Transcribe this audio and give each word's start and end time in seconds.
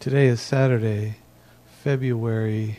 Today 0.00 0.28
is 0.28 0.40
Saturday, 0.40 1.16
February 1.84 2.78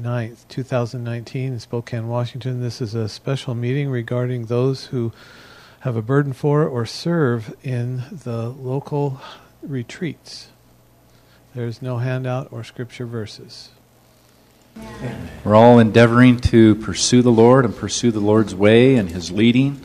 9th, 0.00 0.48
2019, 0.48 1.52
in 1.52 1.60
Spokane, 1.60 2.08
Washington. 2.08 2.62
This 2.62 2.80
is 2.80 2.94
a 2.94 3.10
special 3.10 3.54
meeting 3.54 3.90
regarding 3.90 4.46
those 4.46 4.86
who 4.86 5.12
have 5.80 5.96
a 5.96 6.00
burden 6.00 6.32
for 6.32 6.66
or 6.66 6.86
serve 6.86 7.54
in 7.62 8.04
the 8.10 8.48
local 8.48 9.20
retreats. 9.60 10.48
There's 11.54 11.82
no 11.82 11.98
handout 11.98 12.48
or 12.50 12.64
scripture 12.64 13.04
verses. 13.04 13.68
We're 15.44 15.54
all 15.54 15.78
endeavoring 15.78 16.38
to 16.40 16.76
pursue 16.76 17.20
the 17.20 17.30
Lord 17.30 17.66
and 17.66 17.76
pursue 17.76 18.10
the 18.12 18.20
Lord's 18.20 18.54
way 18.54 18.96
and 18.96 19.10
His 19.10 19.30
leading. 19.30 19.78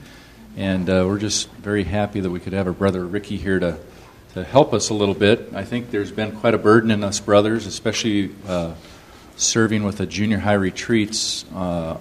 And 0.55 0.89
uh, 0.89 1.04
we're 1.05 1.19
just 1.19 1.49
very 1.55 1.83
happy 1.83 2.21
that 2.21 2.29
we 2.29 2.39
could 2.39 2.54
have 2.54 2.65
our 2.65 2.71
brother 2.71 3.05
Ricky 3.05 3.35
here 3.35 3.59
to 3.59 3.77
to 4.33 4.43
help 4.43 4.73
us 4.73 4.89
a 4.89 4.93
little 4.93 5.15
bit. 5.15 5.51
I 5.53 5.63
think 5.63 5.91
there's 5.91 6.11
been 6.11 6.33
quite 6.33 6.53
a 6.53 6.57
burden 6.57 6.91
in 6.91 7.03
us 7.03 7.19
brothers, 7.19 7.65
especially 7.65 8.31
uh, 8.47 8.73
serving 9.35 9.83
with 9.83 9.97
the 9.97 10.05
junior 10.05 10.39
high 10.39 10.54
retreats 10.54 11.45
uh, 11.54 11.97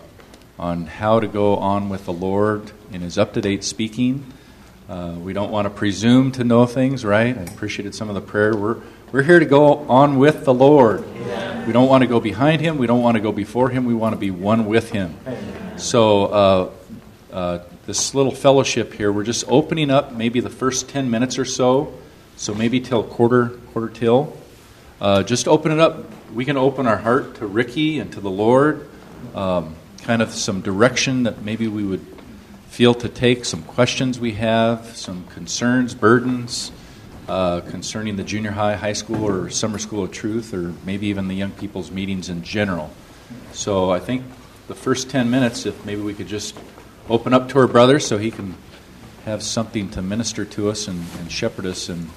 on 0.59 0.87
how 0.87 1.21
to 1.21 1.27
go 1.27 1.57
on 1.57 1.89
with 1.89 2.05
the 2.05 2.13
Lord 2.13 2.73
in 2.93 3.03
His 3.03 3.19
up 3.19 3.35
to 3.35 3.41
date 3.41 3.65
speaking. 3.65 4.33
Uh, 4.89 5.15
we 5.19 5.33
don't 5.33 5.51
want 5.51 5.67
to 5.67 5.71
presume 5.71 6.33
to 6.33 6.45
know 6.45 6.67
things, 6.67 7.05
right? 7.05 7.37
I 7.37 7.43
appreciated 7.43 7.95
some 7.95 8.09
of 8.09 8.15
the 8.15 8.21
prayer. 8.21 8.55
We're, 8.57 8.81
we're 9.13 9.23
here 9.23 9.39
to 9.39 9.47
go 9.47 9.79
on 9.89 10.19
with 10.19 10.45
the 10.45 10.55
Lord. 10.55 11.05
We 11.67 11.73
don't 11.73 11.89
want 11.89 12.03
to 12.03 12.07
go 12.07 12.21
behind 12.21 12.61
Him. 12.61 12.79
We 12.79 12.87
don't 12.87 13.03
want 13.03 13.17
to 13.17 13.21
go 13.21 13.33
before 13.33 13.71
Him. 13.71 13.85
We 13.85 13.95
want 13.95 14.15
to 14.15 14.19
be 14.19 14.31
one 14.31 14.67
with 14.67 14.91
Him. 14.91 15.17
So, 15.77 16.25
uh, 16.27 16.71
uh, 17.33 17.59
this 17.87 18.15
little 18.15 18.33
fellowship 18.33 18.95
here, 18.95 19.13
we're 19.13 19.25
just 19.25 19.45
opening 19.49 19.91
up 19.91 20.13
maybe 20.13 20.41
the 20.41 20.51
first 20.51 20.89
10 20.89 21.11
minutes 21.11 21.39
or 21.39 21.45
so 21.45 21.93
so 22.37 22.55
maybe 22.55 22.81
till 22.81 23.03
quarter 23.03 23.49
quarter 23.73 23.89
till. 23.89 24.37
Uh, 25.01 25.23
just 25.23 25.47
open 25.49 25.73
it 25.73 25.79
up. 25.79 26.05
We 26.33 26.45
can 26.45 26.57
open 26.57 26.87
our 26.87 26.97
heart 26.97 27.37
to 27.37 27.47
Ricky 27.47 27.99
and 27.99 28.13
to 28.13 28.21
the 28.21 28.31
Lord. 28.31 28.89
Um, 29.35 29.75
kind 30.03 30.23
of 30.23 30.31
some 30.31 30.61
direction 30.61 31.25
that 31.25 31.43
maybe 31.43 31.69
we 31.69 31.85
would 31.85 32.05
feel 32.69 32.95
to 32.95 33.09
take. 33.09 33.45
Some 33.45 33.63
questions 33.63 34.21
we 34.21 34.33
have, 34.33 34.97
some 34.97 35.27
concerns, 35.27 35.95
burdens 35.95 36.73
uh, 37.29 37.61
concerning 37.63 38.17
the 38.17 38.23
junior 38.23 38.53
high, 38.53 38.77
high 38.77 38.93
school, 38.93 39.25
or 39.25 39.51
summer 39.51 39.79
school 39.79 40.05
of 40.05 40.13
truth, 40.13 40.55
or 40.55 40.73
maybe 40.85 41.09
even 41.09 41.29
the 41.29 41.35
young 41.35 41.51
people's 41.53 41.91
meetings 41.91 42.29
in 42.29 42.43
general. 42.43 42.91
So 43.53 43.91
I 43.91 43.99
think 43.99 44.23
the 44.69 44.75
first 44.75 45.11
10 45.11 45.31
minutes, 45.31 45.67
if 45.67 45.85
maybe 45.85 46.01
we 46.03 46.15
could 46.15 46.29
just 46.29 46.57
open 47.09 47.33
up 47.33 47.49
to 47.51 47.59
our 47.59 47.67
brother 47.67 47.99
so 47.99 48.19
he 48.19 48.31
can 48.31 48.55
have 49.25 49.43
something 49.43 49.91
to 49.91 50.03
minister 50.03 50.45
to 50.45 50.71
us 50.71 50.87
and, 50.87 51.05
and 51.19 51.31
shepherd 51.31 51.67
us 51.67 51.89
and 51.89 52.11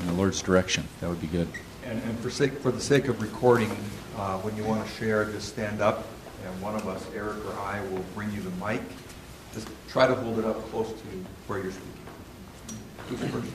in 0.00 0.06
the 0.06 0.12
Lord's 0.12 0.42
direction. 0.42 0.88
That 1.00 1.08
would 1.08 1.20
be 1.20 1.26
good. 1.26 1.48
And, 1.84 2.02
and 2.02 2.18
for, 2.20 2.30
sake, 2.30 2.52
for 2.58 2.70
the 2.70 2.80
sake 2.80 3.08
of 3.08 3.20
recording, 3.22 3.70
uh, 4.16 4.38
when 4.38 4.56
you 4.56 4.64
want 4.64 4.86
to 4.86 4.92
share, 4.92 5.24
just 5.24 5.48
stand 5.48 5.80
up, 5.80 6.06
and 6.44 6.60
one 6.62 6.74
of 6.74 6.86
us, 6.88 7.04
Eric 7.14 7.44
or 7.46 7.58
I, 7.58 7.80
will 7.88 8.04
bring 8.14 8.32
you 8.32 8.40
the 8.40 8.50
mic. 8.64 8.82
Just 9.54 9.68
try 9.88 10.06
to 10.06 10.14
hold 10.14 10.38
it 10.38 10.44
up 10.44 10.56
close 10.70 10.88
to 10.88 11.06
where 11.46 11.62
you're 11.62 11.72
speaking. 11.72 11.90
Who's 13.08 13.20
first? 13.30 13.50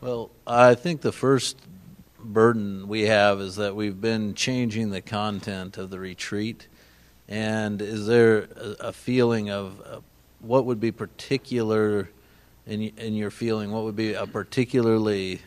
Well, 0.00 0.30
I 0.46 0.74
think 0.74 1.02
the 1.02 1.12
first 1.12 1.58
burden 2.18 2.88
we 2.88 3.02
have 3.02 3.40
is 3.40 3.56
that 3.56 3.74
we've 3.74 4.00
been 4.00 4.34
changing 4.34 4.90
the 4.90 5.00
content 5.00 5.78
of 5.78 5.90
the 5.90 5.98
retreat. 5.98 6.68
And 7.28 7.80
is 7.80 8.06
there 8.06 8.48
a, 8.56 8.88
a 8.88 8.92
feeling 8.92 9.50
of 9.50 9.80
uh, 9.80 10.00
what 10.40 10.66
would 10.66 10.80
be 10.80 10.90
particular 10.90 12.10
in 12.70 12.82
in 12.96 13.14
your 13.14 13.30
feeling? 13.30 13.72
What 13.72 13.82
would 13.84 13.96
be 13.96 14.14
a 14.14 14.26
particularly 14.26 15.40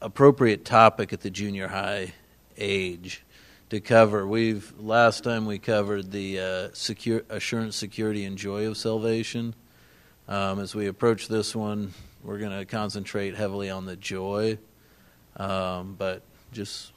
appropriate 0.00 0.64
topic 0.64 1.12
at 1.12 1.22
the 1.22 1.30
junior 1.30 1.68
high 1.68 2.12
age 2.58 3.24
to 3.70 3.80
cover? 3.80 4.26
We've 4.26 4.72
last 4.78 5.24
time 5.24 5.46
we 5.46 5.58
covered 5.58 6.12
the 6.12 6.38
uh, 6.38 6.68
secure, 6.74 7.22
assurance, 7.30 7.74
security, 7.74 8.24
and 8.24 8.36
joy 8.36 8.66
of 8.66 8.76
salvation. 8.76 9.54
Um, 10.28 10.60
as 10.60 10.74
we 10.74 10.86
approach 10.86 11.28
this 11.28 11.56
one, 11.56 11.94
we're 12.22 12.38
going 12.38 12.56
to 12.56 12.64
concentrate 12.66 13.34
heavily 13.34 13.70
on 13.70 13.86
the 13.86 13.96
joy, 13.96 14.58
um, 15.36 15.96
but 15.98 16.22
just 16.52 16.91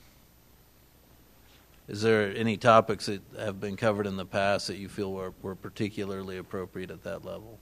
is 1.88 2.02
there 2.02 2.36
any 2.36 2.58
topics 2.58 3.06
that 3.06 3.22
have 3.38 3.60
been 3.60 3.76
covered 3.76 4.08
in 4.08 4.18
the 4.18 4.26
past 4.26 4.68
that 4.68 4.78
you 4.78 4.90
feel 4.90 5.12
were, 5.14 5.34
were 5.42 5.56
particularly 5.56 6.38
appropriate 6.38 6.90
at 6.90 7.04
that 7.04 7.24
level? 7.24 7.60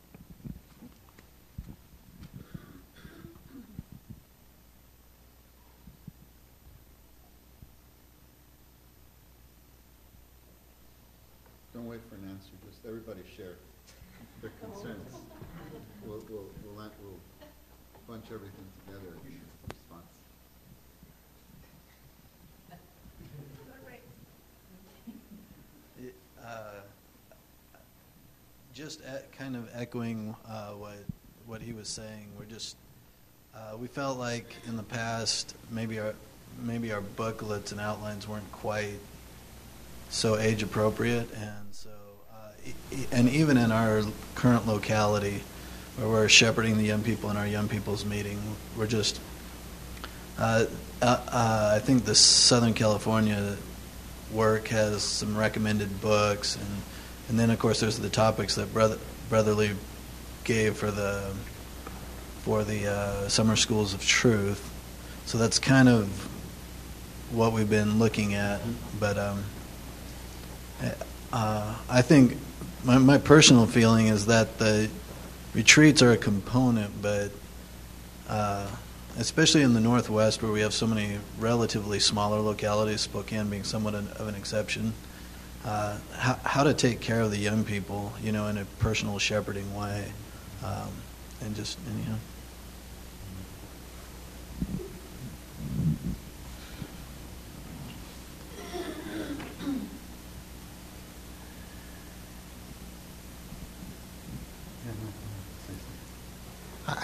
Don't 11.74 11.88
wait 11.88 12.00
for 12.08 12.16
an 12.16 12.30
answer. 12.30 12.52
Just 12.66 12.86
everybody 12.86 13.22
share 13.36 13.56
their 14.42 14.52
concerns. 14.62 15.16
We'll, 16.06 16.24
we'll, 16.30 16.46
we'll, 16.64 16.76
we'll 16.76 17.20
bunch 18.08 18.26
everything 18.32 18.66
together. 18.86 19.18
Just 28.74 29.02
kind 29.38 29.56
of 29.56 29.70
echoing 29.74 30.36
uh, 30.50 30.72
what 30.72 30.98
what 31.46 31.62
he 31.62 31.74
was 31.74 31.88
saying. 31.88 32.32
We're 32.38 32.46
just 32.46 32.76
uh, 33.56 33.78
we 33.78 33.88
felt 33.88 34.18
like 34.18 34.56
in 34.68 34.78
the 34.78 34.84
past 34.84 35.56
maybe 35.70 36.00
our 36.00 36.16
maybe 36.62 36.92
our 36.92 37.02
booklets 37.02 37.72
and 37.72 37.80
outlines 37.80 38.28
weren't 38.28 38.52
quite 38.52 39.00
so 40.10 40.38
age 40.38 40.64
appropriate, 40.64 41.32
and 41.36 41.68
so 41.72 41.92
uh, 42.34 42.72
and 43.12 43.30
even 43.30 43.58
in 43.58 43.72
our 43.72 44.02
current 44.36 44.68
locality 44.68 45.42
where 45.98 46.08
we're 46.08 46.30
shepherding 46.30 46.78
the 46.78 46.84
young 46.84 47.04
people 47.04 47.30
in 47.30 47.38
our 47.38 47.48
young 47.48 47.68
people's 47.68 48.06
meeting, 48.06 48.42
we're 48.78 48.88
just. 48.88 49.20
Uh, 50.40 50.66
uh, 51.00 51.20
uh, 51.28 51.72
I 51.76 51.80
think 51.80 52.06
the 52.06 52.16
Southern 52.16 52.74
California 52.74 53.56
work 54.32 54.70
has 54.70 55.04
some 55.04 55.38
recommended 55.38 56.02
books 56.02 56.56
and 56.56 56.82
and 57.30 57.40
then, 57.40 57.50
of 57.50 57.60
course, 57.60 57.80
there's 57.80 58.00
the 58.00 58.10
topics 58.10 58.56
that 58.56 58.74
Brother, 58.74 58.98
Brotherly 59.30 59.72
gave 60.44 60.78
for 60.78 60.92
the 60.92 61.34
for 62.42 62.66
the 62.66 62.92
uh, 62.92 63.30
summer 63.30 63.56
schools 63.56 63.94
of 63.94 64.06
truth. 64.06 64.70
So 65.26 65.38
that's 65.38 65.60
kind 65.60 65.88
of 65.88 66.10
what 67.32 67.54
we've 67.54 67.70
been 67.70 68.00
looking 68.00 68.34
at. 68.34 68.60
But 69.00 69.18
um, 69.18 69.44
uh, 71.32 71.76
I 71.90 72.02
think 72.02 72.38
my, 72.84 72.98
my 72.98 73.18
personal 73.18 73.66
feeling 73.66 74.08
is 74.08 74.26
that 74.26 74.58
the 74.58 74.90
retreats 75.54 76.02
are 76.02 76.12
a 76.12 76.18
component, 76.18 77.02
but 77.02 77.32
uh, 78.28 78.68
especially 79.18 79.62
in 79.62 79.74
the 79.74 79.80
Northwest 79.80 80.44
where 80.44 80.52
we 80.52 80.60
have 80.60 80.74
so 80.74 80.86
many 80.86 81.20
relatively 81.40 82.00
smaller 82.00 82.42
localities, 82.42 83.00
Spokane 83.00 83.50
being 83.50 83.64
somewhat 83.64 83.96
an, 83.96 84.10
of 84.20 84.28
an 84.28 84.36
exception 84.36 84.94
uh, 85.66 85.98
how, 86.16 86.40
how 86.44 86.64
to 86.64 86.74
take 86.74 87.00
care 87.00 87.22
of 87.22 87.32
the 87.32 87.38
young 87.38 87.64
people, 87.64 88.14
you 88.22 88.32
know, 88.32 88.48
in 88.48 88.58
a 88.58 88.66
personal 88.80 89.20
shepherding 89.20 89.74
way, 89.76 90.12
um, 90.64 90.92
and 91.42 91.56
just 91.56 91.78
and, 91.88 92.04
you 92.04 92.10
know. 92.10 92.18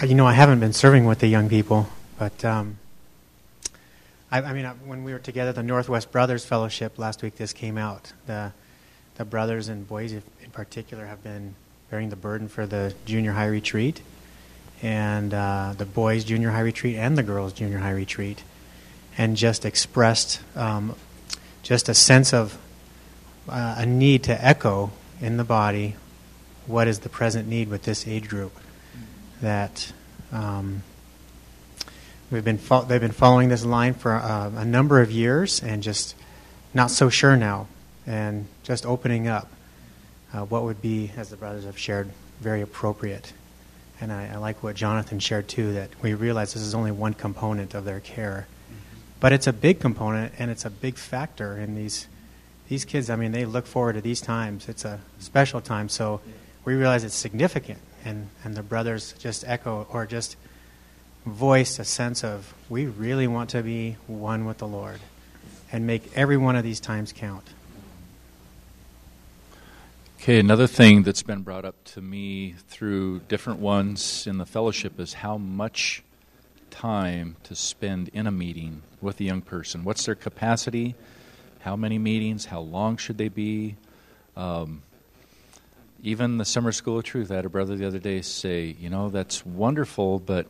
you 0.06 0.14
know, 0.14 0.26
I 0.26 0.32
haven't 0.32 0.60
been 0.60 0.72
serving 0.72 1.04
with 1.04 1.18
the 1.18 1.26
young 1.26 1.48
people, 1.48 1.88
but 2.18 2.44
um, 2.44 2.78
I, 4.30 4.40
I 4.40 4.52
mean, 4.52 4.64
uh, 4.64 4.74
when 4.84 5.04
we 5.04 5.12
were 5.12 5.18
together, 5.18 5.52
the 5.52 5.62
Northwest 5.62 6.10
Brothers 6.10 6.44
Fellowship 6.44 6.98
last 6.98 7.22
week, 7.22 7.36
this 7.36 7.52
came 7.52 7.76
out. 7.76 8.12
The 8.26 8.52
the 9.20 9.24
brothers 9.26 9.68
and 9.68 9.86
boys, 9.86 10.12
in 10.14 10.22
particular, 10.50 11.04
have 11.04 11.22
been 11.22 11.54
bearing 11.90 12.08
the 12.08 12.16
burden 12.16 12.48
for 12.48 12.64
the 12.64 12.94
junior 13.04 13.32
high 13.32 13.48
retreat, 13.48 14.00
and 14.80 15.34
uh, 15.34 15.74
the 15.76 15.84
boys' 15.84 16.24
junior 16.24 16.50
high 16.50 16.62
retreat 16.62 16.96
and 16.96 17.18
the 17.18 17.22
girls' 17.22 17.52
junior 17.52 17.76
high 17.76 17.90
retreat, 17.90 18.42
and 19.18 19.36
just 19.36 19.66
expressed 19.66 20.40
um, 20.56 20.96
just 21.62 21.90
a 21.90 21.92
sense 21.92 22.32
of 22.32 22.56
uh, 23.46 23.74
a 23.76 23.84
need 23.84 24.22
to 24.22 24.42
echo 24.42 24.90
in 25.20 25.36
the 25.36 25.44
body 25.44 25.96
what 26.66 26.88
is 26.88 27.00
the 27.00 27.10
present 27.10 27.46
need 27.46 27.68
with 27.68 27.82
this 27.82 28.08
age 28.08 28.26
group. 28.26 28.58
That 29.42 29.92
um, 30.32 30.82
We've 32.30 32.42
been 32.42 32.56
fo- 32.56 32.84
they've 32.84 32.98
been 32.98 33.12
following 33.12 33.50
this 33.50 33.66
line 33.66 33.92
for 33.92 34.14
uh, 34.14 34.50
a 34.56 34.64
number 34.64 35.02
of 35.02 35.10
years 35.10 35.62
and 35.62 35.82
just 35.82 36.14
not 36.72 36.90
so 36.90 37.10
sure 37.10 37.36
now, 37.36 37.66
and 38.10 38.46
just 38.64 38.84
opening 38.84 39.28
up 39.28 39.48
uh, 40.32 40.44
what 40.44 40.64
would 40.64 40.82
be, 40.82 41.12
as 41.16 41.30
the 41.30 41.36
brothers 41.36 41.64
have 41.64 41.78
shared, 41.78 42.10
very 42.40 42.60
appropriate 42.60 43.32
And 44.00 44.12
I, 44.12 44.30
I 44.32 44.36
like 44.36 44.62
what 44.62 44.74
Jonathan 44.74 45.20
shared 45.20 45.48
too, 45.48 45.74
that 45.74 45.90
we 46.02 46.14
realize 46.14 46.54
this 46.54 46.62
is 46.62 46.74
only 46.74 46.90
one 46.90 47.12
component 47.12 47.74
of 47.74 47.84
their 47.84 48.00
care. 48.00 48.46
But 49.20 49.32
it's 49.32 49.46
a 49.46 49.52
big 49.52 49.80
component 49.80 50.32
and 50.38 50.50
it's 50.50 50.64
a 50.64 50.70
big 50.70 50.96
factor 50.96 51.58
in 51.58 51.74
these 51.74 52.06
these 52.68 52.84
kids. 52.84 53.10
I 53.10 53.16
mean, 53.16 53.32
they 53.32 53.44
look 53.44 53.66
forward 53.66 53.94
to 53.94 54.00
these 54.00 54.20
times. 54.20 54.68
It's 54.68 54.84
a 54.84 55.00
special 55.18 55.60
time, 55.60 55.88
so 55.88 56.20
we 56.64 56.74
realize 56.74 57.02
it's 57.04 57.16
significant. 57.16 57.80
And 58.04 58.28
and 58.44 58.54
the 58.54 58.62
brothers 58.62 59.12
just 59.18 59.44
echo 59.46 59.86
or 59.90 60.06
just 60.06 60.36
voiced 61.26 61.78
a 61.78 61.84
sense 61.84 62.24
of 62.24 62.54
we 62.70 62.86
really 62.86 63.26
want 63.26 63.50
to 63.50 63.62
be 63.62 63.96
one 64.06 64.46
with 64.46 64.58
the 64.58 64.68
Lord 64.68 65.00
and 65.70 65.86
make 65.86 66.16
every 66.16 66.38
one 66.38 66.56
of 66.56 66.64
these 66.64 66.80
times 66.80 67.12
count. 67.12 67.46
Okay, 70.22 70.38
another 70.38 70.66
thing 70.66 71.02
that's 71.02 71.22
been 71.22 71.40
brought 71.40 71.64
up 71.64 71.82
to 71.82 72.02
me 72.02 72.54
through 72.68 73.20
different 73.20 73.58
ones 73.58 74.26
in 74.26 74.36
the 74.36 74.44
fellowship 74.44 75.00
is 75.00 75.14
how 75.14 75.38
much 75.38 76.02
time 76.68 77.36
to 77.44 77.54
spend 77.54 78.10
in 78.12 78.26
a 78.26 78.30
meeting 78.30 78.82
with 79.00 79.18
a 79.20 79.24
young 79.24 79.40
person. 79.40 79.82
What's 79.82 80.04
their 80.04 80.14
capacity? 80.14 80.94
How 81.60 81.74
many 81.74 81.98
meetings? 81.98 82.44
How 82.44 82.60
long 82.60 82.98
should 82.98 83.16
they 83.16 83.30
be? 83.30 83.76
Um, 84.36 84.82
even 86.02 86.36
the 86.36 86.44
Summer 86.44 86.72
School 86.72 86.98
of 86.98 87.04
Truth, 87.04 87.30
I 87.30 87.36
had 87.36 87.46
a 87.46 87.48
brother 87.48 87.74
the 87.74 87.86
other 87.86 87.98
day 87.98 88.20
say, 88.20 88.76
you 88.78 88.90
know, 88.90 89.08
that's 89.08 89.46
wonderful, 89.46 90.18
but 90.18 90.48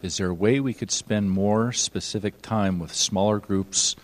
is 0.00 0.16
there 0.16 0.30
a 0.30 0.34
way 0.34 0.60
we 0.60 0.72
could 0.72 0.90
spend 0.90 1.30
more 1.30 1.72
specific 1.72 2.40
time 2.40 2.78
with 2.78 2.94
smaller 2.94 3.38
groups 3.38 3.96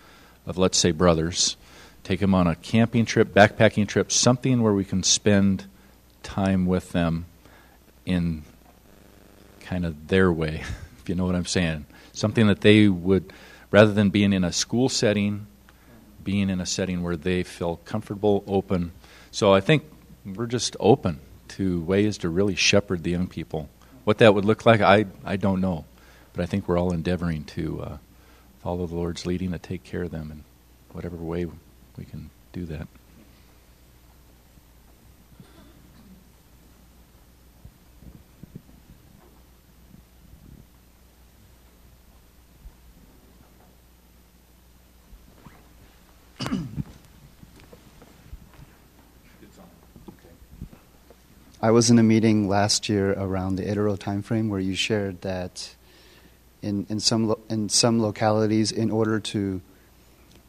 of, 0.45 0.59
let's 0.59 0.77
say, 0.77 0.91
brothers? 0.91 1.57
Take 2.07 2.21
them 2.21 2.33
on 2.33 2.47
a 2.47 2.55
camping 2.55 3.03
trip, 3.03 3.33
backpacking 3.33 3.85
trip, 3.85 4.13
something 4.13 4.61
where 4.63 4.71
we 4.71 4.85
can 4.85 5.03
spend 5.03 5.65
time 6.23 6.65
with 6.65 6.93
them 6.93 7.25
in 8.05 8.43
kind 9.59 9.85
of 9.85 10.07
their 10.07 10.31
way, 10.31 10.63
if 11.01 11.09
you 11.09 11.15
know 11.15 11.25
what 11.25 11.35
I'm 11.35 11.45
saying. 11.45 11.85
Something 12.13 12.47
that 12.47 12.61
they 12.61 12.87
would, 12.87 13.33
rather 13.71 13.91
than 13.91 14.09
being 14.09 14.31
in 14.31 14.45
a 14.45 14.53
school 14.53 14.87
setting, 14.87 15.47
being 16.23 16.49
in 16.49 16.61
a 16.61 16.65
setting 16.65 17.03
where 17.03 17.17
they 17.17 17.43
feel 17.43 17.75
comfortable, 17.83 18.41
open. 18.47 18.93
So 19.31 19.53
I 19.53 19.59
think 19.59 19.83
we're 20.25 20.47
just 20.47 20.77
open 20.79 21.19
to 21.49 21.81
ways 21.81 22.17
to 22.19 22.29
really 22.29 22.55
shepherd 22.55 23.03
the 23.03 23.11
young 23.11 23.27
people. 23.27 23.67
What 24.05 24.19
that 24.19 24.33
would 24.33 24.45
look 24.45 24.65
like, 24.65 24.79
I, 24.79 25.07
I 25.25 25.35
don't 25.35 25.59
know. 25.59 25.83
But 26.31 26.43
I 26.43 26.45
think 26.45 26.69
we're 26.69 26.79
all 26.79 26.93
endeavoring 26.93 27.43
to 27.45 27.81
uh, 27.81 27.97
follow 28.59 28.87
the 28.87 28.95
Lord's 28.95 29.25
leading 29.25 29.51
to 29.51 29.59
take 29.59 29.83
care 29.83 30.03
of 30.03 30.11
them 30.11 30.31
in 30.31 30.43
whatever 30.93 31.17
way 31.17 31.47
we 31.97 32.05
can 32.05 32.29
do 32.53 32.65
that. 32.65 32.87
I 51.59 51.71
was 51.71 51.89
in 51.89 51.97
a 51.97 52.03
meeting 52.03 52.47
last 52.47 52.87
year 52.87 53.13
around 53.13 53.55
the 53.55 53.63
ITERO 53.63 53.97
timeframe 53.97 54.47
where 54.47 54.59
you 54.59 54.75
shared 54.75 55.21
that 55.21 55.75
in, 56.61 56.85
in 56.87 56.99
some 56.99 57.27
lo- 57.27 57.39
in 57.49 57.67
some 57.67 57.99
localities, 57.99 58.71
in 58.71 58.91
order 58.91 59.19
to 59.19 59.61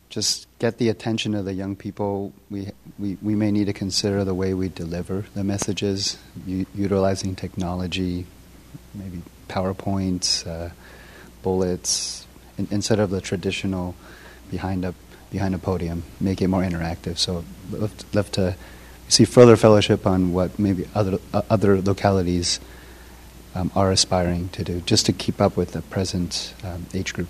just 0.09 0.47
get 0.59 0.79
the 0.79 0.89
attention 0.89 1.35
of 1.35 1.45
the 1.45 1.53
young 1.53 1.77
people, 1.77 2.33
we, 2.51 2.71
we, 2.99 3.19
we 3.21 3.35
may 3.35 3.51
need 3.51 3.67
to 3.67 3.73
consider 3.73 4.25
the 4.25 4.35
way 4.35 4.55
we 4.55 4.69
deliver 4.69 5.25
the 5.35 5.45
messages, 5.45 6.17
u- 6.47 6.67
utilizing 6.75 7.37
technology, 7.37 8.27
maybe 8.95 9.23
PowerPoints, 9.49 10.47
uh, 10.47 10.71
bullets, 11.43 12.27
in, 12.57 12.69
instead 12.71 12.99
of 12.99 13.11
the 13.11 13.21
traditional 13.21 13.95
behind 14.51 14.85
a, 14.85 14.95
behind 15.31 15.55
a 15.55 15.59
podium, 15.59 16.05
make 16.21 16.41
it 16.41 16.49
more 16.49 16.63
interactive. 16.63 17.19
So, 17.19 17.45
love, 17.71 17.93
love 18.15 18.33
to 18.33 18.57
see 19.09 19.25
further 19.25 19.57
fellowship 19.57 20.07
on 20.07 20.33
what 20.33 20.59
maybe 20.59 20.87
other, 20.95 21.19
uh, 21.35 21.43
other 21.51 21.81
localities 21.81 22.61
um, 23.55 23.71
are 23.75 23.91
aspiring 23.91 24.49
to 24.51 24.65
do, 24.65 24.81
just 24.83 25.07
to 25.07 25.13
keep 25.13 25.41
up 25.41 25.57
with 25.57 25.73
the 25.73 25.83
present 25.83 26.55
um, 26.65 26.87
age 26.95 27.13
group. 27.13 27.29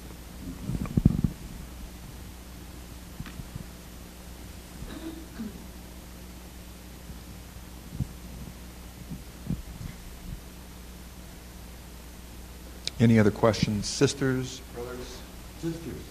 Any 13.01 13.19
other 13.21 13.31
questions? 13.31 13.87
Sisters, 13.87 14.61
brothers? 14.75 15.19
Sisters. 15.61 16.03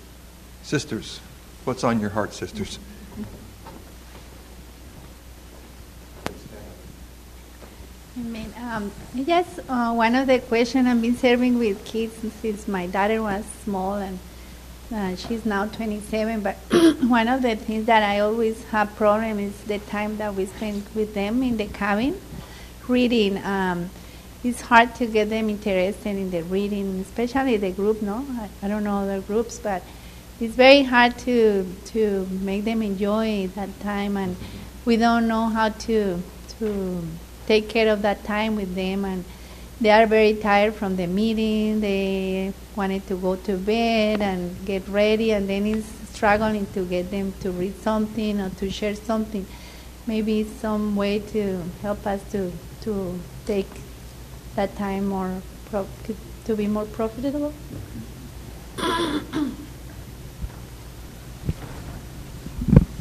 Sisters. 0.63 1.19
What's 1.65 1.83
on 1.83 1.99
your 1.99 2.11
heart, 2.11 2.33
sisters? 2.33 2.79
Amen. 8.17 8.53
Um, 8.57 8.91
yes, 9.13 9.59
uh, 9.67 9.93
one 9.93 10.15
of 10.15 10.27
the 10.27 10.39
questions 10.39 10.87
I've 10.87 11.01
been 11.01 11.17
serving 11.17 11.59
with 11.59 11.83
kids 11.83 12.15
since 12.41 12.67
my 12.69 12.87
daughter 12.87 13.21
was 13.21 13.43
small 13.65 13.95
and 13.95 14.17
uh, 14.91 15.15
she's 15.17 15.45
now 15.45 15.65
27. 15.65 16.39
But 16.39 16.55
one 17.03 17.27
of 17.27 17.41
the 17.41 17.57
things 17.57 17.85
that 17.87 18.01
I 18.01 18.21
always 18.21 18.63
have 18.65 18.95
problem 18.95 19.39
is 19.39 19.59
the 19.63 19.79
time 19.79 20.17
that 20.17 20.35
we 20.35 20.45
spend 20.45 20.85
with 20.95 21.13
them 21.13 21.43
in 21.43 21.57
the 21.57 21.67
cabin, 21.67 22.19
reading. 22.87 23.37
Um, 23.43 23.89
it's 24.47 24.61
hard 24.61 24.95
to 24.95 25.05
get 25.05 25.29
them 25.29 25.49
interested 25.49 26.09
in 26.09 26.31
the 26.31 26.41
reading, 26.43 26.99
especially 27.01 27.57
the 27.57 27.71
group. 27.71 28.01
No, 28.01 28.25
I, 28.29 28.49
I 28.63 28.67
don't 28.67 28.83
know 28.83 28.99
other 28.99 29.21
groups, 29.21 29.59
but 29.59 29.83
it's 30.39 30.55
very 30.55 30.83
hard 30.83 31.17
to 31.19 31.65
to 31.93 32.25
make 32.41 32.63
them 32.63 32.81
enjoy 32.81 33.47
that 33.55 33.69
time, 33.81 34.15
and 34.17 34.35
we 34.85 34.95
don't 34.97 35.27
know 35.27 35.47
how 35.47 35.69
to 35.69 36.21
to 36.59 37.03
take 37.47 37.67
care 37.69 37.91
of 37.91 38.01
that 38.03 38.23
time 38.23 38.55
with 38.55 38.73
them, 38.75 39.03
and 39.03 39.25
they 39.81 39.91
are 39.91 40.05
very 40.05 40.35
tired 40.35 40.73
from 40.75 40.95
the 40.95 41.07
meeting. 41.07 41.81
They 41.81 42.53
wanted 42.75 43.05
to 43.07 43.17
go 43.17 43.35
to 43.35 43.57
bed 43.57 44.21
and 44.21 44.55
get 44.65 44.87
ready, 44.87 45.31
and 45.31 45.49
then 45.49 45.67
it's 45.67 45.87
struggling 46.13 46.65
to 46.73 46.85
get 46.85 47.11
them 47.11 47.33
to 47.41 47.51
read 47.51 47.75
something 47.81 48.39
or 48.39 48.49
to 48.61 48.69
share 48.69 48.95
something. 48.95 49.45
Maybe 50.07 50.45
some 50.45 50.95
way 50.95 51.19
to 51.19 51.63
help 51.81 52.07
us 52.07 52.21
to 52.31 52.51
to 52.81 53.19
take 53.45 53.67
that 54.57 54.75
time 54.75 55.05
more 55.05 55.41
pro- 55.69 55.87
to 56.45 56.55
be 56.55 56.65
more 56.67 56.85
profitable. 56.85 57.53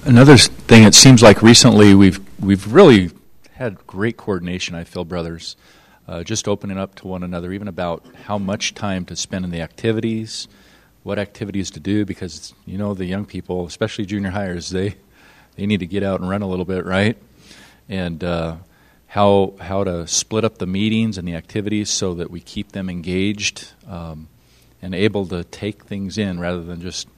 Another 0.05 0.37
thing, 0.37 0.85
it 0.85 0.95
seems 0.95 1.23
like 1.23 1.43
recently 1.43 1.95
we've 1.95 2.21
we've 2.39 2.73
really 2.73 3.11
had 3.55 3.87
great 3.87 4.19
coordination. 4.19 4.75
I 4.75 4.85
feel, 4.85 5.05
brothers, 5.05 5.57
uh, 6.07 6.23
just 6.23 6.47
opening 6.47 6.77
up 6.77 6.95
to 6.97 7.09
one 7.09 7.23
another, 7.23 7.53
even 7.53 7.69
about 7.69 8.05
how 8.25 8.37
much 8.37 8.75
time 8.75 9.07
to 9.07 9.17
spend 9.17 9.47
in 9.47 9.51
the 9.51 9.63
activities, 9.63 10.47
what 11.05 11.19
activities 11.19 11.71
to 11.71 11.81
do, 11.81 12.05
because 12.05 12.53
you 12.67 12.77
know 12.77 12.93
the 12.93 13.07
young 13.07 13.25
people, 13.25 13.67
especially 13.67 14.05
junior 14.05 14.31
hires, 14.31 14.69
they 14.69 14.97
they 15.57 15.65
need 15.65 15.81
to 15.81 15.87
get 15.87 16.03
out 16.03 16.21
and 16.21 16.29
run 16.29 16.43
a 16.43 16.47
little 16.47 16.67
bit, 16.67 16.85
right? 16.85 17.17
And 17.89 18.23
uh, 18.23 18.57
how 19.17 19.55
how 19.59 19.83
to 19.83 20.07
split 20.07 20.45
up 20.45 20.59
the 20.59 20.67
meetings 20.67 21.17
and 21.17 21.27
the 21.27 21.35
activities 21.35 21.89
so 21.89 22.13
that 22.13 22.31
we 22.31 22.39
keep 22.39 22.73
them 22.73 22.91
engaged 22.91 23.73
um, 23.89 24.29
and 24.83 24.95
able 24.95 25.27
to 25.27 25.43
take 25.45 25.87
things 25.87 26.19
in 26.19 26.39
rather 26.39 26.63
than 26.63 26.83
just 26.83 27.09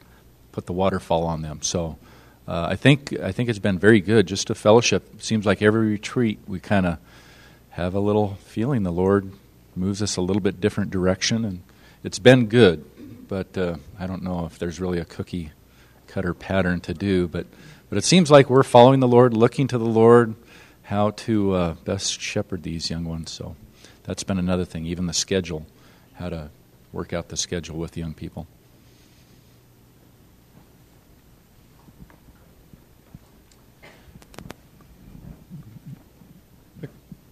put 0.53 0.67
the 0.67 0.73
waterfall 0.73 1.25
on 1.25 1.43
them. 1.43 1.61
So 1.61 1.99
uh, 2.47 2.69
I 2.71 2.77
think 2.77 3.19
I 3.19 3.33
think 3.33 3.49
it's 3.49 3.59
been 3.59 3.81
very 3.81 4.01
good. 4.01 4.29
Just 4.29 4.49
a 4.49 4.55
fellowship. 4.55 5.13
It 5.15 5.25
seems 5.25 5.45
like 5.45 5.61
every 5.61 5.89
retreat 5.89 6.39
we 6.47 6.61
kind 6.61 6.87
of 6.87 6.99
have 7.71 7.95
a 7.95 8.01
little 8.01 8.39
feeling 8.45 8.85
the 8.85 8.93
Lord 8.93 9.33
moves 9.75 10.01
us 10.01 10.17
a 10.17 10.23
little 10.23 10.41
bit 10.41 10.61
different 10.61 10.93
direction, 10.93 11.45
and 11.45 11.65
it's 12.05 12.21
been 12.21 12.47
good. 12.47 12.85
But 13.27 13.59
uh, 13.59 13.75
I 13.99 14.07
don't 14.07 14.23
know 14.23 14.47
if 14.47 14.57
there's 14.61 14.81
really 14.81 15.01
a 15.01 15.05
cookie 15.05 15.51
cutter 16.07 16.33
pattern 16.33 16.81
to 16.83 16.95
do. 16.95 17.27
But 17.27 17.49
but 17.89 17.99
it 17.99 18.05
seems 18.05 18.31
like 18.31 18.49
we're 18.49 18.63
following 18.63 19.01
the 19.01 19.09
Lord, 19.09 19.37
looking 19.37 19.67
to 19.67 19.79
the 19.79 19.85
Lord, 19.85 20.37
how 20.89 21.11
to 21.11 21.53
uh, 21.53 21.75
best 21.85 22.19
shepherd 22.19 22.63
these 22.63 22.89
young 22.89 23.05
ones. 23.05 23.31
So 23.31 23.55
that's 24.05 24.25
been 24.25 24.39
another 24.39 24.65
thing. 24.65 24.87
Even 24.87 25.05
the 25.05 25.13
schedule, 25.13 25.67
how 26.15 26.31
to 26.31 26.49
work 26.93 27.13
out 27.13 27.29
the 27.29 27.37
schedule 27.37 27.77
with 27.77 27.95
young 27.95 28.15
people. 28.15 28.47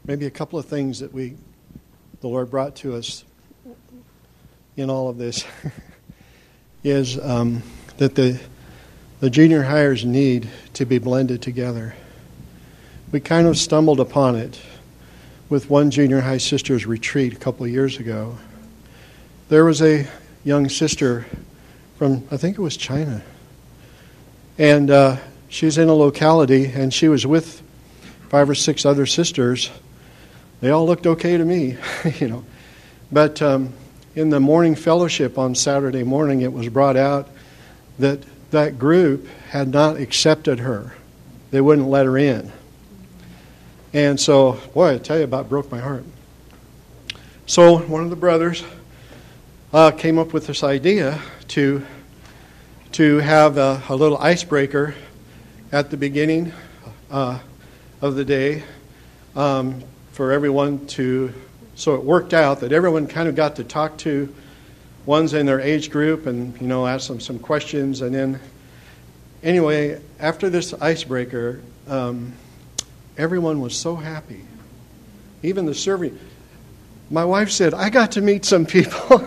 maybe 0.04 0.26
a 0.26 0.30
couple 0.30 0.56
of 0.56 0.66
things 0.66 1.00
that 1.00 1.12
we, 1.12 1.34
the 2.20 2.28
Lord 2.28 2.48
brought 2.48 2.76
to 2.76 2.94
us 2.94 3.24
in 4.76 4.88
all 4.88 5.08
of 5.08 5.18
this 5.18 5.44
is 6.84 7.18
um, 7.18 7.62
that 7.96 8.14
the 8.14 8.38
the 9.18 9.30
junior 9.30 9.62
hires 9.62 10.04
need 10.04 10.48
to 10.74 10.84
be 10.84 10.98
blended 10.98 11.42
together. 11.42 11.94
We 13.16 13.20
kind 13.20 13.46
of 13.46 13.56
stumbled 13.56 13.98
upon 13.98 14.36
it 14.36 14.60
with 15.48 15.70
one 15.70 15.90
junior 15.90 16.20
high 16.20 16.36
sisters 16.36 16.84
retreat 16.84 17.32
a 17.32 17.36
couple 17.36 17.64
of 17.64 17.72
years 17.72 17.98
ago. 17.98 18.36
There 19.48 19.64
was 19.64 19.80
a 19.80 20.06
young 20.44 20.68
sister 20.68 21.24
from, 21.96 22.28
I 22.30 22.36
think 22.36 22.58
it 22.58 22.60
was 22.60 22.76
China. 22.76 23.22
And 24.58 24.90
uh, 24.90 25.16
she 25.48 25.64
was 25.64 25.78
in 25.78 25.88
a 25.88 25.94
locality, 25.94 26.66
and 26.66 26.92
she 26.92 27.08
was 27.08 27.26
with 27.26 27.62
five 28.28 28.50
or 28.50 28.54
six 28.54 28.84
other 28.84 29.06
sisters. 29.06 29.70
They 30.60 30.68
all 30.68 30.84
looked 30.84 31.06
okay 31.06 31.38
to 31.38 31.44
me, 31.46 31.78
you 32.18 32.28
know. 32.28 32.44
But 33.10 33.40
um, 33.40 33.72
in 34.14 34.28
the 34.28 34.40
morning 34.40 34.74
fellowship 34.74 35.38
on 35.38 35.54
Saturday 35.54 36.04
morning, 36.04 36.42
it 36.42 36.52
was 36.52 36.68
brought 36.68 36.98
out 36.98 37.30
that 37.98 38.22
that 38.50 38.78
group 38.78 39.26
had 39.48 39.68
not 39.68 39.96
accepted 39.96 40.58
her. 40.58 40.92
They 41.50 41.62
wouldn't 41.62 41.88
let 41.88 42.04
her 42.04 42.18
in. 42.18 42.52
And 43.96 44.20
so, 44.20 44.60
boy, 44.74 44.96
I 44.96 44.98
tell 44.98 45.16
you 45.16 45.24
about 45.24 45.48
broke 45.48 45.72
my 45.72 45.78
heart. 45.80 46.04
So 47.46 47.78
one 47.78 48.04
of 48.04 48.10
the 48.10 48.16
brothers 48.16 48.62
uh, 49.72 49.90
came 49.90 50.18
up 50.18 50.34
with 50.34 50.46
this 50.46 50.62
idea 50.62 51.18
to 51.48 51.82
to 52.92 53.16
have 53.20 53.56
a, 53.56 53.82
a 53.88 53.96
little 53.96 54.18
icebreaker 54.18 54.94
at 55.72 55.90
the 55.90 55.96
beginning 55.96 56.52
uh, 57.10 57.38
of 58.02 58.16
the 58.16 58.24
day 58.26 58.64
um, 59.34 59.82
for 60.12 60.30
everyone 60.30 60.86
to. 60.88 61.32
So 61.74 61.94
it 61.94 62.04
worked 62.04 62.34
out 62.34 62.60
that 62.60 62.72
everyone 62.72 63.06
kind 63.06 63.30
of 63.30 63.34
got 63.34 63.56
to 63.56 63.64
talk 63.64 63.96
to 64.00 64.30
ones 65.06 65.32
in 65.32 65.46
their 65.46 65.62
age 65.62 65.90
group 65.90 66.26
and 66.26 66.60
you 66.60 66.66
know 66.66 66.86
ask 66.86 67.08
them 67.08 67.18
some 67.18 67.38
questions 67.38 68.02
and 68.02 68.14
then 68.14 68.40
anyway 69.42 69.98
after 70.20 70.50
this 70.50 70.74
icebreaker 70.74 71.62
um, 71.88 72.34
everyone 73.18 73.60
was 73.60 73.76
so 73.76 73.96
happy 73.96 74.42
even 75.42 75.66
the 75.66 75.74
serving 75.74 76.18
my 77.10 77.24
wife 77.24 77.50
said 77.50 77.74
i 77.74 77.90
got 77.90 78.12
to 78.12 78.20
meet 78.20 78.44
some 78.44 78.66
people 78.66 79.24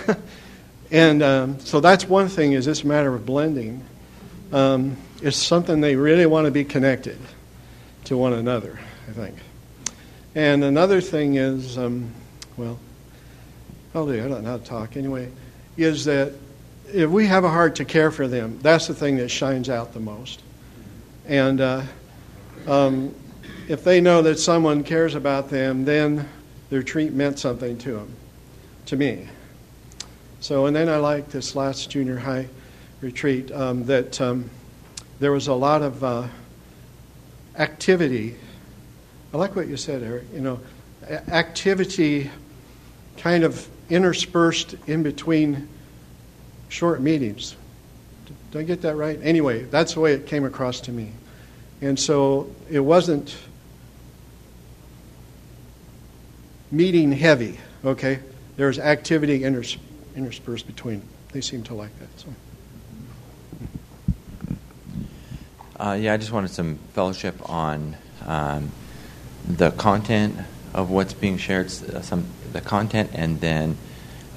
and 0.90 1.22
um, 1.22 1.58
so 1.60 1.80
that's 1.80 2.08
one 2.08 2.28
thing 2.28 2.52
is 2.52 2.64
this 2.64 2.84
matter 2.84 3.14
of 3.14 3.26
blending 3.26 3.84
um, 4.52 4.96
it's 5.22 5.36
something 5.36 5.80
they 5.80 5.96
really 5.96 6.26
want 6.26 6.44
to 6.44 6.50
be 6.50 6.64
connected 6.64 7.18
to 8.04 8.16
one 8.16 8.32
another 8.32 8.78
i 9.08 9.12
think 9.12 9.36
and 10.34 10.64
another 10.64 11.00
thing 11.00 11.36
is 11.36 11.78
um, 11.78 12.10
well 12.56 12.78
I'll 13.94 14.06
do. 14.06 14.24
I 14.24 14.28
don't 14.28 14.42
know 14.42 14.50
how 14.50 14.56
to 14.56 14.64
talk 14.64 14.96
anyway. 14.96 15.30
Is 15.76 16.04
that 16.06 16.32
if 16.92 17.08
we 17.08 17.26
have 17.26 17.44
a 17.44 17.48
heart 17.48 17.76
to 17.76 17.84
care 17.84 18.10
for 18.10 18.26
them, 18.26 18.58
that's 18.60 18.88
the 18.88 18.94
thing 18.94 19.18
that 19.18 19.28
shines 19.28 19.70
out 19.70 19.94
the 19.94 20.00
most. 20.00 20.42
And 21.26 21.60
uh, 21.60 21.82
um, 22.66 23.14
if 23.68 23.84
they 23.84 24.00
know 24.00 24.22
that 24.22 24.38
someone 24.38 24.84
cares 24.84 25.14
about 25.14 25.50
them, 25.50 25.84
then 25.84 26.28
their 26.70 26.82
treat 26.82 27.12
meant 27.12 27.38
something 27.38 27.78
to 27.78 27.92
them, 27.92 28.14
to 28.86 28.96
me. 28.96 29.28
So, 30.40 30.66
and 30.66 30.76
then 30.76 30.88
I 30.88 30.96
like 30.96 31.30
this 31.30 31.56
last 31.56 31.90
junior 31.90 32.18
high 32.18 32.48
retreat 33.00 33.50
um, 33.52 33.84
that 33.86 34.20
um, 34.20 34.50
there 35.20 35.32
was 35.32 35.48
a 35.48 35.54
lot 35.54 35.82
of 35.82 36.04
uh, 36.04 36.28
activity. 37.56 38.36
I 39.32 39.36
like 39.36 39.56
what 39.56 39.68
you 39.68 39.76
said, 39.76 40.02
Eric. 40.02 40.24
You 40.34 40.40
know, 40.40 40.60
activity 41.08 42.30
kind 43.16 43.44
of 43.44 43.66
interspersed 43.88 44.74
in 44.86 45.02
between 45.02 45.68
short 46.68 47.00
meetings. 47.00 47.56
Did 48.50 48.60
I 48.60 48.62
get 48.64 48.82
that 48.82 48.96
right? 48.96 49.18
Anyway, 49.22 49.64
that's 49.64 49.94
the 49.94 50.00
way 50.00 50.12
it 50.12 50.26
came 50.26 50.44
across 50.44 50.80
to 50.82 50.92
me. 50.92 51.12
And 51.84 52.00
so 52.00 52.50
it 52.70 52.80
wasn't 52.80 53.36
meeting 56.70 57.12
heavy, 57.12 57.60
okay? 57.84 58.20
There 58.56 58.68
was 58.68 58.78
activity 58.78 59.40
inters- 59.40 59.76
interspersed 60.16 60.66
between. 60.66 61.02
They 61.32 61.42
seem 61.42 61.62
to 61.64 61.74
like 61.74 61.90
that. 61.98 62.08
So. 62.16 62.28
Uh, 65.78 65.98
yeah, 66.00 66.14
I 66.14 66.16
just 66.16 66.32
wanted 66.32 66.52
some 66.52 66.78
fellowship 66.94 67.50
on 67.50 67.98
um, 68.24 68.72
the 69.46 69.70
content 69.72 70.38
of 70.72 70.88
what's 70.88 71.12
being 71.12 71.36
shared, 71.36 71.66
uh, 71.66 72.00
some 72.00 72.24
the 72.54 72.62
content, 72.62 73.10
and 73.12 73.42
then 73.42 73.76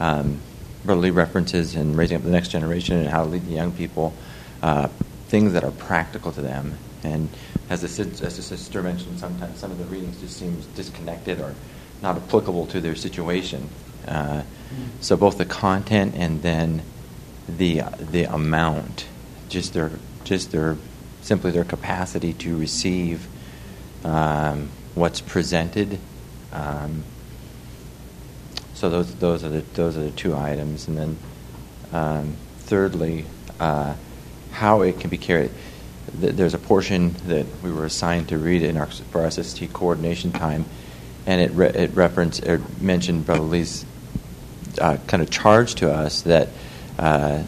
um, 0.01 0.42
references 0.84 1.75
and 1.75 1.96
raising 1.96 2.18
up 2.18 2.24
the 2.24 2.30
next 2.30 2.50
generation 2.50 2.98
and 2.98 3.08
how 3.08 3.24
to 3.24 3.30
lead 3.30 3.46
the 3.46 3.54
young 3.54 3.72
people, 3.72 4.13
uh, 4.62 4.89
things 5.30 5.54
that 5.54 5.63
are 5.63 5.72
practical 5.72 6.34
to 6.34 6.42
them. 6.42 6.77
And 7.04 7.30
as 7.70 7.82
the, 7.82 8.25
as 8.25 8.36
the 8.38 8.42
sister 8.42 8.82
mentioned, 8.82 9.20
sometimes 9.20 9.60
some 9.60 9.72
of 9.72 9.77
the 9.77 9.86
readings 9.86 10.20
just 10.20 10.38
seems 10.38 10.66
disconnected 10.68 11.39
or 11.39 11.54
not 12.01 12.16
applicable 12.16 12.68
to 12.68 12.82
their 12.82 12.96
situation. 12.96 13.70
Uh, 14.08 14.44
so 15.01 15.18
both 15.18 15.38
the 15.38 15.46
content 15.46 16.16
and 16.16 16.42
then 16.42 16.82
the 17.48 17.82
the 18.00 18.24
amount, 18.24 19.08
just 19.50 19.74
their 19.74 19.92
just 20.24 20.51
their 20.51 20.77
simply 21.22 21.51
their 21.51 21.63
capacity 21.63 22.34
to 22.34 22.58
receive 22.58 23.27
um, 24.04 24.70
what's 24.96 25.22
presented. 25.22 26.00
Um, 26.51 27.04
so 28.74 28.89
those 28.89 29.13
those 29.16 29.44
are 29.44 29.50
the 29.50 29.62
those 29.74 29.98
are 29.98 30.04
the 30.04 30.12
two 30.12 30.36
items, 30.36 30.88
and 30.88 30.98
then 30.98 31.18
um, 31.92 32.36
thirdly, 32.60 33.25
uh, 33.60 33.96
how 34.51 34.82
it 34.82 35.00
can 35.00 35.10
be 35.10 35.18
carried. 35.18 35.51
There's 36.13 36.53
a 36.53 36.59
portion 36.59 37.15
that 37.27 37.45
we 37.63 37.71
were 37.71 37.85
assigned 37.85 38.29
to 38.29 38.37
read 38.37 38.63
in 38.63 38.77
our 38.77 38.87
for 38.87 39.21
our 39.21 39.31
SST 39.31 39.71
coordination 39.73 40.31
time, 40.31 40.65
and 41.25 41.41
it 41.41 41.51
re- 41.51 41.69
it 41.69 41.95
referenced 41.95 42.43
it 42.43 42.81
mentioned 42.81 43.25
Brother 43.25 43.41
Lee's 43.41 43.85
uh, 44.79 44.97
kind 45.07 45.21
of 45.21 45.29
charge 45.29 45.75
to 45.75 45.91
us 45.91 46.21
that 46.23 46.49
uh, 46.97 47.43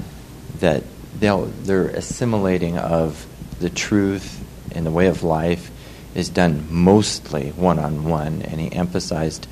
that 0.59 0.83
they're 1.19 1.87
assimilating 1.87 2.77
of 2.77 3.25
the 3.59 3.69
truth 3.69 4.43
and 4.73 4.85
the 4.85 4.91
way 4.91 5.07
of 5.07 5.23
life 5.23 5.71
is 6.15 6.29
done 6.29 6.67
mostly 6.69 7.49
one 7.51 7.79
on 7.79 8.03
one, 8.05 8.41
and 8.41 8.59
he 8.59 8.71
emphasized 8.71 9.47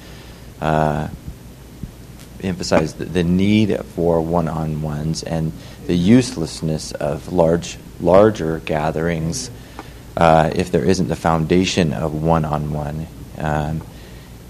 uh, 0.62 1.08
emphasize 2.44 2.94
the, 2.94 3.24
need 3.24 3.76
for 3.96 4.22
one-on-ones 4.22 5.24
and 5.24 5.52
the 5.88 5.96
uselessness 5.96 6.92
of 6.94 7.32
large, 7.32 7.78
larger 8.00 8.60
gatherings 8.60 9.52
uh, 10.16 10.52
if 10.56 10.72
there 10.72 10.84
isn't 10.84 11.08
the 11.08 11.16
foundation 11.16 11.94
of 11.94 12.14
one-on-one, 12.14 13.08
um, 13.38 13.82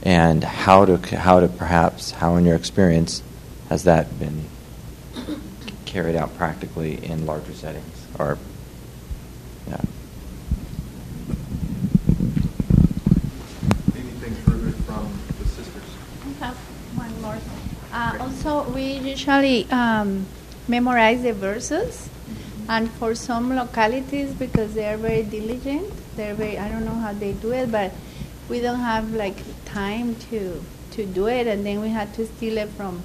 and 0.03 0.43
how 0.43 0.85
to 0.85 0.97
how 1.17 1.39
to 1.39 1.47
perhaps 1.47 2.11
how 2.11 2.35
in 2.37 2.45
your 2.45 2.55
experience 2.55 3.21
has 3.69 3.83
that 3.83 4.17
been 4.19 4.45
carried 5.85 6.15
out 6.15 6.35
practically 6.37 7.03
in 7.03 7.25
larger 7.25 7.53
settings 7.53 8.05
or 8.17 8.37
yeah. 9.67 9.81
Uh, 17.91 18.17
also, 18.19 18.69
we 18.73 18.99
usually 18.99 19.67
um, 19.71 20.25
memorize 20.67 21.23
the 21.23 21.33
verses, 21.33 22.09
and 22.69 22.91
for 22.91 23.15
some 23.15 23.55
localities, 23.55 24.33
because 24.33 24.73
they 24.73 24.87
are 24.87 24.97
very 24.97 25.23
diligent, 25.23 25.91
they're 26.15 26.35
very, 26.35 26.57
I 26.57 26.69
don't 26.69 26.85
know 26.85 26.95
how 26.95 27.13
they 27.13 27.33
do 27.33 27.51
it, 27.53 27.71
but 27.71 27.91
we 28.49 28.59
don't 28.59 28.79
have 28.79 29.13
like 29.13 29.37
time 29.65 30.15
to, 30.29 30.61
to 30.91 31.05
do 31.05 31.27
it, 31.27 31.47
and 31.47 31.65
then 31.65 31.81
we 31.81 31.89
had 31.89 32.13
to 32.15 32.25
steal 32.25 32.57
it 32.57 32.69
from 32.69 33.03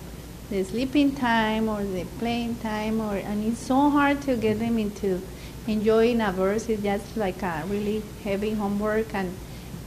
the 0.51 0.65
sleeping 0.65 1.15
time 1.15 1.69
or 1.69 1.83
the 1.83 2.05
playing 2.19 2.57
time, 2.57 3.01
or 3.01 3.15
and 3.17 3.45
it's 3.45 3.61
so 3.61 3.89
hard 3.89 4.21
to 4.23 4.37
get 4.37 4.59
them 4.59 4.79
into 4.79 5.21
enjoying 5.67 6.21
a 6.21 6.33
verse. 6.33 6.69
It's 6.69 6.83
just 6.83 7.17
like 7.17 7.43
a 7.43 7.63
really 7.69 8.03
heavy 8.25 8.53
homework. 8.53 9.15
And 9.15 9.35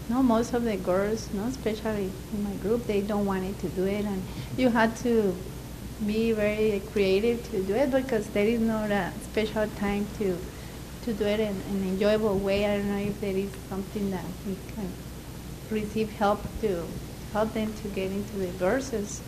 no, 0.10 0.24
most 0.24 0.54
of 0.54 0.64
the 0.64 0.78
girls, 0.78 1.30
no, 1.34 1.44
especially 1.44 2.12
in 2.34 2.44
my 2.44 2.54
group, 2.56 2.88
they 2.88 3.02
don't 3.02 3.26
want 3.26 3.44
it 3.44 3.60
to 3.60 3.70
do 3.70 3.86
it, 3.86 4.06
and 4.06 4.24
you 4.58 4.70
had 4.70 4.96
to 4.98 5.36
be 6.06 6.34
very 6.34 6.82
creative 6.92 7.44
to 7.52 7.64
do 7.64 7.74
it 7.74 7.92
because 7.92 8.28
there 8.30 8.46
is 8.46 8.60
not 8.60 8.92
a 8.92 9.12
special 9.24 9.68
time 9.80 10.06
to 10.18 10.38
to 11.04 11.14
do 11.14 11.24
it 11.24 11.40
in 11.40 11.56
an 11.70 11.84
enjoyable 11.84 12.38
way. 12.40 12.66
I 12.66 12.78
don't 12.78 12.90
know 12.90 12.98
if 12.98 13.22
there 13.22 13.38
is 13.38 13.52
something 13.70 14.10
that 14.10 14.26
we 14.48 14.58
can 14.74 14.92
receive 15.70 16.10
help 16.14 16.42
to 16.62 16.84
help 17.32 17.54
them 17.54 17.72
to 17.74 17.88
get 17.90 18.12
into 18.12 18.38
the 18.38 18.48
verses. 18.48 19.22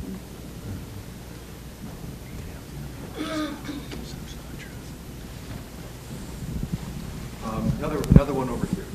Um, 7.45 7.71
another 7.77 7.97
another 8.09 8.33
one 8.33 8.49
over 8.49 8.65
here. 8.67 8.86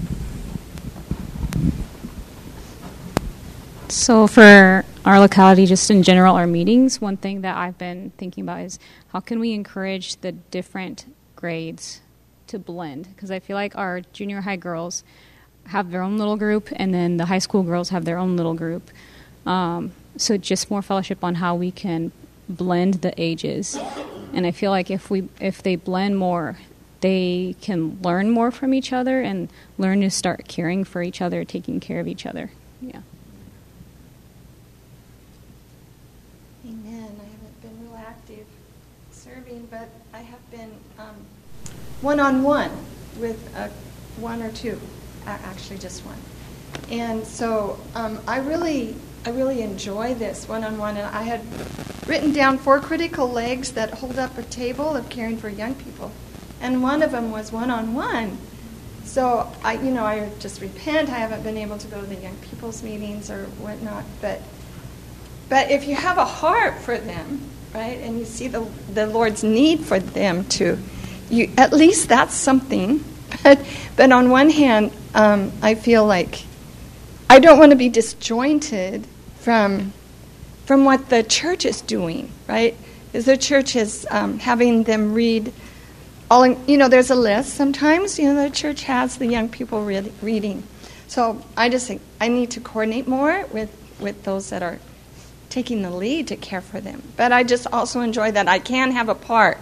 So, 3.93 4.27
for 4.27 4.87
our 5.05 5.21
locality, 5.21 5.67
just 5.67 5.91
in 5.91 6.03
general, 6.03 6.35
our 6.35 6.47
meetings, 6.47 6.99
one 6.99 7.19
thing 7.19 7.43
that 7.43 7.59
I've 7.59 7.77
been 7.77 8.11
thinking 8.17 8.43
about 8.43 8.63
is 8.63 8.79
how 9.09 9.21
can 9.21 9.39
we 9.39 9.53
encourage 9.53 10.17
the 10.17 10.33
different 10.33 11.05
grades 11.37 12.01
to 12.47 12.59
blend? 12.59 13.15
Because 13.15 13.31
I 13.31 13.39
feel 13.39 13.55
like 13.55 13.77
our 13.77 14.01
junior 14.15 14.41
high 14.41 14.57
girls 14.57 15.05
have 15.67 15.91
their 15.91 16.01
own 16.01 16.17
little 16.17 16.39
group, 16.39 16.71
and 16.75 16.95
then 16.95 17.19
the 17.19 17.27
high 17.27 17.39
school 17.39 17.63
girls 17.63 17.91
have 17.91 18.07
their 18.07 18.17
own 18.17 18.35
little 18.35 18.55
group. 18.55 18.91
Um, 19.45 19.93
so 20.17 20.39
just 20.39 20.71
more 20.71 20.81
fellowship 20.81 21.23
on 21.23 21.35
how 21.35 21.55
we 21.55 21.71
can 21.71 22.13
blend 22.49 23.03
the 23.03 23.13
ages. 23.19 23.77
And 24.33 24.47
I 24.47 24.53
feel 24.53 24.71
like 24.71 24.91
if 24.91 25.11
we 25.11 25.29
if 25.39 25.63
they 25.63 25.77
blend 25.77 26.17
more, 26.17 26.57
they 27.03 27.57
can 27.61 28.01
learn 28.01 28.31
more 28.31 28.51
from 28.51 28.73
each 28.73 28.91
other 28.91 29.21
and 29.21 29.51
learn 29.77 30.01
to 30.01 30.11
start 30.11 30.49
caring 30.49 30.83
for 30.83 31.03
each 31.03 31.21
other, 31.21 31.45
taking 31.45 31.79
care 31.79 32.01
of 32.01 32.09
each 32.09 32.25
other. 32.25 32.53
Yeah. 32.81 33.03
Amen. 36.65 37.21
I 37.21 37.25
haven't 37.25 37.61
been 37.61 37.83
real 37.83 37.97
active 37.97 38.47
serving, 39.11 39.67
but 39.69 39.89
I 40.15 40.21
have 40.21 40.51
been 40.53 40.71
one 42.03 42.21
on 42.21 42.43
one 42.43 42.71
with 43.19 43.39
uh, 43.57 43.69
one 44.19 44.43
or 44.43 44.51
two, 44.53 44.79
actually 45.27 45.79
just 45.79 46.05
one. 46.05 46.19
And 46.91 47.27
so 47.27 47.79
um, 47.95 48.21
I 48.27 48.39
really, 48.39 48.95
I 49.25 49.31
really 49.31 49.63
enjoy 49.63 50.15
this 50.15 50.49
one 50.49 50.65
on 50.65 50.79
one. 50.79 50.97
And 50.97 51.07
I 51.07 51.23
had 51.23 51.41
written 52.07 52.33
down 52.33 52.59
four 52.59 52.81
critical 52.81 53.29
legs 53.29 53.73
that 53.73 53.91
hold 53.95 54.19
up 54.19 54.37
a 54.37 54.43
table 54.43 54.97
of 54.97 55.09
caring 55.09 55.37
for 55.37 55.49
young 55.49 55.75
people, 55.75 56.11
and 56.61 56.83
one 56.83 57.03
of 57.03 57.13
them 57.13 57.31
was 57.31 57.53
one 57.53 57.71
on 57.71 57.95
one. 57.95 58.39
So 59.05 59.51
I, 59.65 59.75
you 59.75 59.91
know, 59.91 60.05
I 60.05 60.31
just 60.39 60.61
repent. 60.61 61.09
I 61.11 61.19
haven't 61.19 61.43
been 61.43 61.59
able 61.59 61.79
to 61.79 61.87
go 61.89 62.01
to 62.01 62.07
the 62.07 62.17
young 62.17 62.37
people's 62.37 62.83
meetings 62.83 63.31
or 63.31 63.45
whatnot, 63.61 64.05
but 64.21 64.41
but 65.49 65.71
if 65.71 65.87
you 65.87 65.95
have 65.95 66.19
a 66.19 66.25
heart 66.25 66.79
for 66.79 66.97
them, 66.97 67.43
right, 67.75 67.99
and 67.99 68.19
you 68.19 68.25
see 68.25 68.49
the 68.49 68.67
the 68.93 69.07
Lord's 69.07 69.45
need 69.45 69.81
for 69.81 69.99
them 69.99 70.45
to, 70.47 70.79
you 71.33 71.51
at 71.57 71.73
least 71.73 72.09
that's 72.09 72.35
something. 72.35 73.05
But 73.43 73.59
but 73.97 74.13
on 74.13 74.31
one 74.31 74.51
hand, 74.51 74.93
um, 75.15 75.53
I 75.63 75.75
feel 75.75 76.07
like 76.07 76.45
I 77.29 77.39
don't 77.39 77.59
want 77.59 77.71
to 77.71 77.77
be 77.77 77.89
disjointed 77.89 79.07
from 79.41 79.93
from 80.67 80.85
what 80.85 81.09
the 81.09 81.23
church 81.23 81.65
is 81.65 81.81
doing, 81.81 82.31
right? 82.47 82.77
Is 83.13 83.25
the 83.25 83.37
church 83.37 83.75
is 83.75 84.07
um, 84.11 84.39
having 84.39 84.85
them 84.85 85.13
read 85.13 85.53
all, 86.33 86.45
in, 86.45 86.59
you 86.67 86.79
know, 86.79 86.89
there's 86.89 87.11
a 87.11 87.15
list 87.15 87.53
sometimes, 87.53 88.19
you 88.19 88.33
know, 88.33 88.43
the 88.43 88.51
church 88.51 88.85
has 88.85 89.19
the 89.19 89.27
young 89.27 89.51
people 89.51 89.85
read, 89.85 90.11
reading. 90.23 90.63
So 91.07 91.45
I 91.59 91.69
just 91.69 91.87
think 91.87 92.01
I 92.23 92.29
need 92.29 92.53
to 92.53 92.61
coordinate 92.61 93.07
more 93.07 93.45
with, 93.53 93.71
with 94.01 94.23
those 94.25 94.49
that 94.49 94.63
are 94.63 94.79
taking 95.51 95.83
the 95.83 95.91
lead 95.91 96.29
to 96.29 96.37
care 96.37 96.63
for 96.63 96.81
them. 96.81 97.03
But 97.19 97.33
I 97.33 97.45
just 97.45 97.67
also 97.67 98.01
enjoy 98.01 98.31
that 98.31 98.49
I 98.49 98.61
can 98.61 98.93
have 98.93 99.11
a 99.11 99.15
part 99.15 99.59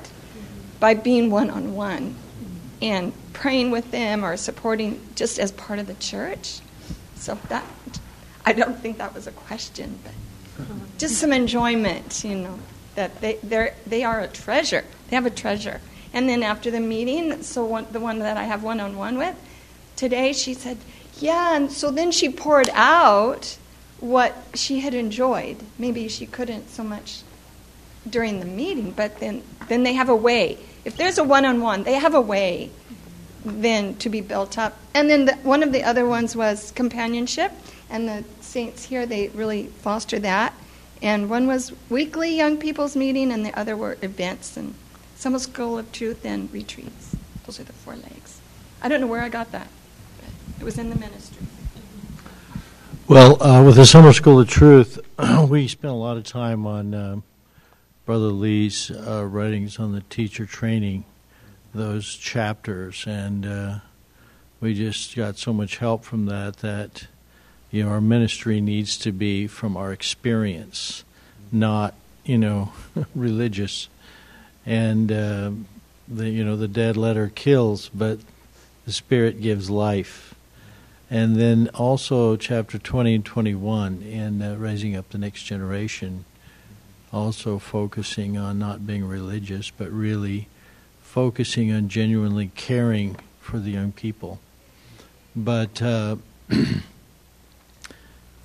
by 0.80 0.94
being 0.94 1.30
one 1.30 1.50
on 1.50 1.75
one 1.75 2.16
and 2.82 3.12
praying 3.32 3.70
with 3.70 3.90
them 3.90 4.25
or 4.25 4.37
supporting 4.37 5.00
just 5.14 5.38
as 5.38 5.52
part 5.52 5.78
of 5.78 5.87
the 5.87 5.94
church. 5.94 6.60
So 7.16 7.38
that, 7.49 7.64
I 8.44 8.54
don't 8.54 8.78
think 8.78 8.99
that 8.99 9.14
was 9.14 9.26
a 9.26 9.32
question, 9.32 9.99
but 10.02 10.12
just 10.99 11.18
some 11.18 11.32
enjoyment, 11.32 12.25
you 12.25 12.37
know, 12.37 12.58
that 12.94 13.20
they, 13.20 13.38
they're, 13.42 13.75
they 13.87 14.04
are 14.04 14.20
a 14.20 14.28
treasure. 14.28 14.84
They 15.08 15.16
have 15.16 15.26
a 15.26 15.30
treasure. 15.30 15.80
And 16.12 16.28
then 16.28 16.42
after 16.42 16.70
the 16.70 16.80
meeting, 16.80 17.42
so 17.42 17.64
one, 17.64 17.87
the 17.92 18.00
one 18.00 18.18
that 18.20 18.37
I 18.37 18.44
have 18.44 18.62
one 18.62 18.80
on 18.80 18.96
one 18.96 19.16
with, 19.16 19.37
today 19.96 20.32
she 20.32 20.54
said, 20.54 20.78
Yeah, 21.18 21.56
and 21.56 21.70
so 21.70 21.90
then 21.90 22.10
she 22.10 22.30
poured 22.30 22.68
out 22.72 23.56
what 24.00 24.34
she 24.54 24.80
had 24.80 24.94
enjoyed. 24.94 25.58
Maybe 25.78 26.08
she 26.08 26.26
couldn't 26.26 26.70
so 26.70 26.82
much 26.82 27.22
during 28.08 28.40
the 28.40 28.46
meeting, 28.46 28.92
but 28.92 29.20
then, 29.20 29.42
then 29.68 29.82
they 29.82 29.92
have 29.92 30.08
a 30.08 30.16
way. 30.16 30.58
If 30.90 30.97
there's 30.97 31.18
a 31.18 31.23
one 31.23 31.44
on 31.44 31.61
one, 31.61 31.85
they 31.85 31.94
have 31.94 32.14
a 32.14 32.20
way 32.20 32.68
then 33.44 33.94
to 33.99 34.09
be 34.09 34.20
built 34.20 34.59
up. 34.59 34.76
And 34.92 35.09
then 35.09 35.26
the, 35.26 35.37
one 35.37 35.62
of 35.62 35.70
the 35.70 35.85
other 35.85 36.04
ones 36.04 36.35
was 36.35 36.73
companionship, 36.73 37.52
and 37.88 38.09
the 38.09 38.25
saints 38.40 38.87
here, 38.87 39.06
they 39.06 39.28
really 39.28 39.66
foster 39.68 40.18
that. 40.18 40.52
And 41.00 41.30
one 41.30 41.47
was 41.47 41.73
weekly 41.90 42.37
young 42.37 42.56
people's 42.56 42.97
meeting, 42.97 43.30
and 43.30 43.47
the 43.47 43.56
other 43.56 43.76
were 43.76 43.99
events 44.02 44.56
and 44.56 44.75
Summer 45.15 45.38
School 45.38 45.78
of 45.78 45.93
Truth 45.93 46.25
and 46.26 46.52
retreats. 46.52 47.15
Those 47.47 47.60
are 47.60 47.65
the 47.65 47.73
four 47.73 47.95
legs. 47.95 48.41
I 48.82 48.88
don't 48.88 49.00
know 49.00 49.06
where 49.06 49.23
I 49.23 49.28
got 49.28 49.52
that, 49.52 49.69
but 50.19 50.60
it 50.60 50.65
was 50.65 50.76
in 50.76 50.91
the 50.91 50.97
ministry. 50.97 51.47
Well, 53.06 53.41
uh, 53.41 53.62
with 53.62 53.76
the 53.76 53.86
Summer 53.86 54.12
School 54.12 54.41
of 54.41 54.49
Truth, 54.49 54.99
we 55.49 55.69
spent 55.69 55.93
a 55.93 55.97
lot 55.97 56.17
of 56.17 56.25
time 56.25 56.67
on 56.67 56.95
uh, 56.95 57.21
Brother 58.06 58.26
Lee's 58.26 58.91
uh, 58.91 59.25
writings 59.26 59.78
on 59.78 59.93
the 59.93 60.00
teacher 60.02 60.47
training, 60.47 61.04
those 61.75 62.15
chapters, 62.17 63.04
and 63.06 63.47
uh, 63.47 63.78
we 64.60 64.75
just 64.75 65.15
got 65.15 65.36
so 65.39 65.52
much 65.52 65.76
help 65.76 66.04
from 66.04 66.26
that 66.26 66.58
that 66.58 67.06
you 67.71 67.84
know 67.84 67.91
our 67.91 68.00
ministry 68.00 68.60
needs 68.60 68.97
to 68.99 69.13
be 69.13 69.47
from 69.47 69.76
our 69.76 69.93
experience, 69.93 71.04
not 71.52 71.95
you 72.25 72.39
know 72.39 72.73
religious 73.15 73.89
and 74.67 75.10
uh, 75.10 75.50
the 76.08 76.28
you 76.28 76.45
know 76.45 76.56
the 76.56 76.69
dead 76.69 76.97
letter 76.97 77.30
kills, 77.34 77.91
but 77.91 78.19
the 78.84 78.93
spirit 78.93 79.41
gives 79.41 79.71
life. 79.71 80.34
And 81.13 81.34
then 81.34 81.69
also 81.75 82.36
chapter 82.36 82.78
20 82.78 83.17
and 83.17 83.25
21 83.25 84.00
in 84.02 84.41
uh, 84.41 84.54
raising 84.56 84.95
up 84.95 85.08
the 85.08 85.19
next 85.19 85.43
generation, 85.43 86.25
also 87.12 87.58
focusing 87.58 88.38
on 88.38 88.58
not 88.58 88.86
being 88.86 89.06
religious, 89.06 89.70
but 89.70 89.90
really 89.90 90.49
focusing 91.02 91.73
on 91.73 91.88
genuinely 91.88 92.50
caring 92.54 93.16
for 93.40 93.58
the 93.58 93.70
young 93.70 93.92
people. 93.92 94.38
But 95.34 95.82
uh, 95.82 96.16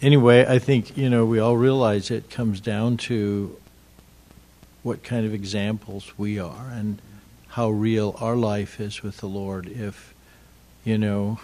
anyway, 0.01 0.45
I 0.47 0.59
think 0.59 0.97
you 0.97 1.09
know 1.09 1.25
we 1.25 1.39
all 1.39 1.57
realize 1.57 2.09
it 2.09 2.29
comes 2.29 2.59
down 2.59 2.97
to 2.97 3.55
what 4.85 5.03
kind 5.03 5.25
of 5.25 5.33
examples 5.33 6.13
we 6.15 6.37
are 6.37 6.69
and 6.69 7.01
how 7.55 7.69
real 7.69 8.15
our 8.19 8.35
life 8.35 8.79
is 8.79 9.01
with 9.01 9.17
the 9.17 9.25
Lord 9.25 9.65
if, 9.65 10.13
you 10.83 10.95
know, 10.95 11.39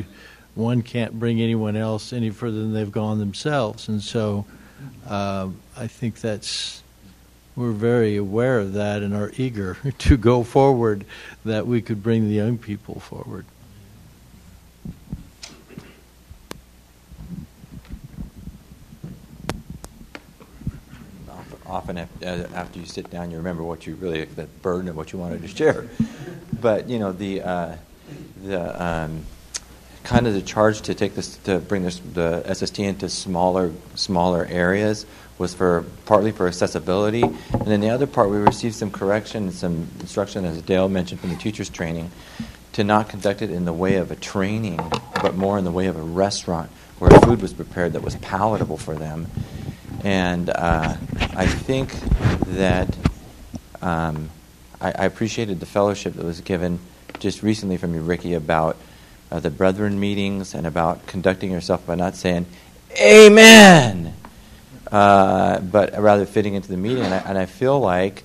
one 0.54 0.80
can't 0.80 1.18
bring 1.18 1.40
anyone 1.40 1.74
else 1.74 2.12
any 2.12 2.30
further 2.30 2.58
than 2.58 2.72
they've 2.72 2.92
gone 2.92 3.18
themselves. 3.18 3.88
And 3.88 4.00
so 4.00 4.46
uh, 5.08 5.48
I 5.76 5.86
think 5.86 6.20
that's, 6.20 6.82
we're 7.56 7.72
very 7.72 8.16
aware 8.16 8.58
of 8.58 8.72
that 8.74 9.02
and 9.02 9.14
are 9.14 9.32
eager 9.36 9.76
to 9.98 10.16
go 10.16 10.42
forward 10.42 11.04
that 11.44 11.66
we 11.66 11.82
could 11.82 12.02
bring 12.02 12.28
the 12.28 12.34
young 12.34 12.58
people 12.58 13.00
forward. 13.00 13.44
often 21.74 21.98
uh, 21.98 22.06
after 22.54 22.78
you 22.78 22.86
sit 22.86 23.10
down, 23.10 23.30
you 23.30 23.36
remember 23.36 23.62
what 23.62 23.86
you 23.86 23.96
really 23.96 24.24
the 24.24 24.44
burden 24.62 24.88
of 24.88 24.96
what 24.96 25.12
you 25.12 25.18
wanted 25.18 25.42
to 25.42 25.48
share. 25.48 25.88
But 26.60 26.88
you 26.88 26.98
know 26.98 27.12
the 27.12 27.42
uh, 27.42 27.76
the 28.42 28.82
um, 28.82 29.24
kind 30.04 30.26
of 30.26 30.34
the 30.34 30.42
charge 30.42 30.82
to 30.82 30.94
take 30.94 31.14
this 31.14 31.36
to 31.38 31.58
bring 31.58 31.82
this 31.82 31.98
the 32.12 32.42
SST 32.52 32.78
into 32.80 33.08
smaller 33.08 33.72
smaller 33.94 34.46
areas 34.46 35.06
was 35.38 35.52
for 35.52 35.84
partly 36.04 36.30
for 36.30 36.46
accessibility, 36.46 37.22
and 37.22 37.66
then 37.66 37.80
the 37.80 37.90
other 37.90 38.06
part 38.06 38.30
we 38.30 38.36
received 38.36 38.74
some 38.74 38.90
correction 38.90 39.44
and 39.44 39.52
some 39.52 39.88
instruction, 39.98 40.44
as 40.44 40.62
Dale 40.62 40.88
mentioned 40.88 41.20
from 41.20 41.30
the 41.30 41.36
teachers 41.36 41.68
training, 41.68 42.10
to 42.74 42.84
not 42.84 43.08
conduct 43.08 43.42
it 43.42 43.50
in 43.50 43.64
the 43.64 43.72
way 43.72 43.96
of 43.96 44.12
a 44.12 44.16
training, 44.16 44.78
but 45.20 45.34
more 45.34 45.58
in 45.58 45.64
the 45.64 45.72
way 45.72 45.86
of 45.86 45.96
a 45.96 46.02
restaurant 46.02 46.70
where 46.98 47.10
food 47.20 47.42
was 47.42 47.52
prepared 47.52 47.94
that 47.94 48.02
was 48.02 48.14
palatable 48.16 48.76
for 48.76 48.94
them. 48.94 49.26
And 50.04 50.50
uh, 50.50 50.96
I 51.34 51.46
think 51.46 51.92
that 52.46 52.96
um, 53.82 54.30
I, 54.80 54.88
I, 54.92 55.04
appreciated 55.06 55.60
the 55.60 55.66
fellowship 55.66 56.14
that 56.14 56.24
was 56.24 56.40
given 56.40 56.78
just 57.18 57.42
recently 57.42 57.76
from 57.76 57.94
you, 57.94 58.00
Ricky, 58.00 58.34
about 58.34 58.76
the 59.40 59.50
brethren 59.50 59.98
meetings 59.98 60.54
and 60.54 60.66
about 60.66 61.06
conducting 61.06 61.50
yourself 61.50 61.86
by 61.86 61.94
not 61.94 62.16
saying 62.16 62.46
"Amen," 63.00 64.14
uh, 64.90 65.60
but 65.60 65.98
rather 66.00 66.26
fitting 66.26 66.54
into 66.54 66.68
the 66.68 66.76
meeting. 66.76 67.04
And 67.04 67.14
I, 67.14 67.18
and 67.18 67.38
I 67.38 67.46
feel 67.46 67.80
like 67.80 68.22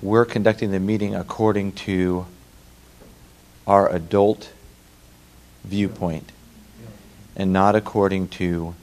we're 0.00 0.24
conducting 0.24 0.70
the 0.70 0.80
meeting 0.80 1.14
according 1.14 1.72
to 1.72 2.26
our 3.66 3.88
adult 3.92 4.50
viewpoint 5.64 6.32
and 7.36 7.52
not 7.52 7.74
according 7.74 8.28
to 8.28 8.74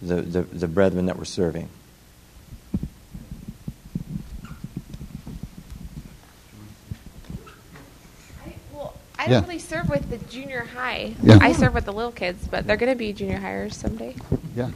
the, 0.00 0.22
the, 0.22 0.42
the 0.42 0.68
brethren 0.68 1.06
that 1.06 1.16
we're 1.16 1.24
serving. 1.24 1.68
I 9.26 9.30
yeah. 9.30 9.40
really 9.40 9.58
serve 9.58 9.88
with 9.88 10.08
the 10.08 10.18
junior 10.18 10.64
high. 10.64 11.14
Yeah. 11.20 11.38
I 11.40 11.52
serve 11.52 11.74
with 11.74 11.84
the 11.84 11.92
little 11.92 12.12
kids, 12.12 12.46
but 12.46 12.64
they're 12.66 12.76
going 12.76 12.92
to 12.92 12.96
be 12.96 13.12
junior 13.12 13.38
hires 13.38 13.76
someday. 13.76 14.14
Yeah. 14.54 14.70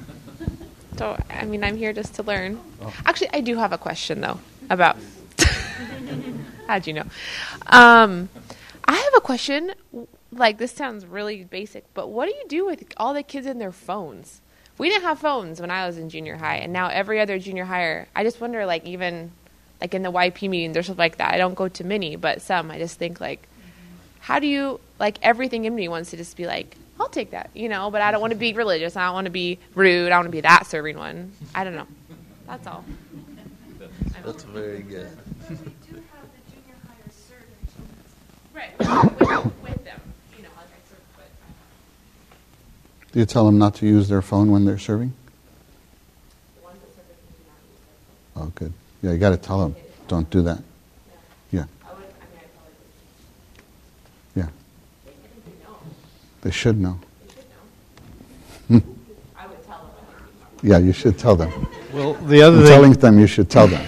So, 0.98 1.16
I 1.30 1.44
mean, 1.44 1.62
I'm 1.62 1.76
here 1.76 1.92
just 1.92 2.14
to 2.16 2.24
learn. 2.24 2.60
Oh. 2.82 2.92
Actually, 3.06 3.30
I 3.32 3.42
do 3.42 3.56
have 3.56 3.72
a 3.72 3.78
question, 3.78 4.20
though, 4.20 4.40
about. 4.68 4.96
How'd 6.66 6.86
you 6.88 6.94
know? 6.94 7.04
Um, 7.68 8.28
I 8.84 8.96
have 8.96 9.14
a 9.16 9.20
question. 9.20 9.72
like 10.32 10.58
this 10.58 10.72
sounds 10.72 11.06
really 11.06 11.44
basic, 11.44 11.84
but 11.94 12.08
what 12.08 12.28
do 12.28 12.34
you 12.34 12.44
do 12.48 12.66
with 12.66 12.92
all 12.96 13.14
the 13.14 13.22
kids 13.22 13.46
in 13.46 13.58
their 13.58 13.72
phones? 13.72 14.40
We 14.78 14.88
didn't 14.88 15.04
have 15.04 15.20
phones 15.20 15.60
when 15.60 15.70
I 15.70 15.86
was 15.86 15.96
in 15.96 16.08
junior 16.10 16.36
high, 16.36 16.56
and 16.56 16.72
now 16.72 16.88
every 16.88 17.20
other 17.20 17.38
junior 17.38 17.66
higher. 17.66 18.08
I 18.16 18.24
just 18.24 18.40
wonder, 18.40 18.66
like 18.66 18.84
even 18.84 19.30
like 19.80 19.94
in 19.94 20.02
the 20.02 20.12
YP 20.12 20.50
meeting, 20.50 20.72
there's 20.72 20.86
stuff 20.86 20.98
like 20.98 21.18
that. 21.18 21.32
I 21.32 21.38
don't 21.38 21.54
go 21.54 21.68
to 21.68 21.84
many, 21.84 22.16
but 22.16 22.42
some. 22.42 22.70
I 22.70 22.78
just 22.78 22.98
think 22.98 23.20
like, 23.20 23.46
how 24.20 24.38
do 24.38 24.46
you 24.46 24.80
like 24.98 25.18
everything 25.22 25.64
in 25.64 25.74
me 25.74 25.88
wants 25.88 26.10
to 26.10 26.16
just 26.16 26.36
be 26.36 26.46
like, 26.46 26.76
I'll 26.98 27.08
take 27.08 27.30
that, 27.30 27.50
you 27.54 27.68
know, 27.68 27.90
but 27.90 28.02
I 28.02 28.10
don't 28.10 28.20
want 28.20 28.32
to 28.32 28.38
be 28.38 28.52
religious. 28.52 28.94
I 28.96 29.06
don't 29.06 29.14
want 29.14 29.24
to 29.24 29.30
be 29.30 29.58
rude. 29.74 30.06
I 30.06 30.10
don't 30.10 30.18
want 30.18 30.26
to 30.26 30.32
be 30.32 30.42
that 30.42 30.66
serving 30.66 30.98
one. 30.98 31.32
I 31.54 31.64
don't 31.64 31.74
know. 31.74 31.86
That's 32.46 32.66
all. 32.66 32.84
That's 34.24 34.42
very 34.44 34.82
good. 34.82 35.08
Right. 38.54 38.78
With, 38.78 38.88
with 39.62 39.84
them, 39.84 40.00
you 40.36 40.42
know, 40.42 40.48
like 40.56 40.68
serve, 40.88 40.98
but 41.16 41.30
Do 43.12 43.20
you 43.20 43.24
tell 43.24 43.46
them 43.46 43.58
not 43.58 43.76
to 43.76 43.86
use 43.86 44.08
their 44.08 44.20
phone 44.20 44.50
when 44.50 44.64
they're 44.66 44.78
serving? 44.78 45.14
Oh, 48.36 48.52
good. 48.54 48.72
Yeah, 49.02 49.12
you 49.12 49.18
got 49.18 49.30
to 49.30 49.36
tell 49.36 49.60
them, 49.60 49.76
don't 50.08 50.28
do 50.30 50.42
that. 50.42 50.62
Yeah. 51.52 51.64
Yeah. 54.34 54.48
They 56.42 56.50
should 56.50 56.80
know. 56.80 56.98
yeah, 60.62 60.78
you 60.78 60.92
should 60.92 61.18
tell 61.18 61.36
them. 61.36 61.66
Well, 61.92 62.14
the 62.14 62.42
other 62.42 62.58
I'm 62.58 62.64
thing, 62.64 62.72
telling 62.72 62.92
them 62.92 63.18
you 63.18 63.26
should 63.26 63.50
tell 63.50 63.66
them. 63.66 63.84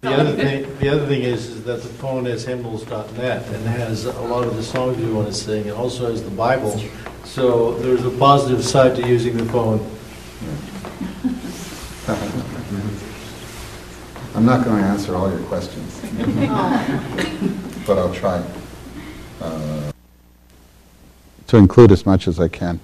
the 0.00 0.14
other 0.14 0.36
thing, 0.36 0.78
the 0.78 0.88
other 0.88 1.06
thing 1.06 1.22
is, 1.22 1.48
is 1.48 1.64
that 1.64 1.82
the 1.82 1.88
phone 1.88 2.24
has 2.26 2.44
hymnal.net 2.44 3.46
and 3.48 3.66
has 3.66 4.04
a 4.04 4.20
lot 4.22 4.44
of 4.44 4.56
the 4.56 4.62
songs 4.62 4.98
you 4.98 5.14
want 5.14 5.28
to 5.28 5.34
sing. 5.34 5.66
It 5.66 5.74
also 5.74 6.10
has 6.10 6.22
the 6.22 6.30
Bible. 6.30 6.80
So 7.24 7.74
there's 7.78 8.04
a 8.04 8.10
positive 8.10 8.64
side 8.64 8.96
to 8.96 9.08
using 9.08 9.36
the 9.36 9.44
phone. 9.46 9.80
I'm 14.34 14.46
not 14.46 14.64
going 14.64 14.82
to 14.82 14.88
answer 14.88 15.14
all 15.14 15.30
your 15.30 15.40
questions, 15.40 16.00
but 17.86 17.98
I'll 17.98 18.14
try 18.14 18.42
uh, 19.40 19.91
to 21.52 21.58
include 21.58 21.92
as 21.92 22.06
much 22.06 22.28
as 22.28 22.40
I 22.40 22.48
can. 22.48 22.80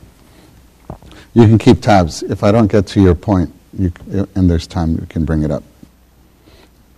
You 1.32 1.44
can 1.44 1.56
keep 1.56 1.80
tabs. 1.80 2.22
If 2.22 2.44
I 2.44 2.52
don't 2.52 2.70
get 2.70 2.86
to 2.88 3.00
your 3.00 3.14
point, 3.14 3.50
you, 3.72 3.90
and 4.34 4.50
there's 4.50 4.66
time, 4.66 4.90
you 4.90 5.06
can 5.08 5.24
bring 5.24 5.42
it 5.42 5.50
up. 5.50 5.62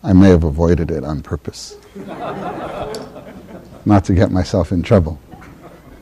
I 0.02 0.12
may 0.12 0.30
have 0.30 0.42
avoided 0.42 0.90
it 0.90 1.04
on 1.04 1.22
purpose, 1.22 1.76
not 3.85 4.04
to 4.06 4.14
get 4.14 4.33
myself 4.33 4.72
in 4.72 4.83
trouble. 4.83 5.20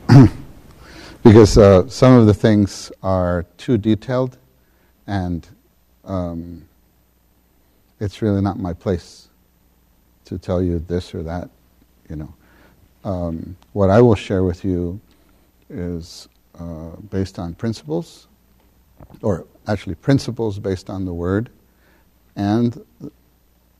because 1.23 1.55
uh, 1.55 1.87
some 1.87 2.13
of 2.13 2.25
the 2.25 2.33
things 2.33 2.91
are 3.03 3.45
too 3.57 3.77
detailed, 3.77 4.39
and 5.05 5.47
um, 6.03 6.67
it's 7.99 8.23
really 8.23 8.41
not 8.41 8.57
my 8.57 8.73
place 8.73 9.27
to 10.25 10.39
tell 10.39 10.63
you 10.63 10.79
this 10.79 11.13
or 11.13 11.21
that. 11.21 11.47
You 12.09 12.15
know, 12.15 12.33
um, 13.03 13.55
what 13.73 13.91
I 13.91 14.01
will 14.01 14.15
share 14.15 14.41
with 14.41 14.65
you 14.65 14.99
is 15.69 16.27
uh, 16.59 16.95
based 17.09 17.39
on 17.39 17.53
principles, 17.53 18.27
or 19.21 19.45
actually 19.67 19.95
principles 19.95 20.59
based 20.59 20.89
on 20.89 21.05
the 21.05 21.13
Word, 21.13 21.49
and 22.35 22.85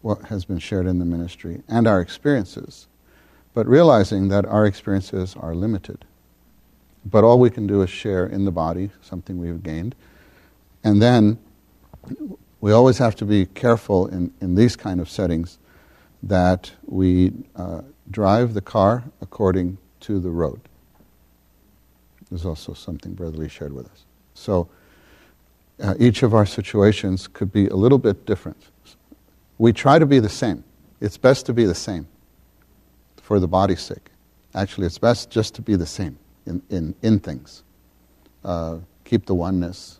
what 0.01 0.23
has 0.25 0.45
been 0.45 0.59
shared 0.59 0.85
in 0.85 0.99
the 0.99 1.05
ministry, 1.05 1.61
and 1.67 1.87
our 1.87 1.99
experiences. 1.99 2.87
But 3.53 3.67
realizing 3.67 4.29
that 4.29 4.45
our 4.45 4.65
experiences 4.65 5.35
are 5.35 5.55
limited. 5.55 6.05
But 7.05 7.23
all 7.23 7.39
we 7.39 7.49
can 7.49 7.67
do 7.67 7.81
is 7.81 7.89
share 7.89 8.25
in 8.25 8.45
the 8.45 8.51
body 8.51 8.91
something 9.01 9.37
we've 9.39 9.63
gained. 9.63 9.95
And 10.83 11.01
then 11.01 11.39
we 12.61 12.71
always 12.71 12.97
have 12.99 13.15
to 13.17 13.25
be 13.25 13.45
careful 13.45 14.07
in, 14.07 14.33
in 14.39 14.55
these 14.55 14.75
kind 14.75 14.99
of 14.99 15.09
settings 15.09 15.57
that 16.21 16.71
we 16.85 17.33
uh, 17.55 17.81
drive 18.11 18.53
the 18.53 18.61
car 18.61 19.03
according 19.21 19.77
to 20.01 20.19
the 20.19 20.29
road. 20.29 20.61
There's 22.29 22.45
also 22.45 22.73
something 22.73 23.13
Brother 23.13 23.37
Lee 23.37 23.49
shared 23.49 23.73
with 23.73 23.87
us. 23.87 24.05
So 24.33 24.69
uh, 25.81 25.95
each 25.99 26.23
of 26.23 26.33
our 26.33 26.45
situations 26.45 27.27
could 27.27 27.51
be 27.51 27.67
a 27.67 27.75
little 27.75 27.97
bit 27.97 28.25
different. 28.25 28.61
We 29.57 29.73
try 29.73 29.99
to 29.99 30.05
be 30.05 30.19
the 30.19 30.29
same. 30.29 30.63
It's 31.01 31.17
best 31.17 31.45
to 31.47 31.53
be 31.53 31.65
the 31.65 31.75
same 31.75 32.07
for 33.21 33.39
the 33.39 33.47
body's 33.47 33.81
sake. 33.81 34.09
Actually, 34.53 34.87
it's 34.87 34.97
best 34.97 35.29
just 35.29 35.55
to 35.55 35.61
be 35.61 35.75
the 35.75 35.85
same 35.85 36.17
in, 36.45 36.61
in, 36.69 36.95
in 37.01 37.19
things. 37.19 37.63
Uh, 38.43 38.79
keep 39.05 39.25
the 39.25 39.35
oneness. 39.35 39.99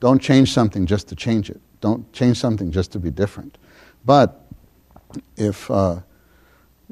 Don't 0.00 0.20
change 0.20 0.52
something 0.52 0.86
just 0.86 1.08
to 1.08 1.16
change 1.16 1.50
it. 1.50 1.60
Don't 1.80 2.10
change 2.12 2.38
something 2.38 2.70
just 2.70 2.92
to 2.92 2.98
be 2.98 3.10
different. 3.10 3.58
But 4.04 4.40
if, 5.36 5.70
uh, 5.70 6.00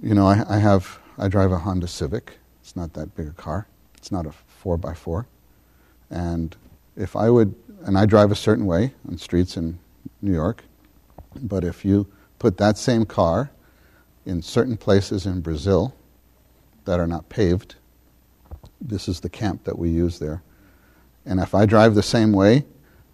you 0.01 0.15
know, 0.15 0.27
I, 0.27 0.45
I, 0.49 0.59
have, 0.59 0.99
I 1.19 1.29
drive 1.29 1.53
a 1.53 1.59
Honda 1.59 1.89
Civic. 1.89 2.39
It's 2.61 2.77
not 2.77 2.93
that 2.95 3.15
big 3.15 3.29
a 3.29 3.33
car. 3.33 3.67
It's 3.97 4.13
not 4.13 4.27
a 4.27 4.33
4 4.63 4.77
by 4.77 4.95
4 4.95 5.27
And 6.09 6.57
if 6.97 7.17
I 7.17 7.31
would, 7.31 7.55
and 7.85 7.99
I 7.99 8.07
drive 8.07 8.31
a 8.31 8.37
certain 8.37 8.65
way 8.65 8.95
on 9.09 9.19
streets 9.19 9.57
in 9.57 9.79
New 10.21 10.33
York, 10.33 10.63
but 11.35 11.65
if 11.65 11.85
you 11.85 12.07
put 12.39 12.59
that 12.59 12.79
same 12.79 13.05
car 13.05 13.51
in 14.25 14.41
certain 14.41 14.77
places 14.77 15.27
in 15.27 15.41
Brazil 15.41 15.95
that 16.85 17.01
are 17.01 17.09
not 17.09 17.29
paved, 17.29 17.75
this 18.81 19.09
is 19.09 19.21
the 19.21 19.29
camp 19.29 19.65
that 19.65 19.79
we 19.79 19.91
use 19.91 20.21
there. 20.21 20.43
And 21.27 21.41
if 21.41 21.55
I 21.55 21.67
drive 21.67 21.97
the 21.97 22.03
same 22.03 22.33
way, 22.33 22.65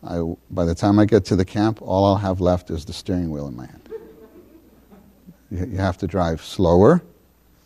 I, 0.06 0.20
by 0.50 0.66
the 0.66 0.74
time 0.74 0.98
I 0.98 1.06
get 1.06 1.24
to 1.26 1.37
the 1.37 1.44
camp, 1.44 1.80
all 1.80 2.04
I'll 2.04 2.16
have 2.16 2.42
left 2.42 2.70
is 2.70 2.84
the 2.84 2.92
steering 2.92 3.30
wheel 3.30 3.48
in 3.48 3.56
my 3.56 3.66
hand. 3.66 3.88
You, 5.50 5.66
you 5.66 5.78
have 5.78 5.96
to 5.98 6.06
drive 6.06 6.42
slower, 6.42 7.02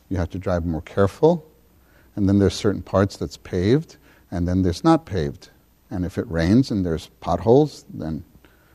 you 0.09 0.19
have 0.19 0.31
to 0.31 0.39
drive 0.39 0.65
more 0.65 0.83
careful, 0.83 1.45
and 2.17 2.29
then 2.29 2.39
there's 2.39 2.55
certain 2.55 2.83
parts 2.83 3.17
that's 3.17 3.37
paved, 3.37 3.97
and 4.31 4.47
then 4.47 4.63
there's 4.63 4.85
not 4.85 5.07
paved. 5.07 5.51
And 5.91 6.05
if 6.05 6.19
it 6.19 6.27
rains 6.31 6.71
and 6.71 6.85
there's 6.85 7.09
potholes, 7.21 7.85
then 7.93 8.25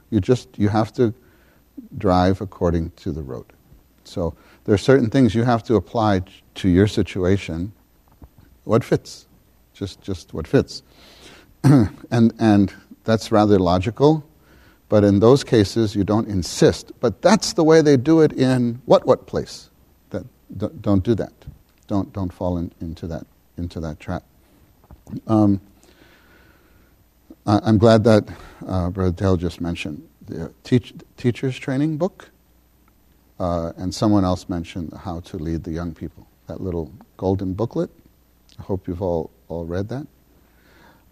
you 0.10 0.20
just 0.20 0.58
you 0.58 0.70
have 0.70 0.94
to 0.94 1.14
drive 1.98 2.42
according 2.42 2.92
to 2.92 3.12
the 3.12 3.22
road. 3.22 3.46
So 4.04 4.36
there 4.64 4.74
are 4.74 4.80
certain 4.80 5.10
things 5.10 5.36
you 5.36 5.44
have 5.44 5.64
to 5.64 5.76
apply 5.76 6.22
to 6.56 6.70
your 6.70 6.88
situation. 6.88 7.74
What 8.64 8.84
fits, 8.84 9.28
just 9.74 10.02
just 10.02 10.34
what 10.34 10.48
fits, 10.48 10.84
and 11.64 12.34
and 12.40 12.74
that's 13.04 13.32
rather 13.32 13.60
logical. 13.60 14.24
But 14.90 15.04
in 15.04 15.20
those 15.20 15.44
cases, 15.44 15.96
you 15.96 16.06
don't 16.06 16.30
insist. 16.30 16.94
But 17.02 17.22
that's 17.22 17.54
the 17.54 17.64
way 17.64 17.82
they 17.82 17.98
do 17.98 18.22
it 18.22 18.32
in 18.32 18.82
what 18.86 19.06
what 19.06 19.28
place. 19.28 19.70
That 20.10 20.26
don't 20.82 21.04
do 21.04 21.16
that. 21.16 21.34
Don't 21.88 22.12
don't 22.14 22.32
fall 22.32 22.58
in, 22.58 22.72
into 22.82 23.08
that 23.08 23.26
into 23.58 23.80
that 23.80 24.00
trap. 24.00 24.24
Um, 25.26 25.62
I'm 27.46 27.78
glad 27.78 28.04
that 28.04 28.28
uh, 28.68 28.90
Brother 28.90 29.12
Dale 29.12 29.38
just 29.38 29.62
mentioned 29.62 30.06
the 30.28 30.52
teach, 30.64 30.94
teacher's 31.16 31.58
training 31.58 31.98
book, 31.98 32.30
uh, 33.40 33.72
and 33.78 33.96
someone 33.96 34.26
else 34.26 34.50
mentioned 34.50 34.94
how 34.94 35.22
to 35.22 35.38
lead 35.38 35.64
the 35.64 35.72
young 35.72 35.94
people. 35.94 36.28
That 36.48 36.60
little 36.62 36.92
golden 37.16 37.54
booklet. 37.54 37.90
I 38.60 38.64
hope 38.64 38.88
you've 38.88 39.02
all, 39.02 39.30
all 39.48 39.66
read 39.66 39.90
that. 39.90 40.08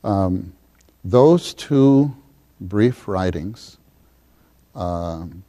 Um, 0.03 0.53
those 1.03 1.53
two 1.53 2.15
brief 2.59 3.07
writings, 3.07 3.77
um, 4.75 5.43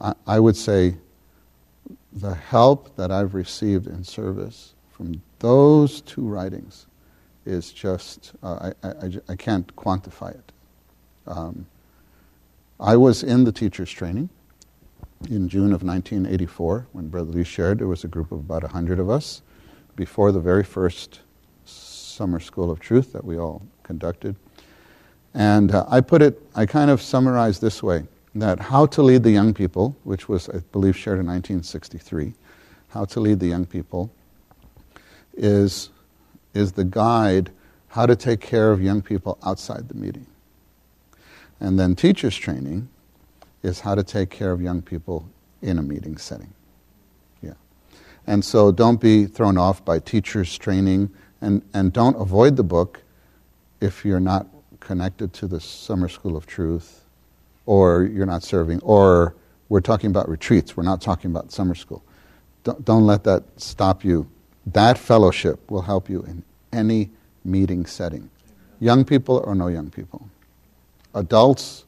I, 0.00 0.14
I 0.26 0.40
would 0.40 0.56
say 0.56 0.94
the 2.12 2.34
help 2.34 2.96
that 2.96 3.10
I've 3.10 3.34
received 3.34 3.86
in 3.86 4.02
service 4.04 4.74
from 4.90 5.22
those 5.38 6.00
two 6.00 6.26
writings 6.26 6.86
is 7.44 7.72
just, 7.72 8.32
uh, 8.42 8.72
I, 8.82 8.88
I, 8.88 9.12
I, 9.30 9.36
can't 9.36 9.74
quantify 9.76 10.34
it. 10.34 10.52
Um, 11.26 11.66
I 12.80 12.96
was 12.96 13.22
in 13.22 13.44
the 13.44 13.52
teacher's 13.52 13.90
training 13.90 14.28
in 15.30 15.48
June 15.48 15.72
of 15.72 15.82
1984 15.82 16.86
when 16.92 17.08
Brother 17.08 17.30
Lee 17.30 17.44
shared. 17.44 17.78
There 17.78 17.86
was 17.86 18.04
a 18.04 18.08
group 18.08 18.32
of 18.32 18.40
about 18.40 18.62
100 18.62 18.98
of 18.98 19.08
us 19.08 19.42
before 19.96 20.32
the 20.32 20.40
very 20.40 20.64
first 20.64 21.20
Summer 21.64 22.40
School 22.40 22.70
of 22.70 22.80
Truth 22.80 23.12
that 23.12 23.24
we 23.24 23.38
all 23.38 23.62
conducted. 23.82 24.36
And 25.34 25.72
uh, 25.72 25.86
I 25.88 26.00
put 26.00 26.22
it, 26.22 26.42
I 26.54 26.66
kind 26.66 26.90
of 26.90 27.00
summarized 27.00 27.60
this 27.60 27.82
way 27.82 28.06
that 28.40 28.60
How 28.60 28.86
to 28.86 29.02
Lead 29.02 29.22
the 29.22 29.30
Young 29.30 29.54
People, 29.54 29.96
which 30.04 30.28
was, 30.28 30.48
I 30.48 30.58
believe, 30.72 30.96
shared 30.96 31.18
in 31.18 31.26
1963, 31.26 32.34
How 32.88 33.04
to 33.06 33.20
Lead 33.20 33.40
the 33.40 33.46
Young 33.46 33.66
People 33.66 34.10
is, 35.34 35.90
is 36.54 36.72
the 36.72 36.84
guide 36.84 37.50
how 37.88 38.06
to 38.06 38.16
take 38.16 38.40
care 38.40 38.70
of 38.70 38.82
young 38.82 39.02
people 39.02 39.38
outside 39.44 39.88
the 39.88 39.94
meeting. 39.94 40.26
And 41.60 41.78
then 41.78 41.96
teachers 41.96 42.36
training 42.36 42.88
is 43.62 43.80
how 43.80 43.94
to 43.94 44.02
take 44.02 44.30
care 44.30 44.52
of 44.52 44.60
young 44.60 44.82
people 44.82 45.28
in 45.62 45.78
a 45.78 45.82
meeting 45.82 46.16
setting. 46.18 46.52
Yeah. 47.42 47.54
And 48.26 48.44
so 48.44 48.70
don't 48.70 49.00
be 49.00 49.26
thrown 49.26 49.56
off 49.56 49.84
by 49.84 49.98
teachers 49.98 50.56
training 50.56 51.10
And, 51.40 51.62
and 51.72 51.92
don't 51.92 52.16
avoid 52.16 52.56
the 52.56 52.64
book 52.64 53.02
if 53.80 54.04
you're 54.04 54.20
not 54.20 54.46
connected 54.80 55.32
to 55.34 55.46
the 55.46 55.60
Summer 55.60 56.08
School 56.08 56.36
of 56.36 56.46
Truth 56.46 56.97
or 57.68 58.04
you're 58.04 58.24
not 58.24 58.42
serving, 58.42 58.80
or 58.80 59.34
we're 59.68 59.82
talking 59.82 60.08
about 60.08 60.26
retreats, 60.26 60.74
we're 60.74 60.82
not 60.82 61.02
talking 61.02 61.30
about 61.30 61.52
summer 61.52 61.74
school. 61.74 62.02
Don't, 62.64 62.82
don't 62.82 63.04
let 63.04 63.24
that 63.24 63.44
stop 63.58 64.02
you. 64.02 64.26
That 64.64 64.96
fellowship 64.96 65.70
will 65.70 65.82
help 65.82 66.08
you 66.08 66.22
in 66.22 66.42
any 66.72 67.10
meeting 67.44 67.84
setting. 67.84 68.30
Young 68.80 69.04
people 69.04 69.42
or 69.44 69.54
no 69.54 69.68
young 69.68 69.90
people. 69.90 70.30
Adults, 71.12 71.84